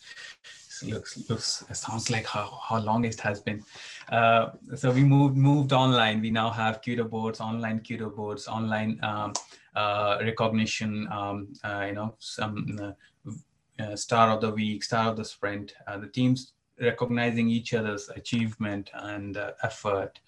looks 0.88 1.28
looks 1.28 1.64
it 1.68 1.76
sounds 1.76 2.10
like 2.10 2.26
how, 2.26 2.46
how 2.66 2.78
long 2.78 3.04
it 3.04 3.20
has 3.20 3.40
been 3.40 3.62
uh, 4.10 4.50
so 4.74 4.90
we 4.90 5.04
moved 5.04 5.36
moved 5.36 5.72
online 5.72 6.20
we 6.20 6.30
now 6.30 6.50
have 6.50 6.80
kudo 6.84 7.08
boards 7.14 7.40
online 7.40 7.80
kudo 7.80 8.14
boards 8.14 8.46
online 8.48 8.98
um, 9.02 9.32
recognition 9.76 11.08
um, 11.10 11.48
uh, 11.64 11.84
you 11.86 11.92
know 11.92 12.14
some 12.18 12.78
uh, 12.80 13.82
uh, 13.82 13.96
star 13.96 14.30
of 14.30 14.40
the 14.40 14.50
week 14.50 14.82
star 14.82 15.10
of 15.10 15.16
the 15.16 15.24
sprint 15.24 15.74
the 16.00 16.08
teams 16.08 16.52
recognizing 16.80 17.48
each 17.48 17.74
other's 17.74 18.08
achievement 18.10 18.90
and 18.94 19.38
effort. 19.62 20.20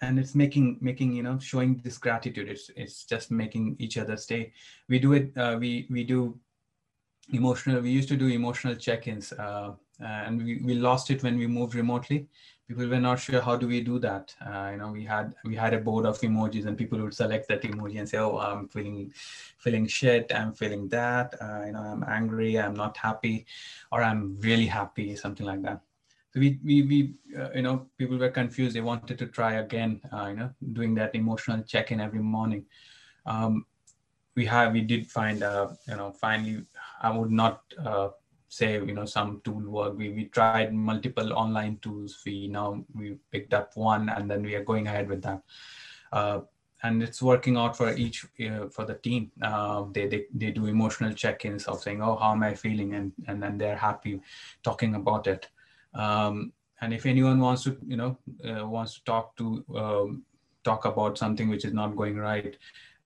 And 0.00 0.20
it's 0.20 0.36
making 0.36 0.78
making 0.80 1.12
you 1.12 1.24
know 1.24 1.40
showing 1.40 1.80
this 1.82 1.98
gratitude. 1.98 2.48
It's 2.48 2.70
it's 2.76 3.02
just 3.02 3.32
making 3.32 3.74
each 3.80 3.98
other 3.98 4.16
stay. 4.16 4.52
We 4.88 5.00
do 5.00 5.14
it 5.14 5.36
uh, 5.36 5.56
we 5.58 5.88
we 5.90 6.04
do 6.04 6.38
emotional 7.32 7.80
we 7.80 7.90
used 7.90 8.08
to 8.08 8.16
do 8.16 8.28
emotional 8.28 8.74
check-ins 8.74 9.32
uh, 9.32 9.72
and 10.00 10.42
we, 10.42 10.60
we 10.64 10.74
lost 10.74 11.10
it 11.10 11.22
when 11.22 11.36
we 11.36 11.46
moved 11.46 11.74
remotely 11.74 12.28
people 12.68 12.86
were 12.86 13.00
not 13.00 13.18
sure 13.18 13.40
how 13.40 13.56
do 13.56 13.66
we 13.66 13.80
do 13.80 13.98
that. 13.98 14.34
Uh, 14.44 14.68
you 14.72 14.76
know 14.76 14.92
we 14.92 15.04
had 15.04 15.34
we 15.44 15.56
had 15.56 15.72
a 15.72 15.78
board 15.78 16.04
of 16.04 16.20
emojis 16.20 16.66
and 16.66 16.76
people 16.76 16.98
would 17.00 17.14
select 17.14 17.48
that 17.48 17.62
emoji 17.62 17.98
and 17.98 18.08
say 18.08 18.18
oh 18.18 18.38
i'm 18.38 18.68
feeling 18.68 19.10
feeling 19.56 19.86
shit 19.86 20.30
i'm 20.34 20.52
feeling 20.52 20.88
that 20.88 21.34
uh, 21.40 21.62
you 21.64 21.72
know 21.72 21.80
i'm 21.80 22.04
angry 22.06 22.58
i'm 22.58 22.74
not 22.74 22.96
happy 22.96 23.46
or 23.90 24.02
i'm 24.02 24.38
really 24.40 24.66
happy 24.66 25.16
something 25.16 25.46
like 25.46 25.62
that. 25.62 25.80
So 26.34 26.40
we 26.40 26.58
we, 26.62 26.82
we 26.82 27.14
uh, 27.38 27.50
you 27.54 27.62
know 27.62 27.86
people 27.96 28.18
were 28.18 28.30
confused. 28.30 28.76
They 28.76 28.82
wanted 28.82 29.18
to 29.18 29.26
try 29.26 29.54
again 29.54 30.00
uh, 30.12 30.26
you 30.28 30.36
know 30.36 30.50
doing 30.74 30.94
that 30.96 31.14
emotional 31.14 31.62
check-in 31.62 32.00
every 32.00 32.20
morning. 32.20 32.66
Um, 33.24 33.64
we 34.36 34.44
have 34.44 34.72
we 34.72 34.82
did 34.82 35.06
find 35.06 35.42
uh, 35.42 35.68
you 35.88 35.96
know 35.96 36.12
finally 36.12 36.64
i 37.02 37.10
would 37.10 37.30
not 37.30 37.62
uh, 37.84 38.08
say 38.48 38.74
you 38.74 38.92
know 38.92 39.04
some 39.04 39.40
tool 39.44 39.62
work 39.62 39.96
we, 39.96 40.10
we 40.10 40.24
tried 40.26 40.72
multiple 40.72 41.32
online 41.32 41.78
tools 41.82 42.18
we 42.24 42.48
now 42.48 42.84
we 42.94 43.16
picked 43.30 43.54
up 43.54 43.76
one 43.76 44.08
and 44.08 44.30
then 44.30 44.42
we 44.42 44.54
are 44.54 44.64
going 44.64 44.86
ahead 44.86 45.08
with 45.08 45.22
that 45.22 45.42
uh, 46.12 46.40
and 46.82 47.02
it's 47.02 47.20
working 47.20 47.56
out 47.56 47.76
for 47.76 47.92
each 47.94 48.24
uh, 48.48 48.68
for 48.68 48.84
the 48.84 48.94
team 48.94 49.30
uh, 49.42 49.84
they, 49.92 50.06
they 50.06 50.24
they 50.34 50.50
do 50.50 50.66
emotional 50.66 51.12
check-ins 51.12 51.66
of 51.66 51.80
saying 51.80 52.02
oh 52.02 52.16
how 52.16 52.32
am 52.32 52.42
i 52.42 52.54
feeling 52.54 52.94
and 52.94 53.12
and 53.26 53.42
then 53.42 53.58
they're 53.58 53.76
happy 53.76 54.20
talking 54.62 54.94
about 54.94 55.26
it 55.26 55.48
um, 55.94 56.52
and 56.80 56.94
if 56.94 57.06
anyone 57.06 57.40
wants 57.40 57.64
to, 57.64 57.76
you 57.86 57.96
know, 57.96 58.16
uh, 58.48 58.66
wants 58.66 58.94
to 58.94 59.04
talk 59.04 59.36
to 59.36 59.64
um, 59.74 60.22
talk 60.64 60.84
about 60.84 61.18
something 61.18 61.48
which 61.48 61.64
is 61.64 61.72
not 61.72 61.96
going 61.96 62.16
right, 62.16 62.56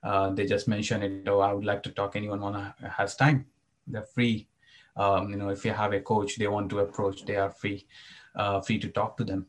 uh, 0.02 0.30
they 0.30 0.46
just 0.46 0.68
mention 0.68 1.02
it. 1.02 1.28
Oh, 1.28 1.40
I 1.40 1.52
would 1.52 1.64
like 1.64 1.82
to 1.84 1.90
talk. 1.90 2.16
Anyone 2.16 2.40
wanna 2.40 2.74
has 2.96 3.16
time? 3.16 3.46
They're 3.86 4.02
free. 4.02 4.48
Um, 4.96 5.30
you 5.30 5.36
know, 5.36 5.48
if 5.48 5.64
you 5.64 5.72
have 5.72 5.92
a 5.92 6.00
coach 6.00 6.36
they 6.36 6.48
want 6.48 6.70
to 6.70 6.80
approach, 6.80 7.24
they 7.24 7.36
are 7.36 7.50
free, 7.50 7.86
uh, 8.34 8.60
free 8.60 8.78
to 8.78 8.88
talk 8.88 9.16
to 9.16 9.24
them. 9.24 9.46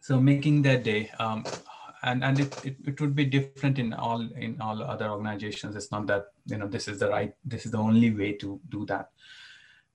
So 0.00 0.20
making 0.20 0.62
that 0.62 0.84
day, 0.84 1.10
um, 1.18 1.44
and 2.02 2.22
and 2.22 2.38
it, 2.38 2.64
it, 2.64 2.76
it 2.86 3.00
would 3.00 3.14
be 3.14 3.24
different 3.24 3.78
in 3.78 3.94
all 3.94 4.20
in 4.36 4.60
all 4.60 4.82
other 4.82 5.08
organizations. 5.08 5.74
It's 5.74 5.90
not 5.90 6.06
that 6.06 6.26
you 6.46 6.58
know 6.58 6.68
this 6.68 6.88
is 6.88 6.98
the 6.98 7.08
right, 7.08 7.34
this 7.44 7.64
is 7.66 7.72
the 7.72 7.78
only 7.78 8.10
way 8.10 8.32
to 8.34 8.60
do 8.68 8.84
that. 8.86 9.10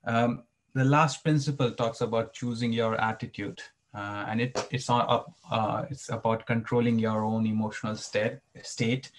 Um, 0.03 0.43
the 0.73 0.83
last 0.83 1.23
principle 1.23 1.71
talks 1.71 2.01
about 2.01 2.33
choosing 2.33 2.73
your 2.73 2.99
attitude. 2.99 3.61
Uh, 3.91 4.25
and 4.27 4.39
it, 4.39 4.67
it's 4.69 4.87
not 4.87 5.33
uh, 5.49 5.85
it's 5.89 6.09
about 6.09 6.45
controlling 6.45 6.99
your 6.99 7.23
own 7.23 7.47
emotional 7.47 7.95
state 7.95 8.37
state 8.61 9.11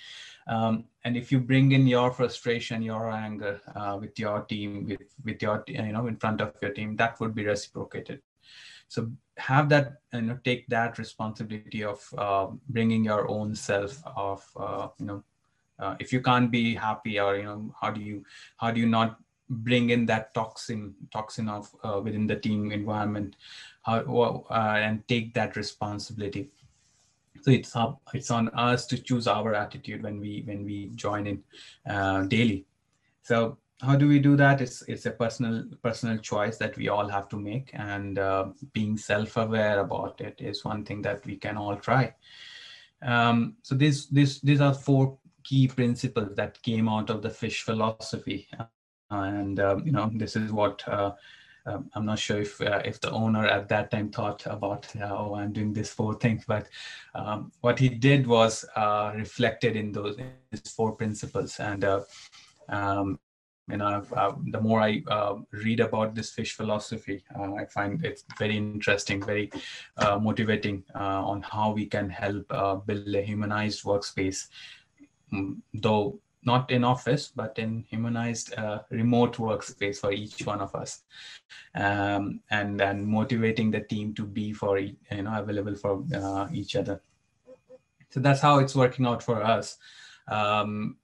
um, 0.47 0.85
and 1.05 1.17
if 1.17 1.33
you 1.33 1.41
bring 1.41 1.73
in 1.73 1.87
your 1.87 2.11
frustration 2.11 2.83
your 2.83 3.11
anger 3.11 3.61
uh, 3.75 3.97
with 4.01 4.19
your 4.19 4.43
team 4.43 4.87
with 4.87 5.03
with 5.25 5.43
your 5.43 5.65
you 5.67 5.93
know 5.93 6.07
in 6.07 6.17
front 6.17 6.41
of 6.41 6.55
your 6.63 6.73
team 6.73 6.97
that 6.97 7.19
would 7.21 7.35
be 7.35 7.45
reciprocated. 7.45 8.21
So 8.89 9.11
have 9.37 9.69
that 9.69 9.95
you 10.13 10.23
know 10.23 10.39
take 10.45 10.67
that 10.69 10.99
responsibility 10.99 11.85
of 11.85 12.03
uh, 12.19 12.49
bringing 12.69 13.05
your 13.05 13.29
own 13.29 13.55
self 13.55 14.03
of 14.17 14.45
uh, 14.57 14.89
you 14.99 15.07
know 15.07 15.25
uh, 15.79 15.97
if 16.01 16.13
you 16.13 16.21
can't 16.21 16.51
be 16.51 16.75
happy 16.75 17.19
or 17.19 17.37
you 17.37 17.45
know 17.45 17.75
how 17.81 17.91
do 17.91 18.01
you 18.01 18.25
how 18.57 18.71
do 18.71 18.81
you 18.81 18.87
not 18.89 19.19
bring 19.49 19.91
in 19.91 20.07
that 20.07 20.33
toxin 20.33 20.95
toxin 21.13 21.49
of 21.49 21.75
uh, 21.83 22.01
within 22.03 22.27
the 22.27 22.37
team 22.37 22.73
environment? 22.73 23.37
Uh, 23.87 24.03
and 24.51 25.07
take 25.09 25.33
that 25.33 25.57
responsibility 25.57 26.51
so 27.43 27.51
it's 27.51 27.75
up 27.77 28.01
it's 28.15 28.31
on 28.31 28.49
us 28.51 28.87
to 28.87 28.99
choose 28.99 29.27
our 29.27 29.55
attitude 29.55 30.03
when 30.03 30.21
we 30.21 30.43
when 30.47 30.65
we 30.65 30.91
join 30.95 31.27
in 31.27 31.43
uh, 31.89 32.23
daily. 32.25 32.67
So 33.23 33.59
how 33.81 33.97
do 33.97 34.07
we 34.09 34.19
do 34.19 34.37
that? 34.37 34.61
It's 34.61 34.83
it's 34.83 35.07
a 35.07 35.11
personal 35.11 35.65
personal 35.83 36.19
choice 36.19 36.59
that 36.59 36.77
we 36.77 36.89
all 36.89 37.09
have 37.09 37.29
to 37.31 37.37
make 37.37 37.71
and 37.73 38.19
uh, 38.19 38.49
being 38.73 38.97
self-aware 38.97 39.81
about 39.81 40.21
it 40.21 40.37
is 40.39 40.65
one 40.65 40.85
thing 40.85 41.03
that 41.03 41.25
we 41.25 41.37
can 41.37 41.57
all 41.57 41.77
try. 41.77 42.15
Um, 43.03 43.57
so 43.63 43.75
this 43.75 44.07
this 44.07 44.41
these 44.41 44.61
are 44.61 44.75
four 44.75 45.19
key 45.43 45.69
principles 45.69 46.37
that 46.37 46.63
came 46.63 46.89
out 46.89 47.09
of 47.11 47.23
the 47.23 47.31
fish 47.31 47.63
philosophy. 47.63 48.49
And 49.13 49.59
um, 49.59 49.85
you 49.85 49.91
know 49.91 50.09
this 50.15 50.37
is 50.37 50.53
what 50.53 50.87
uh, 50.87 51.13
um, 51.67 51.91
I'm 51.95 52.07
not 52.07 52.19
sure 52.19 52.41
if 52.41 52.61
uh, 52.61 52.83
if 52.85 53.01
the 53.01 53.11
owner 53.11 53.47
at 53.47 53.69
that 53.69 53.91
time 53.91 54.11
thought 54.11 54.47
about 54.47 54.87
oh 55.03 55.35
I'm 55.35 55.53
doing 55.53 55.73
this 55.73 55.93
four 55.93 56.15
things, 56.15 56.45
but 56.47 56.69
um, 57.15 57.53
what 57.61 57.79
he 57.79 57.89
did 57.89 58.27
was 58.27 58.65
uh, 58.77 59.13
reflected 59.15 59.77
in 59.77 59.93
those 59.93 60.17
four 60.75 60.93
principles. 60.93 61.59
And 61.61 61.85
uh, 61.85 62.01
um, 62.69 63.19
you 63.69 63.77
know, 63.77 64.05
uh, 64.17 64.33
the 64.51 64.61
more 64.61 64.81
I 64.81 65.03
uh, 65.09 65.37
read 65.53 65.81
about 65.81 66.15
this 66.15 66.33
fish 66.33 66.55
philosophy, 66.55 67.23
uh, 67.39 67.55
I 67.55 67.67
find 67.67 68.05
it's 68.05 68.25
very 68.39 68.57
interesting, 68.57 69.23
very 69.23 69.51
motivating 70.21 70.85
on 70.95 71.43
how 71.43 71.73
we 71.73 71.87
can 71.87 72.11
help 72.11 72.49
build 72.87 73.15
a 73.15 73.23
humanized 73.23 73.85
workspace. 73.85 74.49
Mm, 75.33 75.59
though 75.75 76.19
not 76.43 76.71
in 76.71 76.85
office, 76.85 77.31
but 77.35 77.59
in 77.59 77.85
humanized 77.89 78.55
uh, 78.57 78.81
remote 78.91 79.37
workspace 79.37 79.99
for 79.99 80.13
each 80.13 80.47
one 80.47 80.61
of 80.61 80.75
us, 80.75 81.03
um, 81.75 82.41
and 82.51 82.81
and 82.81 83.07
motivating 83.07 83.71
the 83.71 83.81
team 83.81 84.15
to 84.15 84.25
be 84.25 84.53
for 84.53 84.79
you 84.79 84.97
know 85.11 85.39
available 85.39 85.75
for 85.75 86.03
uh, 86.15 86.49
each 86.53 86.77
other. 86.77 87.01
So 88.11 88.21
that's 88.21 88.41
how 88.41 88.59
it's 88.59 88.75
working 88.75 89.07
out 89.07 89.23
for 89.23 89.43
us. 89.43 89.79
Um, 90.29 90.97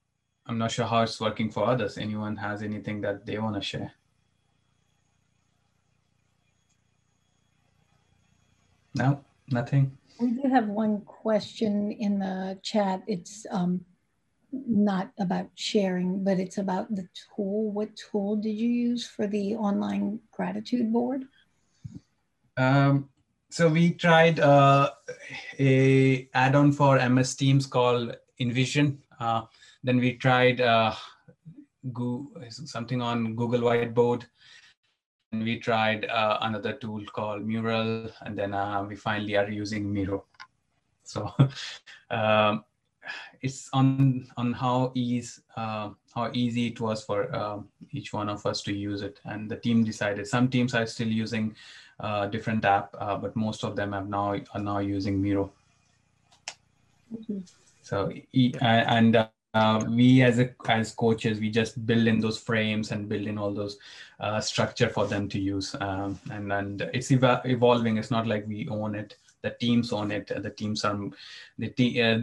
I'm 0.47 0.59
not 0.59 0.70
sure 0.70 0.87
how 0.87 1.03
it's 1.03 1.20
working 1.20 1.51
for 1.51 1.66
others. 1.66 1.99
Anyone 1.99 2.37
has 2.37 2.62
anything 2.62 3.01
that 3.03 3.26
they 3.26 3.39
want 3.39 3.57
to 3.57 3.61
share? 3.62 3.93
No, 8.95 9.20
nothing. 9.51 9.97
We 10.18 10.30
do 10.30 10.49
have 10.49 10.68
one 10.68 11.03
question 11.03 11.93
in 11.93 12.18
the 12.18 12.59
chat. 12.62 13.03
It's 13.07 13.45
um, 13.51 13.84
not 14.66 15.11
about 15.18 15.48
sharing, 15.54 16.24
but 16.24 16.38
it's 16.38 16.59
about 16.59 16.94
the 16.94 17.09
tool. 17.14 17.70
What 17.70 17.90
tool 17.96 18.36
did 18.36 18.52
you 18.52 18.68
use 18.68 19.07
for 19.07 19.26
the 19.26 19.57
online 19.57 20.20
gratitude 20.32 20.92
board? 20.92 21.24
Um, 22.57 23.09
so 23.50 23.68
we 23.68 23.92
tried 23.92 24.40
uh, 24.40 24.90
a 25.59 26.28
add-on 26.34 26.72
for 26.72 26.98
MS 27.09 27.36
Teams 27.36 27.66
called 27.66 28.16
InVision. 28.40 28.98
Uh, 29.18 29.42
then 29.82 29.98
we 29.98 30.14
tried 30.14 30.61
uh, 30.61 30.94
something 32.48 33.00
on 33.00 33.34
Google 33.34 33.61
Whiteboard. 33.61 34.24
And 35.32 35.42
we 35.42 35.59
tried 35.59 36.07
uh, 36.07 36.38
another 36.42 36.72
tool 36.74 37.04
called 37.12 37.44
Mural, 37.44 38.09
and 38.22 38.38
then 38.38 38.54
uh, 38.54 38.84
we 38.84 38.94
finally 38.94 39.36
are 39.36 39.50
using 39.50 39.92
Miro. 39.92 40.24
So 41.04 41.32
um, 42.11 42.64
it's 43.42 43.68
on 43.72 44.26
on 44.36 44.52
how 44.52 44.92
ease 44.94 45.40
uh, 45.57 45.90
how 46.14 46.30
easy 46.32 46.66
it 46.68 46.80
was 46.80 47.04
for 47.04 47.34
uh, 47.34 47.59
each 47.92 48.12
one 48.12 48.28
of 48.28 48.44
us 48.46 48.62
to 48.62 48.72
use 48.72 49.02
it. 49.02 49.20
And 49.24 49.50
the 49.50 49.57
team 49.57 49.84
decided 49.84 50.26
some 50.26 50.48
teams 50.48 50.74
are 50.74 50.86
still 50.86 51.09
using 51.09 51.54
uh, 52.00 52.26
different 52.26 52.64
app 52.64 52.94
uh, 53.00 53.16
but 53.16 53.36
most 53.36 53.64
of 53.64 53.76
them 53.76 53.92
have 53.92 54.09
now 54.09 54.36
are 54.54 54.61
now 54.61 54.78
using 54.78 55.20
miro. 55.20 55.50
Mm-hmm. 57.14 57.38
so 57.82 58.12
and 58.61 59.16
uh, 59.16 59.84
we 59.88 60.22
as 60.22 60.38
a, 60.38 60.50
as 60.68 60.92
coaches 60.92 61.40
we 61.40 61.50
just 61.50 61.86
build 61.86 62.07
in 62.07 62.20
those 62.20 62.38
frames 62.38 62.90
and 62.90 63.09
build 63.09 63.26
in 63.26 63.38
all 63.38 63.54
those 63.54 63.78
uh, 64.20 64.40
structure 64.40 64.88
for 64.88 65.07
them 65.07 65.28
to 65.28 65.38
use 65.38 65.74
um, 65.80 66.18
and 66.30 66.52
and 66.52 66.82
it's 66.92 67.11
ev- 67.11 67.40
evolving. 67.44 67.96
It's 67.96 68.11
not 68.11 68.26
like 68.26 68.46
we 68.46 68.68
own 68.68 68.94
it. 68.94 69.16
The 69.42 69.50
teams 69.50 69.92
own 69.92 70.11
it. 70.11 70.26
The 70.28 70.50
teams 70.50 70.84
are 70.84 70.98
the 71.59 71.68
te- 71.68 72.02
uh, 72.02 72.18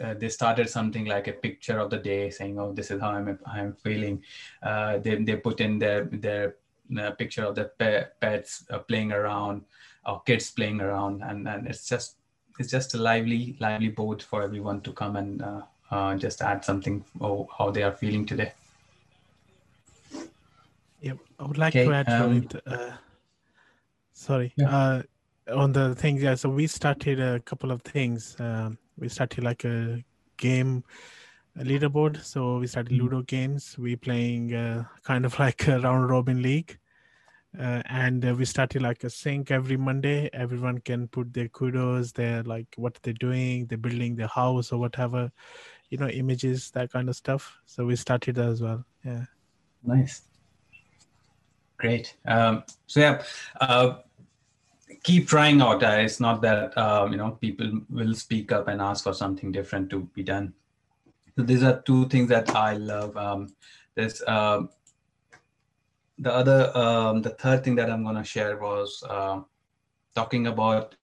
uh, 0.00 0.14
they 0.14 0.28
started 0.28 0.68
something 0.68 1.04
like 1.04 1.28
a 1.28 1.32
picture 1.32 1.78
of 1.78 1.90
the 1.90 1.98
day 1.98 2.30
saying 2.30 2.58
oh 2.58 2.72
this 2.72 2.90
is 2.90 3.00
how 3.00 3.10
i'm 3.10 3.38
i'm 3.46 3.72
feeling 3.74 4.22
uh, 4.62 4.98
they, 4.98 5.16
they 5.16 5.36
put 5.36 5.60
in 5.60 5.78
their 5.78 6.04
their 6.04 6.56
uh, 6.98 7.10
picture 7.12 7.44
of 7.44 7.54
the 7.54 7.64
pe- 7.78 8.06
pets 8.20 8.64
uh, 8.70 8.78
playing 8.78 9.12
around 9.12 9.62
or 10.06 10.20
kids 10.22 10.50
playing 10.50 10.80
around 10.80 11.22
and 11.22 11.48
and 11.48 11.66
it's 11.66 11.88
just 11.88 12.16
it's 12.58 12.70
just 12.70 12.94
a 12.94 12.98
lively 12.98 13.56
lively 13.60 13.88
boat 13.88 14.22
for 14.22 14.42
everyone 14.42 14.80
to 14.80 14.92
come 14.92 15.16
and 15.16 15.42
uh, 15.42 15.62
uh, 15.90 16.14
just 16.16 16.42
add 16.42 16.64
something 16.64 17.04
or 17.20 17.46
how 17.58 17.70
they 17.70 17.82
are 17.82 17.92
feeling 17.92 18.24
today. 18.26 18.52
Yep, 21.00 21.18
I 21.38 21.46
would 21.46 21.58
like 21.58 21.74
Okay, 21.74 21.84
to 21.84 21.92
add 21.92 22.06
to 22.08 22.24
um, 22.24 22.32
it. 22.32 22.62
Uh, 22.66 22.92
sorry, 24.12 24.52
Yeah. 24.56 24.68
uh, 24.68 25.02
on 25.54 25.72
the 25.72 25.94
things. 25.94 26.22
Yeah, 26.22 26.34
so 26.36 26.48
we 26.48 26.66
started 26.66 27.20
a 27.20 27.40
couple 27.40 27.70
of 27.70 27.82
things. 27.82 28.36
Um, 28.38 28.78
we 29.02 29.08
started 29.08 29.42
like 29.42 29.64
a 29.64 30.02
game 30.36 30.84
a 31.58 31.64
leaderboard. 31.64 32.22
So 32.24 32.58
we 32.58 32.66
started 32.66 32.92
Mhm. 32.92 32.98
Ludo 33.00 33.22
games. 33.22 33.76
We 33.76 33.96
playing 33.96 34.54
uh, 34.54 34.84
kind 35.02 35.26
of 35.26 35.38
like 35.46 35.66
a 35.68 35.80
round 35.80 36.08
robin 36.08 36.40
league. 36.40 36.78
Uh, 37.58 37.82
and 37.84 38.24
uh, 38.24 38.34
we 38.34 38.46
started 38.46 38.80
like 38.80 39.04
a 39.04 39.10
sync 39.10 39.50
every 39.50 39.76
Monday. 39.76 40.30
Everyone 40.32 40.78
can 40.78 41.08
put 41.08 41.34
their 41.34 41.48
kudos, 41.48 42.12
their 42.12 42.42
like 42.44 42.68
what 42.76 42.98
they're 43.02 43.12
doing, 43.28 43.66
they're 43.66 43.76
building 43.76 44.16
their 44.16 44.28
house 44.28 44.72
or 44.72 44.78
whatever, 44.78 45.30
you 45.90 45.98
know, 45.98 46.08
images, 46.08 46.70
that 46.70 46.90
kind 46.90 47.10
of 47.10 47.16
stuff. 47.16 47.60
So 47.66 47.84
we 47.84 47.96
started 47.96 48.36
that 48.36 48.48
as 48.48 48.62
well. 48.62 48.86
Yeah. 49.04 49.24
Nice. 49.82 50.22
Great. 51.76 52.16
Um, 52.26 52.62
so 52.86 53.00
yeah, 53.00 53.22
uh, 53.60 53.98
keep 55.02 55.28
trying 55.28 55.60
out. 55.60 55.82
Uh, 55.82 55.98
it's 55.98 56.20
not 56.20 56.42
that 56.42 56.76
um, 56.78 57.12
you 57.12 57.18
know 57.18 57.32
people 57.32 57.80
will 57.90 58.14
speak 58.14 58.52
up 58.52 58.68
and 58.68 58.80
ask 58.80 59.04
for 59.04 59.14
something 59.14 59.52
different 59.52 59.90
to 59.90 60.00
be 60.14 60.22
done. 60.22 60.52
So 61.36 61.42
these 61.42 61.62
are 61.62 61.80
two 61.82 62.08
things 62.08 62.28
that 62.28 62.54
I 62.54 62.74
love. 62.74 63.16
Um, 63.16 63.48
there's 63.94 64.22
um, 64.26 64.68
the 66.22 66.32
other, 66.32 66.76
um, 66.76 67.20
the 67.20 67.30
third 67.30 67.64
thing 67.64 67.74
that 67.76 67.90
I'm 67.90 68.04
going 68.04 68.16
to 68.16 68.24
share 68.24 68.56
was 68.56 69.02
uh, 69.08 69.40
talking 70.14 70.46
about 70.46 70.94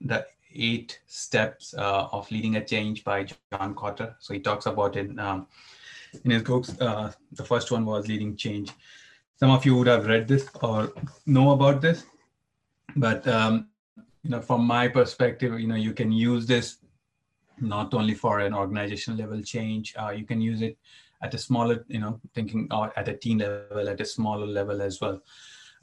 the 0.00 0.26
eight 0.54 1.00
steps 1.06 1.74
uh, 1.76 2.08
of 2.12 2.30
leading 2.30 2.56
a 2.56 2.64
change 2.64 3.04
by 3.04 3.24
John 3.24 3.74
Kotter. 3.74 4.14
So 4.20 4.32
he 4.32 4.40
talks 4.40 4.66
about 4.66 4.96
it 4.96 5.18
um, 5.18 5.46
in 6.24 6.30
his 6.30 6.42
books. 6.42 6.80
Uh, 6.80 7.12
the 7.32 7.44
first 7.44 7.70
one 7.70 7.84
was 7.84 8.08
leading 8.08 8.36
change. 8.36 8.72
Some 9.36 9.50
of 9.50 9.66
you 9.66 9.76
would 9.76 9.86
have 9.86 10.06
read 10.06 10.26
this 10.26 10.48
or 10.62 10.92
know 11.26 11.50
about 11.50 11.82
this, 11.82 12.04
but 12.96 13.26
um, 13.28 13.68
you 14.22 14.30
know, 14.30 14.40
from 14.40 14.64
my 14.64 14.88
perspective, 14.88 15.58
you 15.60 15.66
know, 15.66 15.74
you 15.74 15.92
can 15.92 16.12
use 16.12 16.46
this 16.46 16.78
not 17.60 17.94
only 17.94 18.14
for 18.14 18.40
an 18.40 18.54
organization 18.54 19.16
level 19.16 19.42
change. 19.42 19.94
Uh, 19.96 20.10
you 20.10 20.24
can 20.24 20.40
use 20.40 20.62
it 20.62 20.76
at 21.22 21.34
a 21.34 21.38
smaller, 21.38 21.84
you 21.88 22.00
know, 22.00 22.20
thinking 22.34 22.68
or 22.70 22.92
at 22.96 23.08
a 23.08 23.16
team 23.16 23.38
level, 23.38 23.88
at 23.88 24.00
a 24.00 24.04
smaller 24.04 24.46
level 24.46 24.82
as 24.82 25.00
well. 25.00 25.20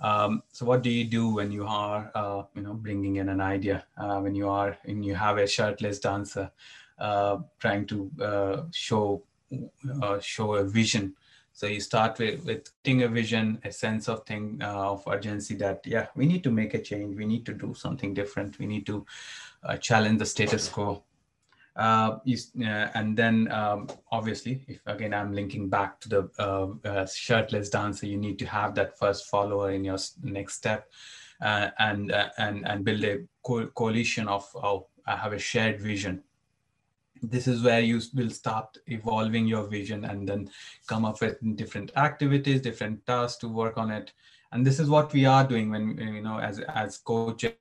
Um, 0.01 0.43
so 0.51 0.65
what 0.65 0.81
do 0.83 0.89
you 0.89 1.05
do 1.05 1.29
when 1.29 1.51
you 1.51 1.65
are, 1.65 2.11
uh, 2.15 2.43
you 2.53 2.61
know, 2.61 2.73
bringing 2.73 3.15
in 3.17 3.29
an 3.29 3.41
idea, 3.41 3.85
uh, 3.97 4.19
when 4.19 4.35
you 4.35 4.49
are, 4.49 4.77
and 4.85 5.05
you 5.05 5.15
have 5.15 5.37
a 5.37 5.47
shirtless 5.47 5.99
dancer 5.99 6.51
uh, 6.99 7.37
trying 7.59 7.85
to 7.87 8.11
uh, 8.21 8.61
show, 8.71 9.23
uh, 10.01 10.19
show 10.19 10.55
a 10.55 10.63
vision. 10.63 11.13
So 11.55 11.67
you 11.67 11.79
start 11.79 12.19
with, 12.19 12.45
with 12.45 12.69
getting 12.83 13.03
a 13.03 13.07
vision, 13.07 13.59
a 13.63 13.71
sense 13.71 14.09
of 14.09 14.25
thing 14.25 14.59
uh, 14.61 14.91
of 14.91 15.03
urgency 15.07 15.55
that, 15.55 15.81
yeah, 15.85 16.07
we 16.15 16.25
need 16.25 16.43
to 16.43 16.51
make 16.51 16.73
a 16.73 16.81
change. 16.81 17.15
We 17.15 17.25
need 17.25 17.45
to 17.47 17.53
do 17.53 17.73
something 17.73 18.13
different. 18.13 18.59
We 18.59 18.67
need 18.67 18.85
to 18.87 19.05
uh, 19.63 19.77
challenge 19.77 20.19
the 20.19 20.25
status 20.25 20.67
quo 20.69 21.03
uh, 21.75 22.19
you, 22.23 22.37
uh, 22.61 22.89
and 22.93 23.17
then 23.17 23.51
um, 23.51 23.87
obviously 24.11 24.63
if 24.67 24.79
again 24.85 25.13
i'm 25.13 25.33
linking 25.33 25.69
back 25.69 25.99
to 25.99 26.09
the 26.09 26.29
uh, 26.39 26.67
uh, 26.87 27.05
shirtless 27.05 27.69
dancer 27.69 28.05
you 28.05 28.17
need 28.17 28.39
to 28.39 28.45
have 28.45 28.73
that 28.75 28.97
first 28.97 29.27
follower 29.27 29.71
in 29.71 29.83
your 29.83 29.97
next 30.23 30.55
step 30.55 30.89
uh, 31.41 31.69
and 31.79 32.11
uh, 32.11 32.29
and 32.37 32.65
and 32.67 32.85
build 32.85 33.03
a 33.03 33.19
co- 33.43 33.67
coalition 33.67 34.27
of 34.27 34.47
oh 34.55 34.87
i 35.05 35.15
have 35.15 35.33
a 35.33 35.39
shared 35.39 35.81
vision 35.81 36.23
this 37.21 37.47
is 37.47 37.63
where 37.63 37.79
you 37.79 38.01
will 38.13 38.29
start 38.29 38.77
evolving 38.87 39.47
your 39.47 39.67
vision 39.67 40.05
and 40.05 40.27
then 40.27 40.49
come 40.87 41.05
up 41.05 41.21
with 41.21 41.37
different 41.55 41.91
activities 41.95 42.61
different 42.61 43.05
tasks 43.05 43.37
to 43.39 43.47
work 43.47 43.77
on 43.77 43.91
it. 43.91 44.11
And 44.51 44.65
this 44.65 44.79
is 44.79 44.89
what 44.89 45.11
we 45.13 45.25
are 45.25 45.45
doing 45.45 45.69
when 45.71 45.97
you 45.97 46.21
know 46.21 46.39
as 46.39 46.59
as 46.59 46.97
coaches 46.97 47.53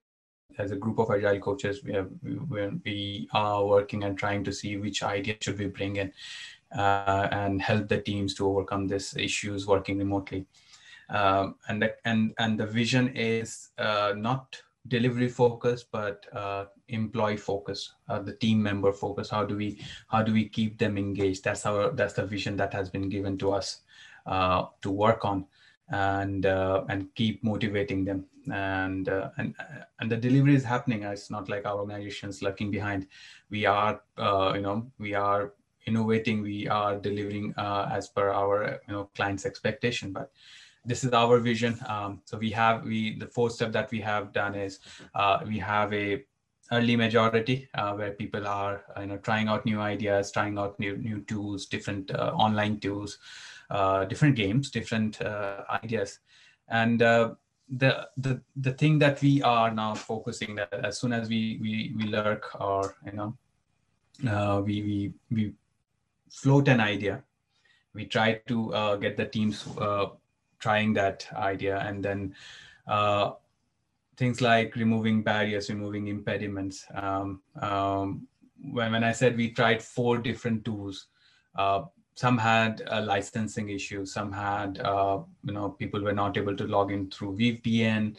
as 0.58 0.70
a 0.70 0.76
group 0.76 0.98
of 0.98 1.10
agile 1.10 1.40
coaches 1.40 1.82
we 1.82 1.92
have 1.92 2.10
we 2.22 3.28
are 3.32 3.64
working 3.64 4.04
and 4.04 4.16
trying 4.16 4.44
to 4.44 4.52
see 4.52 4.76
which 4.76 5.02
idea 5.02 5.36
should 5.40 5.58
we 5.58 5.66
bring 5.66 5.96
in 5.96 6.12
uh, 6.76 7.28
and 7.30 7.62
help 7.62 7.88
the 7.88 8.00
teams 8.00 8.34
to 8.34 8.46
overcome 8.46 8.86
these 8.86 9.16
issues 9.16 9.66
working 9.66 9.98
remotely. 9.98 10.46
Um, 11.08 11.56
and 11.68 11.82
the, 11.82 11.94
and 12.04 12.34
and 12.38 12.58
the 12.58 12.66
vision 12.66 13.08
is 13.14 13.70
uh, 13.78 14.14
not 14.16 14.56
delivery 14.88 15.28
focus 15.28 15.82
but 15.82 16.26
uh, 16.34 16.66
employee 16.88 17.36
focus 17.36 17.94
uh, 18.08 18.18
the 18.18 18.34
team 18.34 18.62
member 18.62 18.92
focus. 18.92 19.30
How 19.30 19.44
do 19.44 19.56
we 19.56 19.80
how 20.08 20.22
do 20.22 20.32
we 20.32 20.48
keep 20.48 20.78
them 20.78 20.98
engaged? 20.98 21.44
That's 21.44 21.66
our 21.66 21.90
that's 21.90 22.14
the 22.14 22.26
vision 22.26 22.56
that 22.56 22.72
has 22.72 22.90
been 22.90 23.08
given 23.08 23.38
to 23.38 23.52
us 23.52 23.80
uh, 24.26 24.66
to 24.82 24.90
work 24.90 25.24
on 25.24 25.46
and 25.88 26.46
uh, 26.46 26.84
and 26.88 27.14
keep 27.14 27.42
motivating 27.42 28.04
them. 28.04 28.26
And 28.52 29.08
uh, 29.08 29.30
and 29.38 29.54
and 30.00 30.10
the 30.10 30.16
delivery 30.16 30.54
is 30.54 30.64
happening. 30.64 31.02
It's 31.02 31.30
not 31.30 31.48
like 31.48 31.64
our 31.64 31.78
organizations 31.78 32.42
lurking 32.42 32.70
behind. 32.70 33.06
We 33.50 33.64
are 33.64 34.02
uh, 34.18 34.52
you 34.54 34.60
know 34.60 34.90
we 34.98 35.14
are 35.14 35.54
innovating. 35.86 36.42
We 36.42 36.68
are 36.68 36.96
delivering 36.98 37.54
uh, 37.56 37.88
as 37.90 38.08
per 38.08 38.30
our 38.30 38.80
you 38.86 38.94
know 38.94 39.10
clients 39.14 39.46
expectation. 39.46 40.12
But 40.12 40.30
this 40.84 41.04
is 41.04 41.12
our 41.12 41.38
vision. 41.38 41.78
Um, 41.86 42.20
so 42.24 42.38
we 42.38 42.50
have 42.50 42.84
we 42.84 43.18
the 43.18 43.26
fourth 43.26 43.54
step 43.54 43.72
that 43.72 43.90
we 43.90 44.00
have 44.00 44.32
done 44.32 44.54
is 44.54 44.80
uh, 45.14 45.40
we 45.46 45.58
have 45.58 45.92
a 45.92 46.24
early 46.72 46.96
majority 46.96 47.68
uh, 47.74 47.92
where 47.92 48.12
people 48.12 48.46
are 48.46 48.84
you 48.98 49.06
know 49.06 49.18
trying 49.18 49.48
out 49.48 49.66
new 49.66 49.80
ideas 49.80 50.32
trying 50.32 50.58
out 50.58 50.78
new 50.80 50.96
new 50.96 51.20
tools 51.22 51.66
different 51.66 52.10
uh, 52.14 52.32
online 52.34 52.80
tools 52.80 53.18
uh, 53.70 54.04
different 54.04 54.36
games 54.36 54.70
different 54.70 55.20
uh, 55.20 55.62
ideas. 55.82 56.20
And 56.68 57.02
uh, 57.02 57.34
the 57.68 58.08
the 58.16 58.40
the 58.56 58.72
thing 58.72 58.98
that 58.98 59.20
we 59.22 59.42
are 59.42 59.70
now 59.72 59.94
focusing 59.94 60.54
that 60.54 60.72
as 60.72 60.98
soon 60.98 61.12
as 61.12 61.28
we 61.28 61.58
we 61.60 61.94
we 61.96 62.04
lurk 62.04 62.60
or 62.60 62.94
you 63.06 63.12
know 63.12 63.36
uh, 64.28 64.60
we 64.60 64.82
we 64.82 65.12
we 65.30 65.54
float 66.30 66.68
an 66.68 66.80
idea 66.80 67.22
we 67.94 68.04
try 68.04 68.34
to 68.46 68.74
uh, 68.74 68.96
get 68.96 69.16
the 69.16 69.24
teams 69.24 69.66
uh, 69.78 70.06
trying 70.64 70.94
that 70.94 71.26
idea. 71.34 71.78
And 71.88 72.02
then 72.02 72.34
uh, 72.86 73.32
things 74.16 74.40
like 74.40 74.76
removing 74.76 75.22
barriers 75.22 75.70
removing 75.70 76.08
impediments 76.08 76.84
um, 76.94 77.40
um, 77.60 78.26
when, 78.72 78.92
when 78.92 79.04
i 79.04 79.12
said 79.12 79.36
we 79.36 79.50
tried 79.50 79.82
four 79.82 80.18
different 80.18 80.64
tools 80.64 81.06
uh, 81.56 81.82
some 82.14 82.38
had 82.38 82.82
uh, 82.92 83.02
licensing 83.02 83.68
issues 83.70 84.12
some 84.12 84.30
had 84.30 84.78
uh, 84.80 85.18
you 85.44 85.52
know 85.52 85.70
people 85.70 86.00
were 86.00 86.18
not 86.22 86.38
able 86.42 86.56
to 86.56 86.66
log 86.76 86.92
in 86.92 87.10
through 87.10 87.36
vpn 87.36 88.14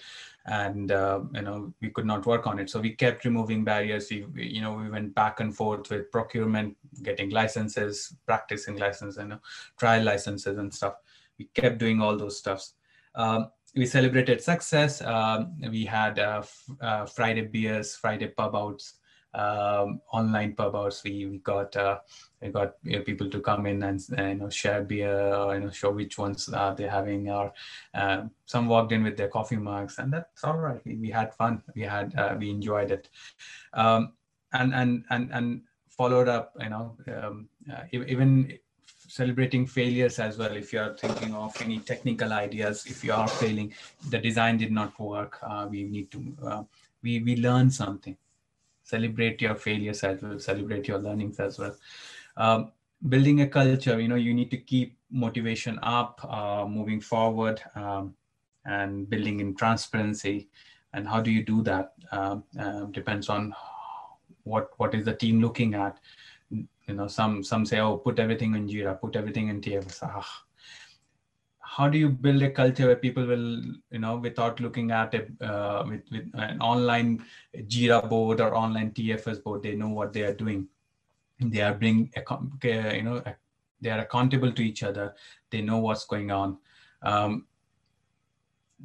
and 0.48 0.92
uh, 0.92 1.22
you 1.34 1.42
know 1.42 1.74
we 1.82 1.90
could 1.90 2.06
not 2.06 2.26
work 2.26 2.46
on 2.46 2.60
it. 2.60 2.70
So 2.70 2.80
we 2.80 2.92
kept 2.92 3.26
removing 3.26 3.64
barriers. 3.64 4.10
We, 4.12 4.26
we 4.34 4.46
you 4.46 4.62
know 4.62 4.74
we 4.74 4.90
went 4.90 5.16
back 5.16 5.40
and 5.40 5.56
forth 5.56 5.90
with 5.90 6.12
procurement 6.12 6.78
getting 7.02 7.32
licenses 7.32 8.16
practicing 8.26 8.78
licenses 8.78 9.18
and 9.18 9.40
trial 9.78 10.04
licenses 10.04 10.58
and 10.58 10.74
stuff 10.74 10.96
we 11.38 11.46
kept 11.54 11.78
doing 11.78 12.02
all 12.02 12.18
those 12.18 12.38
stuffs. 12.38 12.74
Um, 13.16 13.50
we 13.76 13.86
celebrated 13.86 14.42
success. 14.42 15.02
Um, 15.02 15.56
we 15.70 15.86
had 15.86 16.20
uh, 16.20 16.40
f- 16.44 16.70
uh, 16.82 17.06
friday 17.06 17.42
beers 17.42 17.96
friday 17.96 18.28
pub 18.28 18.56
outs 18.56 19.00
um, 19.36 20.02
online 20.12 20.56
pub 20.56 20.76
outs. 20.76 21.04
We, 21.04 21.26
we 21.26 21.38
got 21.40 21.76
uh, 21.76 22.00
we 22.42 22.50
got 22.50 22.76
you 22.84 22.98
know, 22.98 23.04
people 23.04 23.30
to 23.30 23.40
come 23.42 23.66
in 23.66 23.84
and 23.84 24.02
uh, 24.18 24.24
you 24.24 24.36
know 24.36 24.50
share 24.50 24.82
beer 24.82 25.34
or 25.34 25.56
you 25.56 25.62
know 25.62 25.70
show 25.70 25.92
which 25.92 26.18
ones 26.18 26.50
uh, 26.52 26.74
they're 26.74 26.90
having 26.90 27.30
or 27.30 27.54
uh, 27.94 28.24
some 28.46 28.68
walked 28.68 28.92
in 28.92 29.04
with 29.04 29.18
their 29.18 29.28
coffee 29.28 29.58
mugs 29.58 30.00
and 30.00 30.12
that's 30.14 30.44
all 30.44 30.58
right. 30.58 30.82
We, 30.86 30.96
we 30.96 31.10
had 31.10 31.34
fun. 31.34 31.62
We 31.76 31.84
had 31.84 32.16
uh, 32.18 32.36
we 32.40 32.50
enjoyed 32.50 32.92
it. 32.92 33.10
Um, 33.74 34.14
and 34.54 34.74
and 34.74 35.04
and 35.10 35.32
and 35.32 35.62
followed 35.90 36.28
up 36.28 36.54
you 36.60 36.70
know 36.70 36.96
um, 37.22 37.50
uh, 37.72 37.84
even 37.92 38.58
celebrating 39.16 39.66
failures 39.66 40.20
as 40.20 40.38
well 40.38 40.56
if 40.62 40.74
you 40.74 40.80
are 40.80 40.94
thinking 41.02 41.34
of 41.34 41.62
any 41.66 41.80
technical 41.92 42.34
ideas 42.34 42.86
if 42.94 43.04
you 43.04 43.14
are 43.14 43.28
failing 43.42 43.74
the 44.10 44.20
design 44.28 44.58
did 44.58 44.74
not 44.80 45.00
work 45.00 45.38
uh, 45.50 45.66
we 45.70 45.84
need 45.84 46.10
to 46.16 46.22
uh, 46.50 46.64
we 47.06 47.20
we 47.22 47.36
learn 47.38 47.70
something. 47.70 48.18
Celebrate 48.84 49.42
your 49.42 49.56
failures 49.56 50.04
as 50.04 50.22
well 50.22 50.40
celebrate 50.40 50.88
your 50.88 51.00
learnings 51.00 51.40
as 51.40 51.60
well. 51.60 51.76
Um, 52.38 52.72
building 53.10 53.42
a 53.42 53.48
culture 53.48 54.00
you 54.02 54.08
know 54.08 54.22
you 54.28 54.34
need 54.34 54.52
to 54.52 54.58
keep 54.58 54.98
motivation 55.12 55.80
up 55.84 56.20
uh, 56.38 56.66
moving 56.68 57.00
forward 57.00 57.62
um, 57.76 58.14
and 58.66 59.10
building 59.10 59.40
in 59.40 59.56
transparency. 59.56 60.50
And 60.94 61.08
how 61.08 61.22
do 61.22 61.32
you 61.32 61.44
do 61.44 61.62
that? 61.64 61.94
Um, 62.12 62.44
uh, 62.60 62.86
depends 63.00 63.30
on 63.30 63.54
what 64.44 64.72
what 64.78 64.96
is 64.96 65.06
the 65.06 65.16
team 65.24 65.42
looking 65.42 65.74
at 65.74 66.00
you 66.88 66.96
know 66.96 67.08
some 67.08 67.44
some 67.44 67.66
say 67.66 67.80
oh 67.80 67.98
put 67.98 68.20
everything 68.20 68.56
in 68.56 68.68
jira 68.68 69.00
put 69.00 69.16
everything 69.16 69.48
in 69.48 69.62
tfs 69.62 70.04
ah. 70.04 70.44
how 71.60 71.88
do 71.88 71.98
you 71.98 72.10
build 72.10 72.42
a 72.44 72.52
culture 72.52 72.88
where 72.88 73.02
people 73.06 73.26
will 73.26 73.48
you 73.92 74.00
know 74.04 74.16
without 74.18 74.60
looking 74.60 74.92
at 74.92 75.14
it 75.14 75.30
uh, 75.42 75.84
with, 75.88 76.04
with 76.12 76.30
an 76.36 76.62
online 76.62 77.24
jira 77.74 78.08
board 78.08 78.40
or 78.40 78.54
online 78.56 78.92
tfs 78.92 79.44
board 79.44 79.64
they 79.64 79.76
know 79.76 79.90
what 79.90 80.14
they 80.14 80.24
are 80.24 80.34
doing. 80.34 80.68
They 81.40 81.62
are 81.62 81.74
bring 81.74 82.14
you 82.64 83.04
know 83.04 83.22
they 83.82 83.90
are 83.90 84.00
accountable 84.00 84.54
to 84.54 84.62
each 84.62 84.84
other. 84.84 85.16
They 85.50 85.60
know 85.62 85.80
what's 85.80 86.06
going 86.06 86.32
on. 86.32 86.58
Um, 87.02 87.46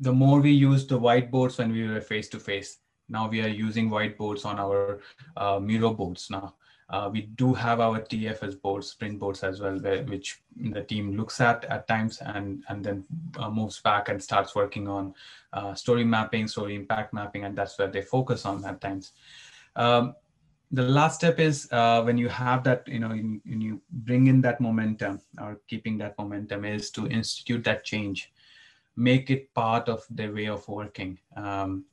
the 0.00 0.12
more 0.12 0.40
we 0.40 0.50
use 0.50 0.84
the 0.86 0.98
whiteboards 0.98 1.58
when 1.58 1.70
we 1.72 1.86
were 1.86 2.00
face 2.00 2.28
to 2.30 2.40
face 2.40 2.78
now 3.08 3.28
we 3.28 3.42
are 3.42 3.48
using 3.48 3.90
whiteboards 3.90 4.46
on 4.46 4.58
our 4.58 5.00
uh, 5.36 5.58
Miro 5.58 5.92
boards 5.92 6.30
now 6.30 6.54
uh, 6.90 7.08
we 7.12 7.22
do 7.22 7.54
have 7.54 7.78
our 7.80 8.00
TFS 8.00 8.60
boards, 8.60 8.88
sprint 8.88 9.18
boards 9.18 9.44
as 9.44 9.60
well, 9.60 9.78
where, 9.78 10.02
which 10.04 10.40
the 10.56 10.82
team 10.82 11.16
looks 11.16 11.40
at 11.40 11.64
at 11.66 11.86
times 11.86 12.20
and, 12.20 12.64
and 12.68 12.84
then 12.84 13.04
uh, 13.38 13.48
moves 13.48 13.80
back 13.80 14.08
and 14.08 14.20
starts 14.20 14.56
working 14.56 14.88
on 14.88 15.14
uh, 15.52 15.72
story 15.74 16.04
mapping, 16.04 16.48
story 16.48 16.74
impact 16.74 17.14
mapping, 17.14 17.44
and 17.44 17.56
that's 17.56 17.78
where 17.78 17.88
they 17.88 18.02
focus 18.02 18.44
on 18.44 18.64
at 18.64 18.80
times. 18.80 19.12
Um, 19.76 20.16
the 20.72 20.82
last 20.82 21.16
step 21.16 21.38
is 21.38 21.68
uh, 21.70 22.02
when 22.02 22.18
you 22.18 22.28
have 22.28 22.64
that, 22.64 22.86
you 22.86 22.98
know, 22.98 23.08
when 23.08 23.60
you 23.60 23.80
bring 23.90 24.26
in 24.26 24.40
that 24.42 24.60
momentum 24.60 25.20
or 25.40 25.60
keeping 25.68 25.96
that 25.98 26.18
momentum 26.18 26.64
is 26.64 26.90
to 26.92 27.06
institute 27.08 27.64
that 27.64 27.84
change, 27.84 28.32
make 28.96 29.30
it 29.30 29.52
part 29.54 29.88
of 29.88 30.04
their 30.10 30.32
way 30.32 30.46
of 30.46 30.66
working. 30.68 31.18
Um, 31.36 31.84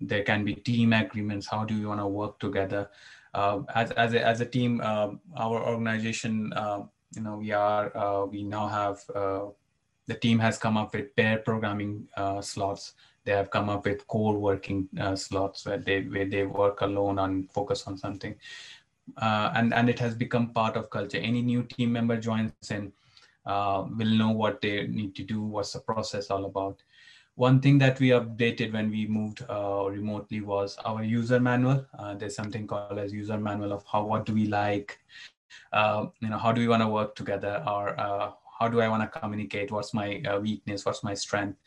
there 0.00 0.22
can 0.22 0.44
be 0.44 0.54
team 0.54 0.92
agreements. 0.92 1.46
How 1.46 1.64
do 1.64 1.74
you 1.74 1.88
want 1.88 2.00
to 2.00 2.06
work 2.06 2.38
together? 2.38 2.90
Uh, 3.34 3.60
as, 3.74 3.90
as, 3.92 4.14
a, 4.14 4.26
as 4.26 4.40
a 4.40 4.46
team, 4.46 4.80
uh, 4.82 5.10
our 5.36 5.62
organization, 5.66 6.52
uh, 6.54 6.82
you 7.14 7.22
know, 7.22 7.36
we 7.36 7.52
are, 7.52 7.96
uh, 7.96 8.24
we 8.24 8.42
now 8.42 8.66
have, 8.66 9.04
the 10.08 10.14
team 10.14 10.38
has 10.38 10.56
come 10.56 10.76
up 10.76 10.94
with 10.94 11.14
pair 11.16 11.38
programming 11.38 12.06
slots. 12.40 12.94
They 13.24 13.32
have 13.32 13.50
come 13.50 13.68
up 13.68 13.84
with 13.84 14.06
core 14.06 14.38
working 14.38 14.88
uh, 15.00 15.16
slots 15.16 15.66
where 15.66 15.78
they 15.78 16.02
where 16.02 16.26
they 16.26 16.46
work 16.46 16.80
alone 16.82 17.18
and 17.18 17.50
focus 17.50 17.88
on 17.88 17.98
something. 17.98 18.36
Uh, 19.16 19.50
and 19.56 19.74
and 19.74 19.90
it 19.90 19.98
has 19.98 20.14
become 20.14 20.52
part 20.52 20.76
of 20.76 20.90
culture. 20.90 21.18
Any 21.18 21.42
new 21.42 21.64
team 21.64 21.92
member 21.92 22.16
joins 22.16 22.52
in 22.70 22.92
uh, 23.44 23.84
will 23.96 24.14
know 24.20 24.30
what 24.30 24.60
they 24.60 24.86
need 24.86 25.14
to 25.16 25.22
do 25.22 25.42
what's 25.42 25.72
the 25.72 25.80
process 25.80 26.30
all 26.30 26.44
about 26.44 26.82
one 27.36 27.60
thing 27.60 27.78
that 27.78 28.00
we 28.00 28.08
updated 28.08 28.72
when 28.72 28.90
we 28.90 29.06
moved 29.06 29.44
uh, 29.48 29.86
remotely 29.88 30.40
was 30.40 30.76
our 30.84 31.02
user 31.04 31.38
manual. 31.40 31.86
Uh, 31.98 32.14
there's 32.14 32.34
something 32.36 32.66
called 32.66 32.98
as 32.98 33.12
user 33.12 33.38
manual 33.38 33.72
of 33.72 33.84
how 33.90 34.04
what 34.04 34.26
do 34.26 34.34
we 34.34 34.46
like? 34.46 34.98
Uh, 35.72 36.06
you 36.20 36.28
know 36.28 36.38
how 36.38 36.52
do 36.52 36.60
we 36.60 36.68
want 36.68 36.82
to 36.82 36.88
work 36.88 37.14
together? 37.14 37.62
Or 37.66 37.94
how 38.58 38.68
do 38.68 38.80
i 38.80 38.88
want 38.88 39.02
to 39.02 39.20
communicate? 39.20 39.70
What's 39.70 39.92
my 39.94 40.22
weakness? 40.42 40.84
What's 40.84 41.04
my 41.04 41.14
strength? 41.14 41.58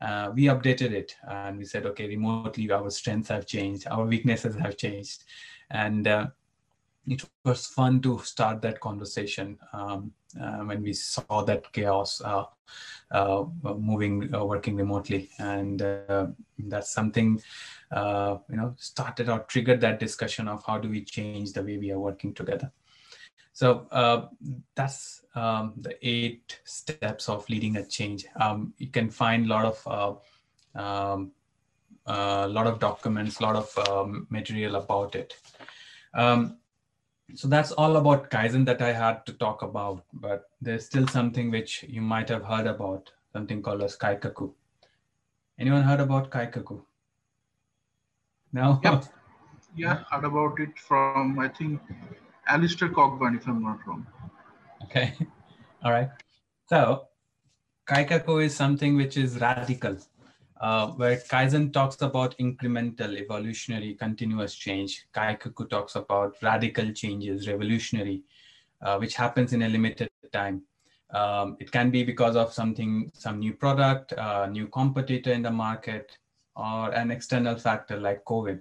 Uh, 0.00 0.30
we 0.34 0.44
updated 0.44 0.92
it 0.92 1.16
and 1.28 1.58
we 1.58 1.64
said, 1.64 1.84
okay, 1.86 2.06
remotely 2.08 2.70
our 2.70 2.90
strengths 2.90 3.18
have 3.30 3.46
changed, 3.46 3.86
our 3.88 4.04
weaknesses 4.04 4.54
have 4.56 4.76
changed. 4.76 5.24
And 5.70 6.06
uh, 6.06 6.26
it 7.10 7.24
was 7.44 7.66
fun 7.66 8.00
to 8.02 8.18
start 8.20 8.62
that 8.62 8.80
conversation 8.80 9.58
um, 9.72 10.12
uh, 10.40 10.58
when 10.58 10.82
we 10.82 10.92
saw 10.92 11.42
that 11.42 11.72
chaos 11.72 12.20
uh, 12.20 12.44
uh, 13.10 13.44
moving, 13.62 14.32
uh, 14.34 14.44
working 14.44 14.76
remotely. 14.76 15.30
And 15.38 15.80
that's 16.58 16.92
something, 16.92 17.40
you 17.92 18.56
know, 18.56 18.74
started 18.76 19.28
or 19.28 19.40
triggered 19.40 19.80
that 19.80 20.00
discussion 20.00 20.48
of 20.48 20.62
how 20.66 20.78
do 20.78 20.88
we 20.88 21.04
change 21.04 21.52
the 21.52 21.62
way 21.62 21.78
we 21.78 21.90
are 21.90 21.98
working 22.00 22.34
together. 22.34 22.70
So 23.58 23.88
uh, 23.90 24.28
that's 24.76 25.24
um, 25.34 25.74
the 25.80 25.96
eight 26.00 26.60
steps 26.62 27.28
of 27.28 27.48
leading 27.50 27.76
a 27.78 27.84
change. 27.84 28.24
Um, 28.40 28.72
you 28.78 28.86
can 28.86 29.10
find 29.10 29.46
a 29.46 29.48
lot 29.48 29.64
of 29.64 30.22
uh, 30.76 30.80
um, 30.80 31.32
a 32.06 32.12
uh, 32.12 32.48
lot 32.48 32.68
of 32.68 32.78
documents, 32.78 33.40
a 33.40 33.42
lot 33.42 33.56
of 33.56 33.88
um, 33.88 34.28
material 34.30 34.76
about 34.76 35.16
it. 35.16 35.34
Um, 36.14 36.58
so 37.34 37.48
that's 37.48 37.72
all 37.72 37.96
about 37.96 38.30
Kaizen 38.30 38.64
that 38.66 38.80
I 38.80 38.92
had 38.92 39.26
to 39.26 39.32
talk 39.34 39.62
about, 39.62 40.04
but 40.12 40.50
there's 40.60 40.86
still 40.86 41.06
something 41.08 41.50
which 41.50 41.84
you 41.88 42.00
might 42.00 42.28
have 42.28 42.44
heard 42.44 42.66
about, 42.66 43.10
something 43.32 43.62
called 43.62 43.82
as 43.82 43.96
Kaikaku. 43.96 44.52
Anyone 45.58 45.82
heard 45.82 46.00
about 46.00 46.30
Kaikaku? 46.30 46.82
No? 48.52 48.80
Yep. 48.82 49.04
Yeah, 49.76 50.02
heard 50.10 50.24
about 50.24 50.58
it 50.58 50.76
from, 50.76 51.38
I 51.38 51.46
think, 51.46 51.80
Alistair 52.48 52.88
Cockburn, 52.88 53.36
if 53.36 53.46
I'm 53.46 53.62
not 53.62 53.86
wrong. 53.86 54.04
Okay. 54.84 55.14
All 55.84 55.92
right. 55.92 56.08
So 56.68 57.06
Kaikaku 57.86 58.44
is 58.46 58.56
something 58.56 58.96
which 58.96 59.16
is 59.16 59.38
radical, 59.40 59.98
uh, 60.60 60.88
where 60.92 61.16
Kaizen 61.16 61.72
talks 61.72 62.00
about 62.02 62.36
incremental, 62.38 63.16
evolutionary, 63.16 63.94
continuous 63.94 64.54
change. 64.54 65.06
Kaikaku 65.14 65.68
talks 65.68 65.96
about 65.96 66.36
radical 66.42 66.92
changes, 66.92 67.48
revolutionary, 67.48 68.22
uh, 68.82 68.96
which 68.98 69.14
happens 69.14 69.52
in 69.52 69.62
a 69.62 69.68
limited 69.68 70.10
time. 70.32 70.62
Um, 71.10 71.56
it 71.58 71.72
can 71.72 71.90
be 71.90 72.02
because 72.04 72.36
of 72.36 72.52
something, 72.52 73.10
some 73.14 73.38
new 73.38 73.54
product, 73.54 74.12
uh, 74.12 74.46
new 74.46 74.66
competitor 74.66 75.32
in 75.32 75.42
the 75.42 75.50
market, 75.50 76.18
or 76.54 76.90
an 76.92 77.10
external 77.10 77.56
factor 77.56 77.98
like 77.98 78.24
COVID 78.24 78.60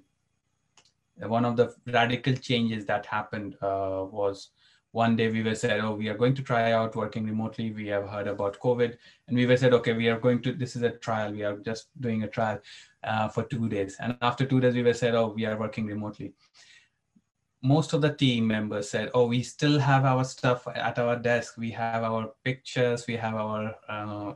one 1.26 1.45
of 1.45 1.58
the 1.58 1.74
radical 1.88 2.34
changes 2.34 2.86
that 2.86 3.06
happened 3.06 3.56
uh, 3.62 4.06
was 4.12 4.50
one 4.92 5.16
day 5.16 5.30
we 5.30 5.44
were 5.44 5.56
said, 5.56 5.82
oh, 5.82 5.94
we 5.94 6.08
are 6.10 6.18
going 6.18 6.34
to 6.36 6.42
try 6.42 6.72
out 6.72 6.96
working 6.96 7.26
remotely. 7.26 7.72
We 7.72 7.88
have 7.88 8.08
heard 8.08 8.28
about 8.28 8.60
COVID, 8.60 8.98
and 9.28 9.38
we 9.38 9.46
were 9.46 9.58
said, 9.58 9.74
okay, 9.74 9.94
we 9.94 10.08
are 10.08 10.20
going 10.20 10.42
to. 10.44 10.54
This 10.54 10.76
is 10.76 10.82
a 10.84 10.92
trial. 10.92 11.32
We 11.32 11.44
are 11.44 11.58
just 11.58 11.90
doing 12.00 12.24
a 12.24 12.28
trial 12.28 12.60
uh, 13.04 13.28
for 13.30 13.44
two 13.44 13.70
days, 13.70 13.98
and 14.00 14.18
after 14.22 14.46
two 14.46 14.60
days, 14.60 14.76
we 14.76 14.84
were 14.84 14.94
said, 14.94 15.16
oh, 15.16 15.34
we 15.36 15.46
are 15.46 15.58
working 15.58 15.86
remotely. 15.86 16.34
Most 17.62 17.94
of 17.94 18.02
the 18.02 18.14
team 18.14 18.48
members 18.48 18.90
said, 18.90 19.10
oh, 19.14 19.28
we 19.28 19.42
still 19.44 19.80
have 19.80 20.06
our 20.06 20.24
stuff 20.24 20.68
at 20.68 21.00
our 21.00 21.16
desk. 21.16 21.58
We 21.58 21.72
have 21.72 22.04
our 22.04 22.32
pictures. 22.44 23.08
We 23.08 23.16
have 23.16 23.34
our, 23.34 23.76
uh, 23.90 24.34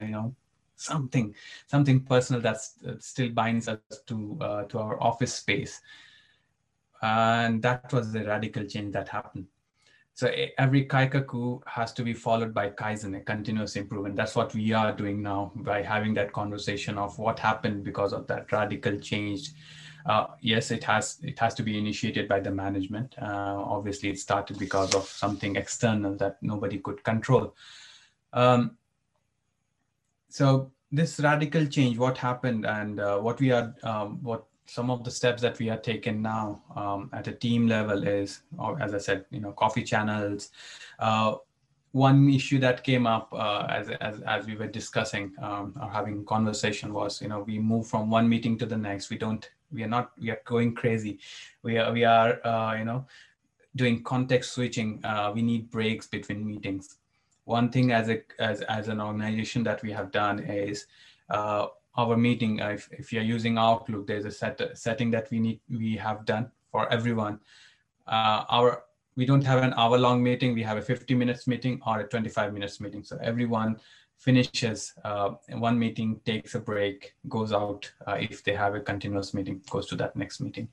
you 0.00 0.08
know, 0.08 0.34
something 0.76 1.34
something 1.66 2.00
personal 2.00 2.42
that 2.42 2.58
still 2.98 3.30
binds 3.30 3.68
us 3.68 3.78
to 4.06 4.38
uh, 4.40 4.62
to 4.64 4.78
our 4.78 5.02
office 5.02 5.34
space 5.34 5.80
and 7.02 7.62
that 7.62 7.92
was 7.92 8.12
the 8.12 8.24
radical 8.24 8.64
change 8.64 8.92
that 8.92 9.08
happened 9.08 9.46
so 10.14 10.30
every 10.58 10.84
kaikaku 10.86 11.62
has 11.66 11.92
to 11.94 12.02
be 12.02 12.12
followed 12.12 12.52
by 12.52 12.68
kaizen 12.68 13.16
a 13.16 13.20
continuous 13.20 13.76
improvement. 13.76 14.14
That's 14.14 14.36
what 14.36 14.54
we 14.54 14.72
are 14.72 14.92
doing 14.92 15.22
now 15.22 15.52
by 15.56 15.82
having 15.82 16.14
that 16.14 16.32
conversation 16.32 16.98
of 16.98 17.18
what 17.18 17.38
happened 17.38 17.82
because 17.82 18.12
of 18.12 18.26
that 18.26 18.52
radical 18.52 18.98
change. 18.98 19.50
Uh, 20.04 20.26
yes 20.40 20.70
it 20.72 20.82
has 20.82 21.18
it 21.22 21.38
has 21.38 21.54
to 21.54 21.62
be 21.62 21.78
initiated 21.78 22.28
by 22.28 22.40
the 22.40 22.50
management. 22.50 23.14
Uh, 23.22 23.62
obviously 23.76 24.10
it 24.10 24.18
started 24.18 24.58
because 24.58 24.94
of 24.94 25.04
something 25.04 25.56
external 25.56 26.14
that 26.16 26.36
nobody 26.42 26.78
could 26.78 27.02
control. 27.04 27.54
Um, 28.32 28.76
so 30.28 30.72
this 30.90 31.20
radical 31.20 31.66
change, 31.66 31.96
what 31.96 32.18
happened 32.18 32.66
and 32.66 33.00
uh, 33.00 33.18
what 33.18 33.40
we 33.40 33.50
are, 33.50 33.74
um, 33.82 34.22
what 34.22 34.44
some 34.66 34.90
of 34.90 35.04
the 35.04 35.10
steps 35.10 35.42
that 35.42 35.58
we 35.58 35.68
are 35.70 35.78
taking 35.78 36.22
now 36.22 36.62
um, 36.76 37.10
at 37.12 37.26
a 37.28 37.32
team 37.32 37.66
level 37.66 38.06
is, 38.06 38.42
as 38.80 38.94
I 38.94 38.98
said, 38.98 39.24
you 39.30 39.40
know, 39.40 39.52
coffee 39.52 39.82
channels. 39.82 40.50
Uh, 40.98 41.36
one 41.92 42.30
issue 42.30 42.58
that 42.60 42.84
came 42.84 43.06
up 43.06 43.32
uh, 43.34 43.66
as, 43.68 43.90
as, 44.00 44.22
as 44.22 44.46
we 44.46 44.56
were 44.56 44.66
discussing 44.66 45.32
um, 45.42 45.74
or 45.80 45.90
having 45.90 46.24
conversation 46.24 46.94
was, 46.94 47.20
you 47.20 47.28
know, 47.28 47.40
we 47.40 47.58
move 47.58 47.86
from 47.86 48.10
one 48.10 48.28
meeting 48.28 48.56
to 48.58 48.66
the 48.66 48.76
next. 48.76 49.10
We 49.10 49.18
don't, 49.18 49.48
we 49.70 49.82
are 49.82 49.88
not, 49.88 50.12
we 50.18 50.30
are 50.30 50.40
going 50.46 50.74
crazy. 50.74 51.18
We 51.62 51.76
are, 51.76 51.92
we 51.92 52.04
are, 52.04 52.44
uh, 52.46 52.76
you 52.76 52.86
know, 52.86 53.04
doing 53.76 54.02
context 54.02 54.52
switching. 54.52 55.04
Uh, 55.04 55.32
we 55.34 55.42
need 55.42 55.70
breaks 55.70 56.06
between 56.06 56.46
meetings 56.46 56.96
one 57.44 57.70
thing 57.70 57.92
as 57.92 58.08
a 58.08 58.22
as, 58.38 58.60
as 58.62 58.88
an 58.88 59.00
organization 59.00 59.62
that 59.64 59.82
we 59.82 59.90
have 59.92 60.10
done 60.12 60.38
is 60.38 60.86
uh, 61.30 61.66
our 61.96 62.16
meeting 62.16 62.60
uh, 62.60 62.68
if, 62.68 62.88
if 62.92 63.12
you're 63.12 63.22
using 63.22 63.58
outlook 63.58 64.06
there's 64.06 64.24
a 64.24 64.30
set 64.30 64.60
setting 64.74 65.10
that 65.10 65.30
we 65.30 65.38
need 65.40 65.60
we 65.68 65.96
have 65.96 66.24
done 66.24 66.50
for 66.70 66.90
everyone. 66.92 67.38
Uh, 68.06 68.44
our 68.48 68.84
we 69.14 69.26
don't 69.26 69.44
have 69.44 69.62
an 69.62 69.74
hour 69.76 69.98
long 69.98 70.22
meeting. 70.22 70.54
We 70.54 70.62
have 70.62 70.78
a 70.78 70.82
50 70.82 71.14
minutes 71.14 71.46
meeting 71.46 71.80
or 71.86 72.00
a 72.00 72.08
25 72.08 72.54
minutes 72.54 72.80
meeting. 72.80 73.04
So 73.04 73.18
everyone 73.22 73.78
finishes 74.18 74.94
uh, 75.04 75.32
one 75.50 75.78
meeting 75.78 76.20
takes 76.24 76.54
a 76.54 76.60
break 76.60 77.14
goes 77.28 77.52
out 77.52 77.92
uh, 78.06 78.16
if 78.18 78.42
they 78.42 78.54
have 78.54 78.74
a 78.74 78.80
continuous 78.80 79.34
meeting 79.34 79.60
goes 79.68 79.86
to 79.88 79.96
that 79.96 80.16
next 80.16 80.40
meeting. 80.40 80.68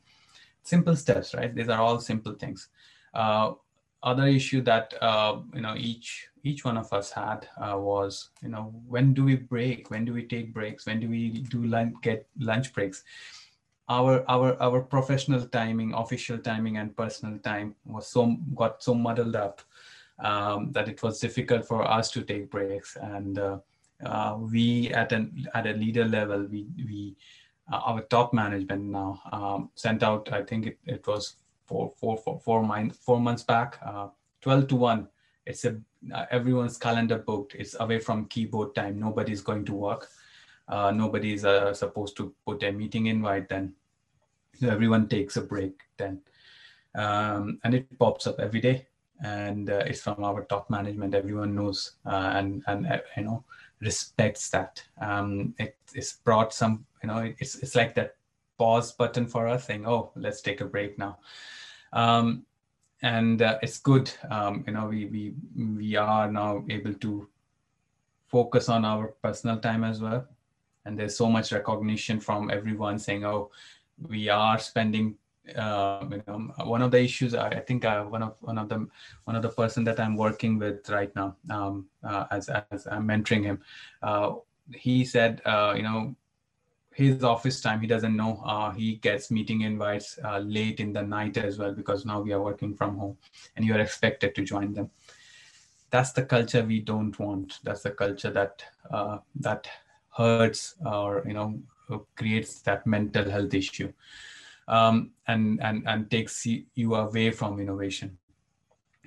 Simple 0.63 0.95
steps 0.95 1.33
right? 1.33 1.53
These 1.53 1.69
are 1.69 1.81
all 1.81 1.99
simple 1.99 2.33
things. 2.33 2.69
Uh, 3.13 3.53
other 4.01 4.27
issue 4.27 4.61
that 4.61 4.93
uh, 5.01 5.39
you 5.53 5.61
know 5.61 5.75
each 5.75 6.28
each 6.43 6.65
one 6.65 6.77
of 6.77 6.91
us 6.93 7.11
had 7.11 7.47
uh, 7.57 7.77
was 7.77 8.29
you 8.41 8.49
know 8.49 8.73
when 8.87 9.13
do 9.13 9.23
we 9.23 9.35
break? 9.35 9.89
When 9.89 10.05
do 10.05 10.13
we 10.13 10.23
take 10.23 10.53
breaks? 10.53 10.85
When 10.85 10.99
do 10.99 11.09
we 11.09 11.29
do 11.49 11.63
lunch 11.63 11.95
get 12.01 12.27
lunch 12.39 12.73
breaks? 12.73 13.03
Our 13.87 14.23
our 14.29 14.61
our 14.61 14.81
professional 14.81 15.45
timing 15.47 15.93
official 15.93 16.37
timing 16.37 16.77
and 16.77 16.95
personal 16.95 17.39
time 17.39 17.75
was 17.85 18.07
so 18.07 18.37
got 18.55 18.83
so 18.83 18.93
muddled 18.93 19.35
up 19.35 19.61
um, 20.19 20.71
that 20.71 20.87
it 20.87 21.01
was 21.01 21.19
difficult 21.19 21.65
for 21.65 21.89
us 21.89 22.11
to 22.11 22.21
take 22.21 22.49
breaks. 22.51 22.95
And 22.95 23.39
uh, 23.39 23.57
uh, 24.05 24.37
we 24.39 24.89
at 24.89 25.11
an 25.11 25.47
at 25.53 25.67
a 25.67 25.73
leader 25.73 26.05
level 26.05 26.45
we 26.45 26.67
we 26.77 27.15
uh, 27.71 27.81
our 27.85 28.01
top 28.01 28.33
management 28.33 28.83
now 28.83 29.21
um, 29.33 29.69
sent 29.75 30.01
out 30.01 30.31
i 30.31 30.41
think 30.41 30.65
it, 30.65 30.77
it 30.85 31.05
was 31.05 31.35
four, 31.69 31.93
four, 31.99 32.17
four, 32.17 32.39
four, 32.39 32.63
months, 32.63 32.97
four 32.97 33.19
months 33.19 33.43
back, 33.43 33.77
uh, 33.85 34.07
12 34.41 34.67
to 34.69 34.75
1. 34.75 35.07
It's 35.49 35.65
a 35.65 35.77
uh, 36.13 36.25
everyone's 36.31 36.77
calendar 36.77 37.17
booked. 37.17 37.55
It's 37.55 37.75
away 37.79 37.99
from 37.99 38.25
keyboard 38.25 38.75
time. 38.75 38.99
Nobody's 38.99 39.41
going 39.41 39.65
to 39.65 39.73
work. 39.73 40.07
Uh, 40.67 40.91
nobody's 40.91 41.43
uh, 41.43 41.73
supposed 41.73 42.15
to 42.17 42.33
put 42.45 42.63
a 42.63 42.71
meeting 42.71 43.07
invite 43.07 43.49
then. 43.49 43.73
So 44.59 44.69
everyone 44.69 45.07
takes 45.07 45.35
a 45.37 45.41
break 45.41 45.81
then. 45.97 46.21
Um, 46.95 47.59
and 47.63 47.73
it 47.73 47.97
pops 47.97 48.27
up 48.27 48.39
every 48.39 48.61
day. 48.61 48.87
And 49.21 49.69
uh, 49.69 49.83
it's 49.85 50.01
from 50.01 50.23
our 50.23 50.45
top 50.45 50.69
management. 50.69 51.15
Everyone 51.15 51.55
knows 51.55 51.93
uh, 52.05 52.31
and, 52.35 52.63
and 52.67 52.87
uh, 52.87 52.99
you 53.17 53.23
know, 53.23 53.43
respects 53.81 54.49
that. 54.51 54.83
Um, 55.01 55.55
it, 55.57 55.75
it's 55.93 56.13
brought 56.13 56.53
some, 56.53 56.85
you 57.03 57.07
know, 57.07 57.33
it's, 57.39 57.55
it's 57.55 57.75
like 57.75 57.95
that 57.95 58.15
pause 58.57 58.91
button 58.91 59.25
for 59.25 59.47
us 59.47 59.65
saying, 59.65 59.87
oh, 59.87 60.11
let's 60.15 60.41
take 60.41 60.61
a 60.61 60.65
break 60.65 60.97
now. 60.97 61.17
Um, 61.91 62.45
and 63.01 63.41
uh, 63.41 63.57
it's 63.61 63.79
good. 63.79 64.11
Um, 64.29 64.63
you 64.67 64.73
know, 64.73 64.87
we, 64.87 65.05
we, 65.05 65.33
we 65.55 65.95
are 65.95 66.31
now 66.31 66.63
able 66.69 66.93
to 66.93 67.27
focus 68.27 68.69
on 68.69 68.85
our 68.85 69.07
personal 69.23 69.57
time 69.59 69.83
as 69.83 70.01
well. 70.01 70.25
And 70.85 70.97
there's 70.97 71.17
so 71.17 71.29
much 71.29 71.51
recognition 71.51 72.19
from 72.19 72.49
everyone 72.49 72.99
saying, 72.99 73.25
oh, 73.25 73.51
we 74.07 74.29
are 74.29 74.59
spending 74.59 75.15
uh, 75.55 76.05
you 76.11 76.23
know, 76.27 76.53
one 76.63 76.81
of 76.81 76.91
the 76.91 77.01
issues 77.01 77.33
I, 77.33 77.47
I 77.47 77.59
think 77.61 77.85
uh, 77.85 78.03
one 78.03 78.21
of 78.21 78.35
one 78.41 78.57
of 78.57 78.69
the 78.69 78.87
one 79.23 79.35
of 79.35 79.41
the 79.41 79.49
person 79.49 79.83
that 79.85 79.99
I'm 79.99 80.15
working 80.15 80.59
with 80.59 80.87
right 80.89 81.13
now 81.15 81.35
um, 81.49 81.87
uh, 82.03 82.25
as 82.29 82.49
as 82.71 82.87
I'm 82.87 83.07
mentoring 83.07 83.43
him, 83.43 83.61
uh, 84.03 84.33
he 84.73 85.03
said 85.05 85.41
uh, 85.45 85.73
you 85.75 85.83
know 85.83 86.15
his 86.99 87.23
office 87.23 87.61
time 87.61 87.81
he 87.81 87.87
doesn't 87.87 88.15
know 88.15 88.41
uh, 88.45 88.71
he 88.71 88.95
gets 88.95 89.31
meeting 89.31 89.61
invites 89.61 90.19
uh, 90.23 90.39
late 90.39 90.79
in 90.79 90.93
the 90.93 91.01
night 91.01 91.37
as 91.37 91.57
well 91.57 91.73
because 91.73 92.05
now 92.05 92.21
we 92.21 92.33
are 92.33 92.41
working 92.41 92.75
from 92.75 92.97
home 92.97 93.17
and 93.55 93.65
you 93.65 93.73
are 93.73 93.79
expected 93.79 94.35
to 94.35 94.43
join 94.43 94.73
them. 94.73 94.89
That's 95.89 96.11
the 96.11 96.23
culture 96.23 96.63
we 96.63 96.81
don't 96.81 97.17
want. 97.17 97.59
That's 97.63 97.81
the 97.83 97.91
culture 97.91 98.31
that 98.31 98.63
uh, 98.91 99.17
that 99.39 99.67
hurts 100.15 100.75
or 100.85 101.23
you 101.25 101.33
know 101.33 101.59
creates 102.15 102.61
that 102.61 102.85
mental 102.85 103.29
health 103.29 103.53
issue 103.53 103.91
um, 104.67 105.11
and 105.27 105.61
and 105.61 105.83
and 105.87 106.09
takes 106.11 106.45
you 106.45 106.95
away 106.95 107.31
from 107.31 107.59
innovation. 107.59 108.17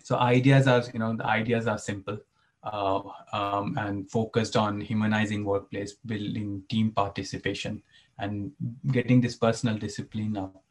So 0.02 0.18
ideas 0.18 0.66
are 0.66 0.82
you 0.92 0.98
know 0.98 1.16
the 1.16 1.26
ideas 1.26 1.66
are 1.66 1.78
simple 1.78 2.18
uh, 2.64 3.00
um, 3.32 3.76
and 3.78 4.10
focused 4.10 4.56
on 4.56 4.80
humanizing 4.80 5.44
workplace, 5.44 5.94
building 6.06 6.62
team 6.68 6.90
participation, 6.92 7.82
and 8.18 8.52
getting 8.92 9.20
this 9.20 9.36
personal 9.36 9.76
discipline 9.76 10.36
up. 10.36 10.62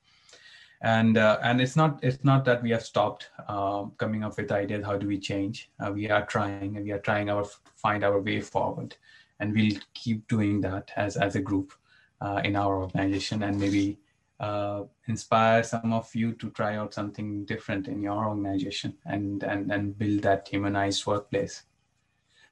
And 0.81 1.17
uh, 1.17 1.37
and 1.43 1.61
it's 1.61 1.75
not 1.75 1.99
it's 2.03 2.23
not 2.23 2.43
that 2.45 2.63
we 2.63 2.71
have 2.71 2.83
stopped 2.83 3.29
uh, 3.47 3.83
coming 3.97 4.23
up 4.23 4.37
with 4.37 4.51
ideas. 4.51 4.85
How 4.85 4.97
do 4.97 5.07
we 5.07 5.19
change? 5.19 5.69
Uh, 5.79 5.91
we 5.91 6.09
are 6.09 6.25
trying, 6.25 6.75
and 6.75 6.85
we 6.85 6.91
are 6.91 6.99
trying 6.99 7.29
our 7.29 7.45
find 7.75 8.03
our 8.03 8.19
way 8.19 8.41
forward, 8.41 8.95
and 9.39 9.53
we'll 9.53 9.77
keep 9.93 10.27
doing 10.27 10.61
that 10.61 10.91
as 10.95 11.17
as 11.17 11.35
a 11.35 11.41
group 11.41 11.73
uh, 12.19 12.41
in 12.43 12.55
our 12.55 12.81
organization, 12.81 13.43
and 13.43 13.59
maybe 13.59 13.99
uh, 14.39 14.83
inspire 15.07 15.61
some 15.61 15.93
of 15.93 16.13
you 16.15 16.33
to 16.33 16.49
try 16.49 16.75
out 16.77 16.95
something 16.95 17.45
different 17.45 17.87
in 17.87 18.01
your 18.01 18.25
organization 18.25 18.97
and 19.05 19.43
and 19.43 19.71
and 19.71 19.99
build 19.99 20.23
that 20.23 20.47
humanized 20.47 21.05
workplace. 21.05 21.63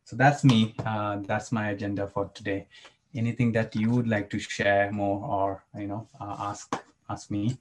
So 0.10 0.16
that's 0.16 0.44
me. 0.44 0.74
Uh, 0.84 1.20
that's 1.28 1.52
my 1.52 1.70
agenda 1.70 2.08
for 2.08 2.32
today. 2.34 2.66
Anything 3.14 3.52
that 3.52 3.76
you 3.76 3.92
would 3.92 4.08
like 4.08 4.28
to 4.32 4.40
share 4.40 4.92
more 4.92 5.24
or 5.24 5.64
you 5.80 5.86
know 5.86 6.08
uh, 6.20 6.36
ask 6.50 6.76
ask 7.08 7.30
me. 7.30 7.60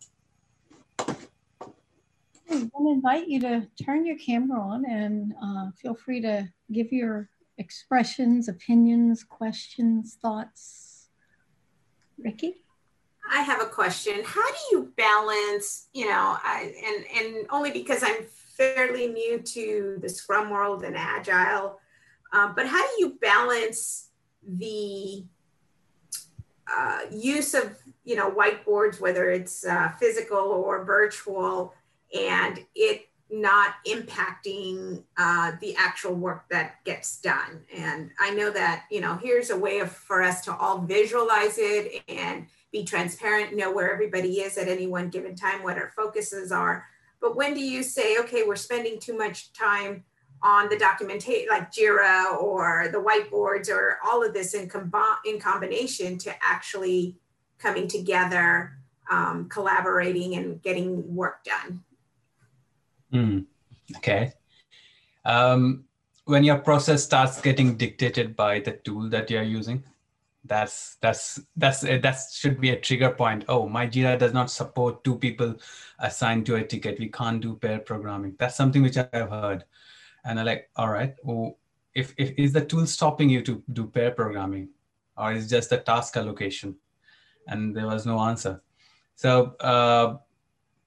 I'm 0.98 2.70
going 2.70 2.86
to 2.86 2.92
invite 2.92 3.28
you 3.28 3.38
to 3.40 3.68
turn 3.84 4.06
your 4.06 4.16
camera 4.16 4.58
on 4.58 4.86
and 4.86 5.34
uh, 5.42 5.72
feel 5.76 5.94
free 5.94 6.22
to 6.22 6.48
give 6.72 6.90
your 6.90 7.28
expressions, 7.58 8.48
opinions, 8.48 9.24
questions, 9.24 10.16
thoughts. 10.22 11.10
Ricky? 12.16 12.64
I 13.30 13.42
have 13.42 13.60
a 13.60 13.66
question. 13.66 14.22
How 14.24 14.48
do 14.50 14.58
you 14.72 14.92
balance, 14.96 15.88
you 15.92 16.06
know, 16.06 16.38
I, 16.42 16.72
and, 16.86 17.04
and 17.18 17.46
only 17.50 17.72
because 17.72 18.02
I'm 18.02 18.24
fairly 18.56 19.08
new 19.08 19.38
to 19.38 19.98
the 20.00 20.08
Scrum 20.08 20.48
world 20.48 20.82
and 20.82 20.96
Agile, 20.96 21.78
um, 22.32 22.54
but 22.54 22.66
how 22.66 22.82
do 22.82 22.92
you 22.98 23.18
balance 23.20 24.10
the 24.46 25.24
uh, 26.72 27.00
use 27.10 27.54
of 27.54 27.76
you 28.04 28.16
know 28.16 28.30
whiteboards, 28.30 29.00
whether 29.00 29.30
it's 29.30 29.64
uh, 29.64 29.90
physical 29.98 30.38
or 30.38 30.84
virtual, 30.84 31.74
and 32.14 32.64
it 32.74 33.08
not 33.30 33.74
impacting 33.86 35.02
uh, 35.18 35.52
the 35.60 35.76
actual 35.76 36.14
work 36.14 36.44
that 36.50 36.84
gets 36.84 37.20
done? 37.20 37.64
And 37.74 38.10
I 38.20 38.30
know 38.34 38.50
that 38.50 38.84
you 38.90 39.00
know 39.00 39.18
here's 39.22 39.50
a 39.50 39.58
way 39.58 39.78
of 39.78 39.90
for 39.90 40.22
us 40.22 40.42
to 40.42 40.56
all 40.56 40.78
visualize 40.82 41.56
it 41.58 42.02
and 42.08 42.46
be 42.70 42.84
transparent, 42.84 43.56
know 43.56 43.72
where 43.72 43.92
everybody 43.92 44.40
is 44.40 44.58
at 44.58 44.68
any 44.68 44.86
one 44.86 45.08
given 45.08 45.34
time, 45.34 45.62
what 45.62 45.78
our 45.78 45.90
focuses 45.96 46.52
are. 46.52 46.84
But 47.20 47.34
when 47.34 47.54
do 47.54 47.60
you 47.60 47.82
say, 47.82 48.18
okay, 48.18 48.44
we're 48.46 48.56
spending 48.56 49.00
too 49.00 49.16
much 49.16 49.52
time 49.52 50.04
on 50.42 50.68
the 50.68 50.78
documentation 50.78 51.48
like 51.48 51.72
jira 51.72 52.40
or 52.40 52.88
the 52.92 52.98
whiteboards 52.98 53.68
or 53.68 53.98
all 54.04 54.24
of 54.24 54.32
this 54.32 54.54
in, 54.54 54.68
com- 54.68 54.92
in 55.24 55.40
combination 55.40 56.16
to 56.18 56.32
actually 56.42 57.16
coming 57.58 57.88
together 57.88 58.78
um, 59.10 59.48
collaborating 59.48 60.36
and 60.36 60.62
getting 60.62 61.14
work 61.14 61.42
done. 61.44 61.82
Mm, 63.12 63.46
okay. 63.96 64.32
Um, 65.24 65.84
when 66.24 66.44
your 66.44 66.58
process 66.58 67.04
starts 67.04 67.40
getting 67.40 67.76
dictated 67.76 68.36
by 68.36 68.60
the 68.60 68.72
tool 68.72 69.08
that 69.08 69.30
you're 69.30 69.42
using 69.42 69.82
that's 70.44 70.96
that's 71.00 71.40
that's 71.56 71.80
that 71.80 72.18
should 72.32 72.60
be 72.60 72.70
a 72.70 72.80
trigger 72.80 73.10
point. 73.10 73.44
Oh 73.48 73.68
my 73.68 73.86
jira 73.86 74.18
does 74.18 74.32
not 74.32 74.50
support 74.50 75.04
two 75.04 75.16
people 75.16 75.56
assigned 75.98 76.46
to 76.46 76.56
a 76.56 76.62
ticket. 76.64 76.98
We 76.98 77.08
can't 77.08 77.40
do 77.40 77.56
pair 77.56 77.78
programming. 77.80 78.34
That's 78.38 78.56
something 78.56 78.82
which 78.82 78.96
i've 78.96 79.30
heard 79.30 79.64
and 80.28 80.38
I'm 80.38 80.46
like, 80.46 80.68
all 80.76 80.90
right, 80.90 81.14
well, 81.22 81.58
if, 81.94 82.14
if 82.18 82.32
is 82.36 82.52
the 82.52 82.64
tool 82.64 82.86
stopping 82.86 83.30
you 83.30 83.42
to 83.42 83.62
do 83.72 83.86
pair 83.86 84.10
programming, 84.10 84.68
or 85.16 85.32
is 85.32 85.48
just 85.48 85.70
the 85.70 85.78
task 85.78 86.16
allocation? 86.16 86.76
And 87.48 87.74
there 87.74 87.86
was 87.86 88.04
no 88.04 88.20
answer. 88.20 88.62
So 89.16 89.56
uh, 89.60 90.18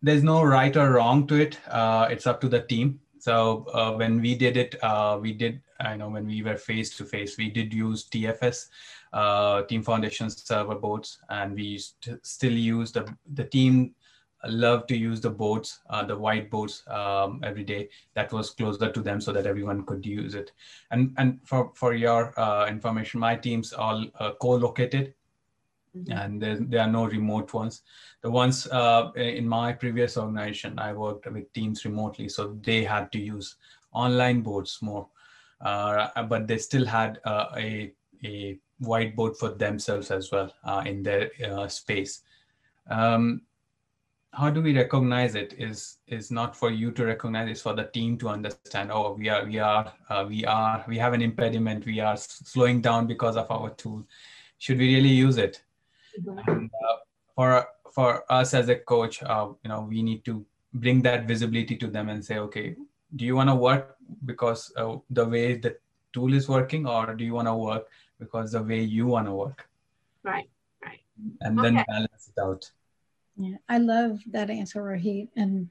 there's 0.02 0.24
no 0.24 0.44
right 0.44 0.76
or 0.78 0.92
wrong 0.92 1.26
to 1.28 1.36
it. 1.36 1.58
Uh, 1.68 2.08
it's 2.12 2.28
up 2.28 2.40
to 2.42 2.50
the 2.50 2.62
team. 2.62 3.00
So 3.18 3.66
uh, 3.74 3.94
when 3.94 4.22
we 4.22 4.36
did 4.36 4.58
it, 4.58 4.76
uh, 4.84 5.18
we 5.20 5.34
did, 5.34 5.62
I 5.80 5.96
know 5.96 6.10
when 6.10 6.28
we 6.28 6.44
were 6.44 6.56
face 6.56 6.96
to 6.98 7.06
face, 7.06 7.38
we 7.38 7.50
did 7.50 7.74
use 7.74 8.08
TFS, 8.10 8.68
uh, 9.12 9.64
Team 9.64 9.82
Foundation 9.82 10.30
server 10.30 10.76
boards, 10.76 11.20
and 11.30 11.56
we 11.56 11.80
st- 11.80 12.26
still 12.26 12.54
use 12.54 12.92
the, 12.92 13.12
the 13.34 13.44
team 13.44 13.96
love 14.48 14.88
to 14.88 14.98
use 14.98 15.22
the 15.22 15.30
boards, 15.30 15.80
uh, 15.90 16.04
the 16.04 16.18
whiteboards 16.18 16.88
um, 16.90 17.42
every 17.44 17.64
day. 17.64 17.90
That 18.16 18.32
was 18.32 18.50
closer 18.50 18.92
to 18.92 19.02
them 19.02 19.22
so 19.22 19.32
that 19.32 19.46
everyone 19.46 19.86
could 19.86 20.06
use 20.06 20.36
it. 20.36 20.52
And 20.90 21.14
and 21.18 21.40
for 21.44 21.72
for 21.76 21.94
your 21.94 22.38
uh, 22.40 22.68
information, 22.68 23.20
my 23.20 23.36
teams 23.36 23.74
all 23.74 24.06
uh, 24.20 24.32
co-located, 24.42 25.14
mm-hmm. 25.96 26.12
and 26.12 26.42
there, 26.42 26.58
there 26.60 26.82
are 26.82 26.92
no 26.92 27.06
remote 27.06 27.54
ones. 27.54 27.84
The 28.22 28.32
ones 28.32 28.68
uh, 28.68 29.12
in 29.16 29.48
my 29.48 29.74
previous 29.74 30.18
organization, 30.18 30.80
I 30.80 30.94
worked 30.94 31.32
with 31.32 31.52
teams 31.54 31.86
remotely, 31.86 32.30
so 32.30 32.58
they 32.64 32.84
had 32.84 33.12
to 33.12 33.20
use 33.20 33.56
online 33.94 34.42
boards 34.42 34.80
more, 34.82 35.08
uh, 35.62 36.24
but 36.24 36.48
they 36.48 36.58
still 36.58 36.86
had 36.86 37.20
uh, 37.26 37.48
a 37.58 37.94
a 38.24 38.60
whiteboard 38.82 39.38
for 39.38 39.50
themselves 39.50 40.10
as 40.10 40.32
well 40.32 40.52
in 40.86 41.04
their 41.04 41.30
space. 41.70 42.24
Um, 42.90 43.42
how 44.34 44.50
do 44.50 44.62
we 44.62 44.76
recognize 44.76 45.36
it 45.36 45.54
is 45.58 45.98
is 46.08 46.32
not 46.32 46.56
for 46.56 46.72
you 46.72 46.92
to 46.92 47.06
recognize 47.06 47.50
it's 47.50 47.62
for 47.62 47.74
the 47.74 47.84
team 47.84 48.18
to 48.18 48.30
understand 48.30 48.90
oh 48.92 49.14
we 49.14 49.28
are 49.28 49.46
we 49.46 49.60
are 49.60 49.92
uh, 50.10 50.26
we 50.28 50.46
are 50.46 50.86
we 50.88 50.98
have 50.98 51.14
an 51.14 51.22
impediment 51.22 51.86
we 51.86 52.00
are 52.00 52.16
slowing 52.16 52.82
down 52.82 53.08
because 53.08 53.36
of 53.36 53.50
our 53.52 53.72
tool. 53.72 54.06
Should 54.58 54.78
we 54.78 54.96
really 54.96 55.10
use 55.10 55.38
it? 55.38 55.62
Mm-hmm. 56.20 56.52
and, 56.52 56.72
uh, 56.90 56.96
for 57.36 57.68
for 57.94 58.24
us 58.30 58.54
as 58.54 58.70
a 58.70 58.76
coach 58.76 59.24
uh, 59.24 59.48
you 59.64 59.70
know 59.70 59.82
we 59.90 60.02
need 60.02 60.26
to 60.26 60.46
bring 60.74 61.02
that 61.02 61.26
visibility 61.26 61.76
to 61.78 61.88
them 61.88 62.10
and 62.10 62.24
say 62.24 62.38
okay 62.38 62.76
do 63.16 63.26
you 63.26 63.36
want 63.36 63.50
to 63.50 63.56
work 63.56 63.96
because 64.26 64.72
uh, 64.78 64.96
the 65.10 65.26
way 65.26 65.56
the 65.58 65.78
tool 66.14 66.34
is 66.34 66.50
working 66.50 66.86
or 66.86 67.16
do 67.16 67.24
you 67.24 67.34
want 67.34 67.48
to 67.48 67.56
work 67.56 67.88
because 68.20 68.52
the 68.52 68.62
way 68.62 68.82
you 68.82 69.08
want 69.08 69.26
to 69.26 69.34
work? 69.34 69.70
Right 70.24 70.50
right. 70.84 71.00
And 71.42 71.60
okay. 71.60 71.70
then 71.70 71.86
balance 71.88 72.32
it 72.36 72.42
out 72.42 72.70
yeah, 73.42 73.58
I 73.70 73.78
love 73.78 74.20
that 74.32 74.50
answer, 74.50 74.82
Rohit, 74.82 75.30
and 75.36 75.70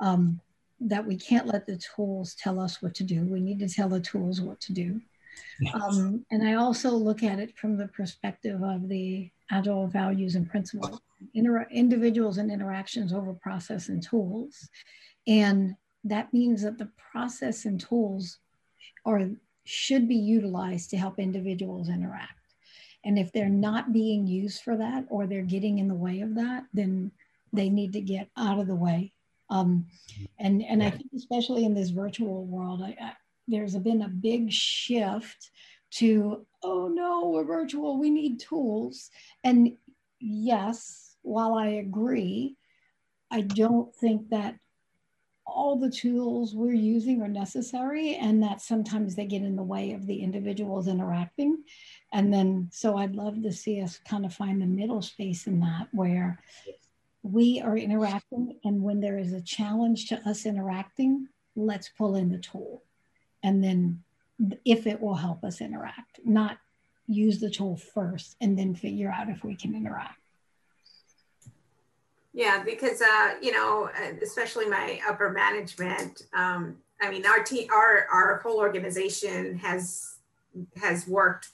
um, 0.00 0.40
that 0.80 1.06
we 1.06 1.16
can't 1.16 1.46
let 1.46 1.66
the 1.66 1.78
tools 1.94 2.34
tell 2.34 2.58
us 2.58 2.80
what 2.80 2.94
to 2.96 3.04
do. 3.04 3.22
We 3.24 3.40
need 3.40 3.58
to 3.60 3.68
tell 3.68 3.88
the 3.88 4.00
tools 4.00 4.40
what 4.40 4.60
to 4.62 4.72
do. 4.72 5.00
Yes. 5.60 5.74
Um, 5.74 6.24
and 6.30 6.46
I 6.46 6.54
also 6.54 6.90
look 6.90 7.22
at 7.22 7.38
it 7.38 7.56
from 7.56 7.76
the 7.76 7.88
perspective 7.88 8.62
of 8.62 8.88
the 8.88 9.30
agile 9.50 9.86
values 9.86 10.34
and 10.36 10.48
principles. 10.48 11.00
inter- 11.34 11.68
individuals 11.70 12.38
and 12.38 12.50
interactions 12.50 13.12
over 13.12 13.34
process 13.34 13.88
and 13.88 14.02
tools. 14.02 14.68
And 15.26 15.76
that 16.04 16.32
means 16.32 16.62
that 16.62 16.78
the 16.78 16.90
process 17.12 17.64
and 17.64 17.78
tools 17.80 18.38
are 19.04 19.30
should 19.64 20.08
be 20.08 20.16
utilized 20.16 20.90
to 20.90 20.96
help 20.96 21.18
individuals 21.18 21.88
interact. 21.88 22.39
And 23.04 23.18
if 23.18 23.32
they're 23.32 23.48
not 23.48 23.92
being 23.92 24.26
used 24.26 24.62
for 24.62 24.76
that 24.76 25.06
or 25.08 25.26
they're 25.26 25.42
getting 25.42 25.78
in 25.78 25.88
the 25.88 25.94
way 25.94 26.20
of 26.20 26.34
that, 26.34 26.64
then 26.72 27.12
they 27.52 27.68
need 27.68 27.92
to 27.94 28.00
get 28.00 28.28
out 28.36 28.58
of 28.58 28.66
the 28.66 28.74
way. 28.74 29.12
Um, 29.48 29.86
and 30.38 30.62
and 30.62 30.82
I 30.82 30.90
think 30.90 31.10
especially 31.16 31.64
in 31.64 31.74
this 31.74 31.90
virtual 31.90 32.44
world, 32.44 32.82
I, 32.82 32.96
I, 33.00 33.12
there's 33.48 33.76
been 33.76 34.02
a 34.02 34.08
big 34.08 34.52
shift 34.52 35.50
to 35.92 36.46
oh 36.62 36.88
no, 36.88 37.30
we're 37.30 37.44
virtual, 37.44 37.98
we 37.98 38.10
need 38.10 38.38
tools. 38.38 39.10
And 39.42 39.76
yes, 40.20 41.16
while 41.22 41.54
I 41.54 41.66
agree, 41.66 42.56
I 43.30 43.40
don't 43.40 43.94
think 43.96 44.30
that 44.30 44.56
all 45.50 45.76
the 45.76 45.90
tools 45.90 46.54
we're 46.54 46.72
using 46.72 47.20
are 47.22 47.28
necessary 47.28 48.14
and 48.14 48.42
that 48.42 48.60
sometimes 48.60 49.14
they 49.14 49.26
get 49.26 49.42
in 49.42 49.56
the 49.56 49.62
way 49.62 49.92
of 49.92 50.06
the 50.06 50.22
individuals 50.22 50.88
interacting. 50.88 51.62
And 52.12 52.32
then, 52.32 52.68
so 52.72 52.96
I'd 52.96 53.14
love 53.14 53.42
to 53.42 53.52
see 53.52 53.80
us 53.82 53.98
kind 54.08 54.24
of 54.24 54.32
find 54.32 54.60
the 54.60 54.66
middle 54.66 55.02
space 55.02 55.46
in 55.46 55.60
that 55.60 55.88
where 55.92 56.40
we 57.22 57.60
are 57.60 57.76
interacting. 57.76 58.58
And 58.64 58.82
when 58.82 59.00
there 59.00 59.18
is 59.18 59.32
a 59.32 59.42
challenge 59.42 60.08
to 60.08 60.28
us 60.28 60.46
interacting, 60.46 61.28
let's 61.56 61.90
pull 61.90 62.16
in 62.16 62.30
the 62.30 62.38
tool. 62.38 62.82
And 63.42 63.62
then, 63.62 64.02
if 64.64 64.86
it 64.86 65.00
will 65.00 65.14
help 65.14 65.44
us 65.44 65.60
interact, 65.60 66.20
not 66.24 66.56
use 67.06 67.40
the 67.40 67.50
tool 67.50 67.76
first 67.76 68.36
and 68.40 68.58
then 68.58 68.74
figure 68.74 69.10
out 69.10 69.28
if 69.28 69.44
we 69.44 69.54
can 69.54 69.74
interact. 69.74 70.19
Yeah, 72.32 72.62
because 72.62 73.02
uh, 73.02 73.34
you 73.42 73.52
know, 73.52 73.90
especially 74.22 74.66
my 74.66 75.00
upper 75.08 75.30
management. 75.30 76.26
Um, 76.32 76.76
I 77.00 77.10
mean, 77.10 77.26
our 77.26 77.42
team, 77.42 77.68
our 77.72 78.06
our 78.12 78.38
whole 78.38 78.58
organization 78.58 79.58
has 79.58 80.18
has 80.80 81.08
worked 81.08 81.48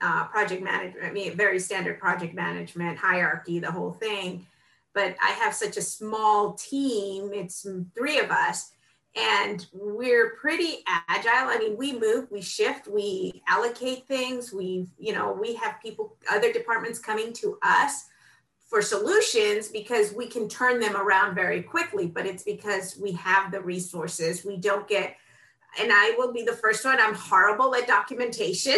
uh, 0.00 0.26
project 0.26 0.62
management. 0.62 1.06
I 1.06 1.10
mean, 1.10 1.36
very 1.36 1.58
standard 1.58 1.98
project 1.98 2.34
management 2.34 2.98
hierarchy, 2.98 3.58
the 3.58 3.70
whole 3.70 3.92
thing. 3.92 4.46
But 4.92 5.16
I 5.22 5.30
have 5.30 5.54
such 5.54 5.76
a 5.76 5.82
small 5.82 6.54
team. 6.54 7.30
It's 7.32 7.66
three 7.96 8.18
of 8.18 8.30
us, 8.30 8.72
and 9.16 9.66
we're 9.72 10.34
pretty 10.34 10.84
agile. 11.08 11.48
I 11.48 11.58
mean, 11.58 11.76
we 11.76 11.98
move, 11.98 12.30
we 12.30 12.42
shift, 12.42 12.88
we 12.88 13.42
allocate 13.48 14.06
things. 14.06 14.52
We, 14.52 14.88
you 14.98 15.12
know, 15.12 15.32
we 15.32 15.54
have 15.54 15.80
people, 15.80 16.16
other 16.30 16.52
departments 16.52 16.98
coming 16.98 17.32
to 17.34 17.58
us 17.62 18.09
for 18.70 18.80
solutions 18.80 19.66
because 19.66 20.14
we 20.14 20.28
can 20.28 20.48
turn 20.48 20.78
them 20.78 20.96
around 20.96 21.34
very 21.34 21.60
quickly, 21.60 22.06
but 22.06 22.24
it's 22.24 22.44
because 22.44 22.96
we 22.96 23.10
have 23.10 23.50
the 23.50 23.60
resources. 23.60 24.44
We 24.44 24.58
don't 24.58 24.86
get, 24.86 25.16
and 25.80 25.90
I 25.92 26.14
will 26.16 26.32
be 26.32 26.44
the 26.44 26.52
first 26.52 26.84
one, 26.84 27.00
I'm 27.00 27.14
horrible 27.14 27.74
at 27.74 27.88
documentation. 27.88 28.76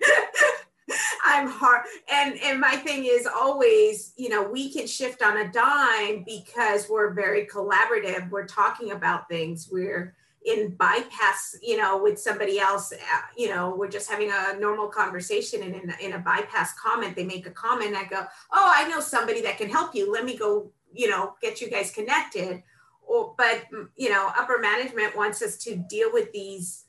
I'm 1.26 1.48
hard. 1.48 1.86
And, 2.12 2.38
and 2.40 2.60
my 2.60 2.76
thing 2.76 3.06
is 3.06 3.26
always, 3.26 4.12
you 4.16 4.28
know, 4.28 4.44
we 4.44 4.72
can 4.72 4.86
shift 4.86 5.22
on 5.22 5.38
a 5.38 5.50
dime 5.50 6.22
because 6.24 6.88
we're 6.88 7.14
very 7.14 7.46
collaborative. 7.46 8.30
We're 8.30 8.46
talking 8.46 8.92
about 8.92 9.28
things. 9.28 9.68
We're, 9.72 10.14
in 10.44 10.74
bypass, 10.76 11.56
you 11.62 11.78
know, 11.78 12.02
with 12.02 12.18
somebody 12.18 12.58
else, 12.58 12.92
uh, 12.92 13.20
you 13.36 13.48
know, 13.48 13.74
we're 13.76 13.88
just 13.88 14.10
having 14.10 14.30
a 14.30 14.58
normal 14.58 14.88
conversation 14.88 15.62
and 15.62 15.74
in, 15.74 15.94
in 16.00 16.12
a 16.12 16.18
bypass 16.18 16.74
comment, 16.78 17.16
they 17.16 17.24
make 17.24 17.46
a 17.46 17.50
comment. 17.50 17.96
I 17.96 18.04
go, 18.04 18.24
oh, 18.52 18.72
I 18.74 18.86
know 18.88 19.00
somebody 19.00 19.40
that 19.42 19.56
can 19.56 19.70
help 19.70 19.94
you. 19.94 20.12
Let 20.12 20.24
me 20.24 20.36
go, 20.36 20.70
you 20.92 21.08
know, 21.08 21.34
get 21.40 21.60
you 21.62 21.70
guys 21.70 21.90
connected. 21.90 22.62
Or, 23.06 23.34
but, 23.38 23.62
mm, 23.72 23.88
you 23.96 24.10
know, 24.10 24.30
upper 24.36 24.58
management 24.58 25.16
wants 25.16 25.40
us 25.40 25.56
to 25.58 25.76
deal 25.76 26.10
with 26.12 26.30
these 26.32 26.84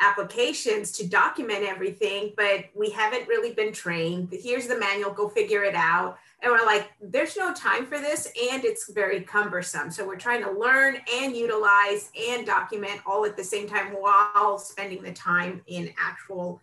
applications 0.00 0.90
to 0.92 1.08
document 1.08 1.64
everything, 1.64 2.32
but 2.36 2.66
we 2.74 2.90
haven't 2.90 3.28
really 3.28 3.54
been 3.54 3.72
trained. 3.72 4.28
Here's 4.32 4.66
the 4.66 4.78
manual, 4.78 5.12
go 5.12 5.28
figure 5.28 5.62
it 5.62 5.74
out 5.74 6.18
and 6.42 6.52
we're 6.52 6.64
like 6.66 6.90
there's 7.00 7.36
no 7.36 7.52
time 7.52 7.86
for 7.86 7.98
this 7.98 8.26
and 8.50 8.64
it's 8.64 8.90
very 8.92 9.22
cumbersome. 9.22 9.90
So 9.90 10.06
we're 10.06 10.16
trying 10.16 10.42
to 10.44 10.50
learn 10.50 10.98
and 11.14 11.36
utilize 11.36 12.10
and 12.28 12.46
document 12.46 13.00
all 13.06 13.24
at 13.24 13.36
the 13.36 13.44
same 13.44 13.68
time 13.68 13.88
while 13.88 14.58
spending 14.58 15.02
the 15.02 15.12
time 15.12 15.62
in 15.66 15.92
actual 15.98 16.60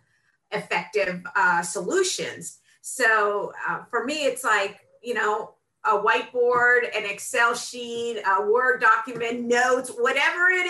effective 0.52 1.22
uh, 1.34 1.62
solutions. 1.62 2.58
So 2.82 3.52
uh, 3.68 3.84
for 3.90 4.04
me 4.04 4.24
it's 4.24 4.44
like 4.44 4.80
you 5.02 5.14
know 5.14 5.54
a 5.84 5.98
whiteboard 5.98 6.84
an 6.96 7.04
excel 7.04 7.54
sheet 7.54 8.22
a 8.26 8.50
word 8.50 8.80
document 8.80 9.42
notes 9.42 9.90
whatever 9.98 10.48
it 10.48 10.66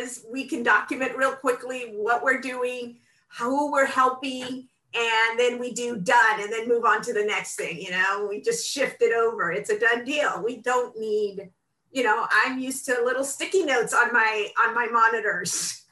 is 0.00 0.26
we 0.30 0.44
can 0.44 0.62
document 0.62 1.16
real 1.16 1.32
quickly 1.32 1.92
what 1.96 2.22
we're 2.22 2.40
doing 2.40 2.98
who 3.38 3.72
we're 3.72 3.86
helping 3.86 4.67
and 4.94 5.38
then 5.38 5.58
we 5.58 5.72
do 5.72 5.98
done 5.98 6.40
and 6.40 6.52
then 6.52 6.66
move 6.66 6.84
on 6.84 7.02
to 7.02 7.12
the 7.12 7.24
next 7.24 7.56
thing 7.56 7.78
you 7.80 7.90
know 7.90 8.26
we 8.28 8.40
just 8.40 8.66
shift 8.66 8.96
it 9.00 9.14
over. 9.14 9.52
It's 9.52 9.70
a 9.70 9.78
done 9.78 10.04
deal. 10.04 10.42
We 10.44 10.62
don't 10.62 10.98
need 10.98 11.50
you 11.90 12.02
know 12.02 12.26
i'm 12.30 12.58
used 12.58 12.84
to 12.84 12.92
little 13.02 13.24
sticky 13.24 13.64
notes 13.64 13.94
on 13.94 14.12
my 14.12 14.48
on 14.62 14.74
my 14.74 14.86
monitors. 14.86 15.84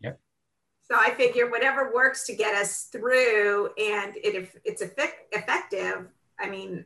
Yep. 0.00 0.20
So 0.82 0.96
i 0.98 1.10
figure 1.10 1.50
whatever 1.50 1.92
works 1.94 2.26
to 2.26 2.34
get 2.34 2.54
us 2.54 2.84
through 2.92 3.70
and 3.78 4.16
it, 4.16 4.34
if 4.34 4.56
it's 4.64 4.82
effective 4.82 6.08
i 6.38 6.48
mean 6.48 6.84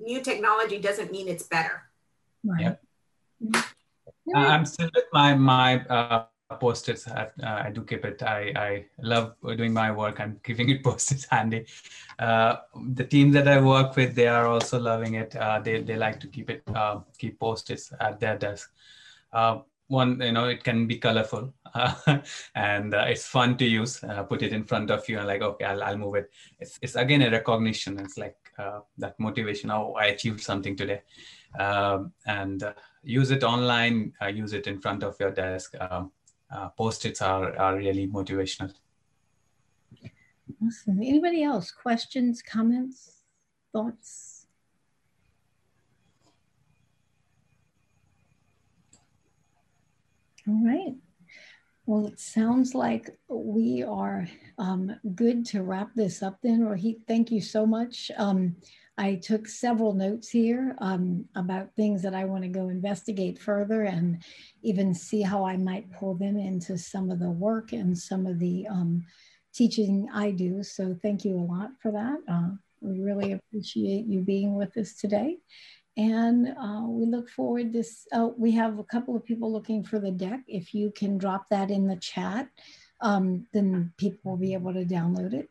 new 0.00 0.20
technology 0.20 0.78
doesn't 0.78 1.10
mean 1.10 1.28
it's 1.28 1.44
better. 1.44 1.82
Right. 2.44 2.60
Yep. 2.60 2.82
Uh, 3.54 4.38
i'm 4.38 4.64
still 4.64 4.90
with 4.94 5.04
my 5.12 5.34
my 5.34 5.84
uh, 5.86 6.24
post-its. 6.60 7.08
I, 7.08 7.28
uh, 7.42 7.62
I 7.64 7.70
do 7.70 7.82
keep 7.82 8.04
it. 8.04 8.22
I, 8.22 8.52
I 8.56 8.84
love 9.00 9.34
doing 9.56 9.72
my 9.72 9.90
work 9.90 10.20
I'm 10.20 10.40
keeping 10.44 10.68
it 10.68 10.84
post-its 10.84 11.26
handy. 11.26 11.66
Uh, 12.18 12.56
the 12.92 13.04
team 13.04 13.30
that 13.32 13.48
I 13.48 13.60
work 13.60 13.96
with, 13.96 14.14
they 14.14 14.28
are 14.28 14.46
also 14.46 14.78
loving 14.78 15.14
it. 15.14 15.34
Uh, 15.36 15.60
they, 15.60 15.80
they 15.80 15.96
like 15.96 16.20
to 16.20 16.28
keep 16.28 16.50
it, 16.50 16.62
uh, 16.74 17.00
keep 17.18 17.38
post-its 17.40 17.92
at 18.00 18.20
their 18.20 18.36
desk. 18.36 18.72
Uh, 19.32 19.60
one, 19.88 20.20
you 20.20 20.32
know, 20.32 20.46
it 20.46 20.64
can 20.64 20.86
be 20.86 20.96
colorful 20.96 21.52
and 22.54 22.94
uh, 22.94 23.04
it's 23.06 23.26
fun 23.26 23.56
to 23.58 23.64
use. 23.64 24.02
put 24.28 24.42
it 24.42 24.52
in 24.52 24.64
front 24.64 24.90
of 24.90 25.06
you 25.08 25.18
and 25.18 25.26
like, 25.26 25.42
okay, 25.42 25.66
I'll, 25.66 25.82
I'll 25.82 25.98
move 25.98 26.14
it. 26.16 26.30
It's, 26.58 26.78
it's 26.80 26.96
again 26.96 27.22
a 27.22 27.30
recognition. 27.30 27.98
It's 27.98 28.16
like 28.16 28.36
that 28.98 29.18
motivation. 29.18 29.70
Oh, 29.70 29.92
I 29.92 30.06
achieved 30.06 30.40
something 30.40 30.76
today. 30.76 31.02
Um, 31.58 32.12
and 32.26 32.64
use 33.02 33.30
it 33.30 33.44
online, 33.44 34.12
use 34.32 34.52
it 34.54 34.66
in 34.66 34.80
front 34.80 35.02
of 35.02 35.16
your 35.20 35.30
desk. 35.30 35.74
Um, 35.78 36.10
uh, 36.54 36.68
post-its 36.70 37.20
are, 37.20 37.56
are 37.56 37.76
really 37.76 38.06
motivational. 38.06 38.72
Awesome. 40.64 41.00
Anybody 41.02 41.42
else? 41.42 41.70
Questions, 41.70 42.42
comments, 42.42 43.22
thoughts? 43.72 44.46
All 50.46 50.62
right. 50.64 50.94
Well, 51.86 52.06
it 52.06 52.20
sounds 52.20 52.74
like 52.74 53.10
we 53.28 53.82
are 53.82 54.26
um, 54.58 54.94
good 55.14 55.44
to 55.46 55.62
wrap 55.62 55.90
this 55.94 56.22
up 56.22 56.38
then. 56.42 56.60
Rohit, 56.60 57.00
thank 57.06 57.30
you 57.30 57.40
so 57.40 57.66
much. 57.66 58.10
Um, 58.16 58.56
I 58.96 59.16
took 59.16 59.48
several 59.48 59.92
notes 59.92 60.28
here 60.28 60.76
um, 60.78 61.24
about 61.34 61.74
things 61.74 62.02
that 62.02 62.14
I 62.14 62.24
want 62.24 62.42
to 62.44 62.48
go 62.48 62.68
investigate 62.68 63.40
further 63.40 63.82
and 63.82 64.22
even 64.62 64.94
see 64.94 65.20
how 65.20 65.44
I 65.44 65.56
might 65.56 65.90
pull 65.92 66.14
them 66.14 66.36
into 66.36 66.78
some 66.78 67.10
of 67.10 67.18
the 67.18 67.30
work 67.30 67.72
and 67.72 67.96
some 67.98 68.26
of 68.26 68.38
the 68.38 68.66
um, 68.68 69.04
teaching 69.52 70.08
I 70.12 70.30
do. 70.30 70.62
So 70.62 70.96
thank 71.02 71.24
you 71.24 71.36
a 71.36 71.40
lot 71.40 71.70
for 71.82 71.90
that. 71.90 72.18
Uh, 72.32 72.50
we 72.80 73.00
really 73.00 73.32
appreciate 73.32 74.06
you 74.06 74.20
being 74.20 74.54
with 74.54 74.76
us 74.76 74.94
today. 74.94 75.38
And 75.96 76.48
uh, 76.60 76.84
we 76.86 77.06
look 77.06 77.28
forward 77.28 77.72
this, 77.72 78.06
uh, 78.12 78.28
we 78.36 78.52
have 78.52 78.78
a 78.78 78.84
couple 78.84 79.16
of 79.16 79.24
people 79.24 79.52
looking 79.52 79.84
for 79.84 79.98
the 79.98 80.10
deck. 80.10 80.40
If 80.46 80.74
you 80.74 80.92
can 80.94 81.18
drop 81.18 81.46
that 81.50 81.70
in 81.70 81.86
the 81.86 81.96
chat, 81.96 82.48
um, 83.00 83.46
then 83.52 83.92
people 83.96 84.32
will 84.32 84.38
be 84.38 84.54
able 84.54 84.72
to 84.72 84.84
download 84.84 85.34
it. 85.34 85.48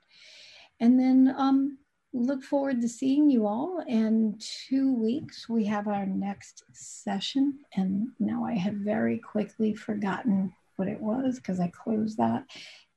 And 0.79 0.99
then 0.99 1.33
um, 1.37 1.77
look 2.13 2.43
forward 2.43 2.79
to 2.81 2.87
seeing 2.87 3.29
you 3.29 3.47
all. 3.47 3.83
In 3.87 4.37
two 4.39 4.93
weeks, 4.93 5.49
we 5.49 5.65
have 5.65 5.87
our 5.87 6.05
next 6.05 6.63
session. 6.71 7.59
And 7.75 8.09
now 8.19 8.45
I 8.45 8.53
have 8.53 8.75
very 8.75 9.17
quickly 9.17 9.73
forgotten 9.73 10.53
what 10.75 10.87
it 10.87 11.01
was 11.01 11.37
because 11.37 11.59
I 11.59 11.67
closed 11.69 12.17
that. 12.17 12.45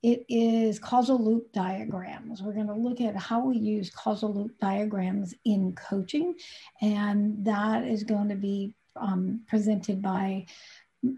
It 0.02 0.24
is 0.28 0.78
causal 0.78 1.18
loop 1.18 1.52
diagrams. 1.52 2.42
We're 2.42 2.52
going 2.52 2.66
to 2.68 2.74
look 2.74 3.00
at 3.00 3.16
how 3.16 3.40
we 3.46 3.56
use 3.56 3.90
causal 3.90 4.32
loop 4.32 4.58
diagrams 4.60 5.34
in 5.44 5.74
coaching. 5.74 6.34
And 6.82 7.44
that 7.46 7.84
is 7.84 8.04
going 8.04 8.28
to 8.28 8.36
be 8.36 8.74
um, 8.94 9.40
presented 9.48 10.02
by 10.02 10.46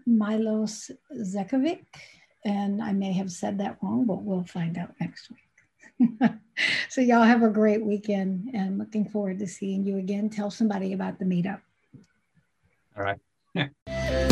Milos 0.05 0.89
Zekovic. 1.13 1.85
And 2.45 2.81
I 2.81 2.93
may 2.93 3.11
have 3.13 3.31
said 3.31 3.57
that 3.59 3.77
wrong, 3.81 4.05
but 4.05 4.23
we'll 4.23 4.45
find 4.45 4.77
out 4.77 4.95
next 5.01 5.29
week. 5.29 5.48
so 6.89 7.01
y'all 7.01 7.23
have 7.23 7.43
a 7.43 7.49
great 7.49 7.83
weekend 7.83 8.49
and 8.53 8.77
looking 8.77 9.07
forward 9.07 9.39
to 9.39 9.47
seeing 9.47 9.83
you 9.83 9.97
again. 9.97 10.29
Tell 10.29 10.51
somebody 10.51 10.93
about 10.93 11.19
the 11.19 11.25
meetup. 11.25 11.61
All 12.97 13.03
right. 13.03 13.19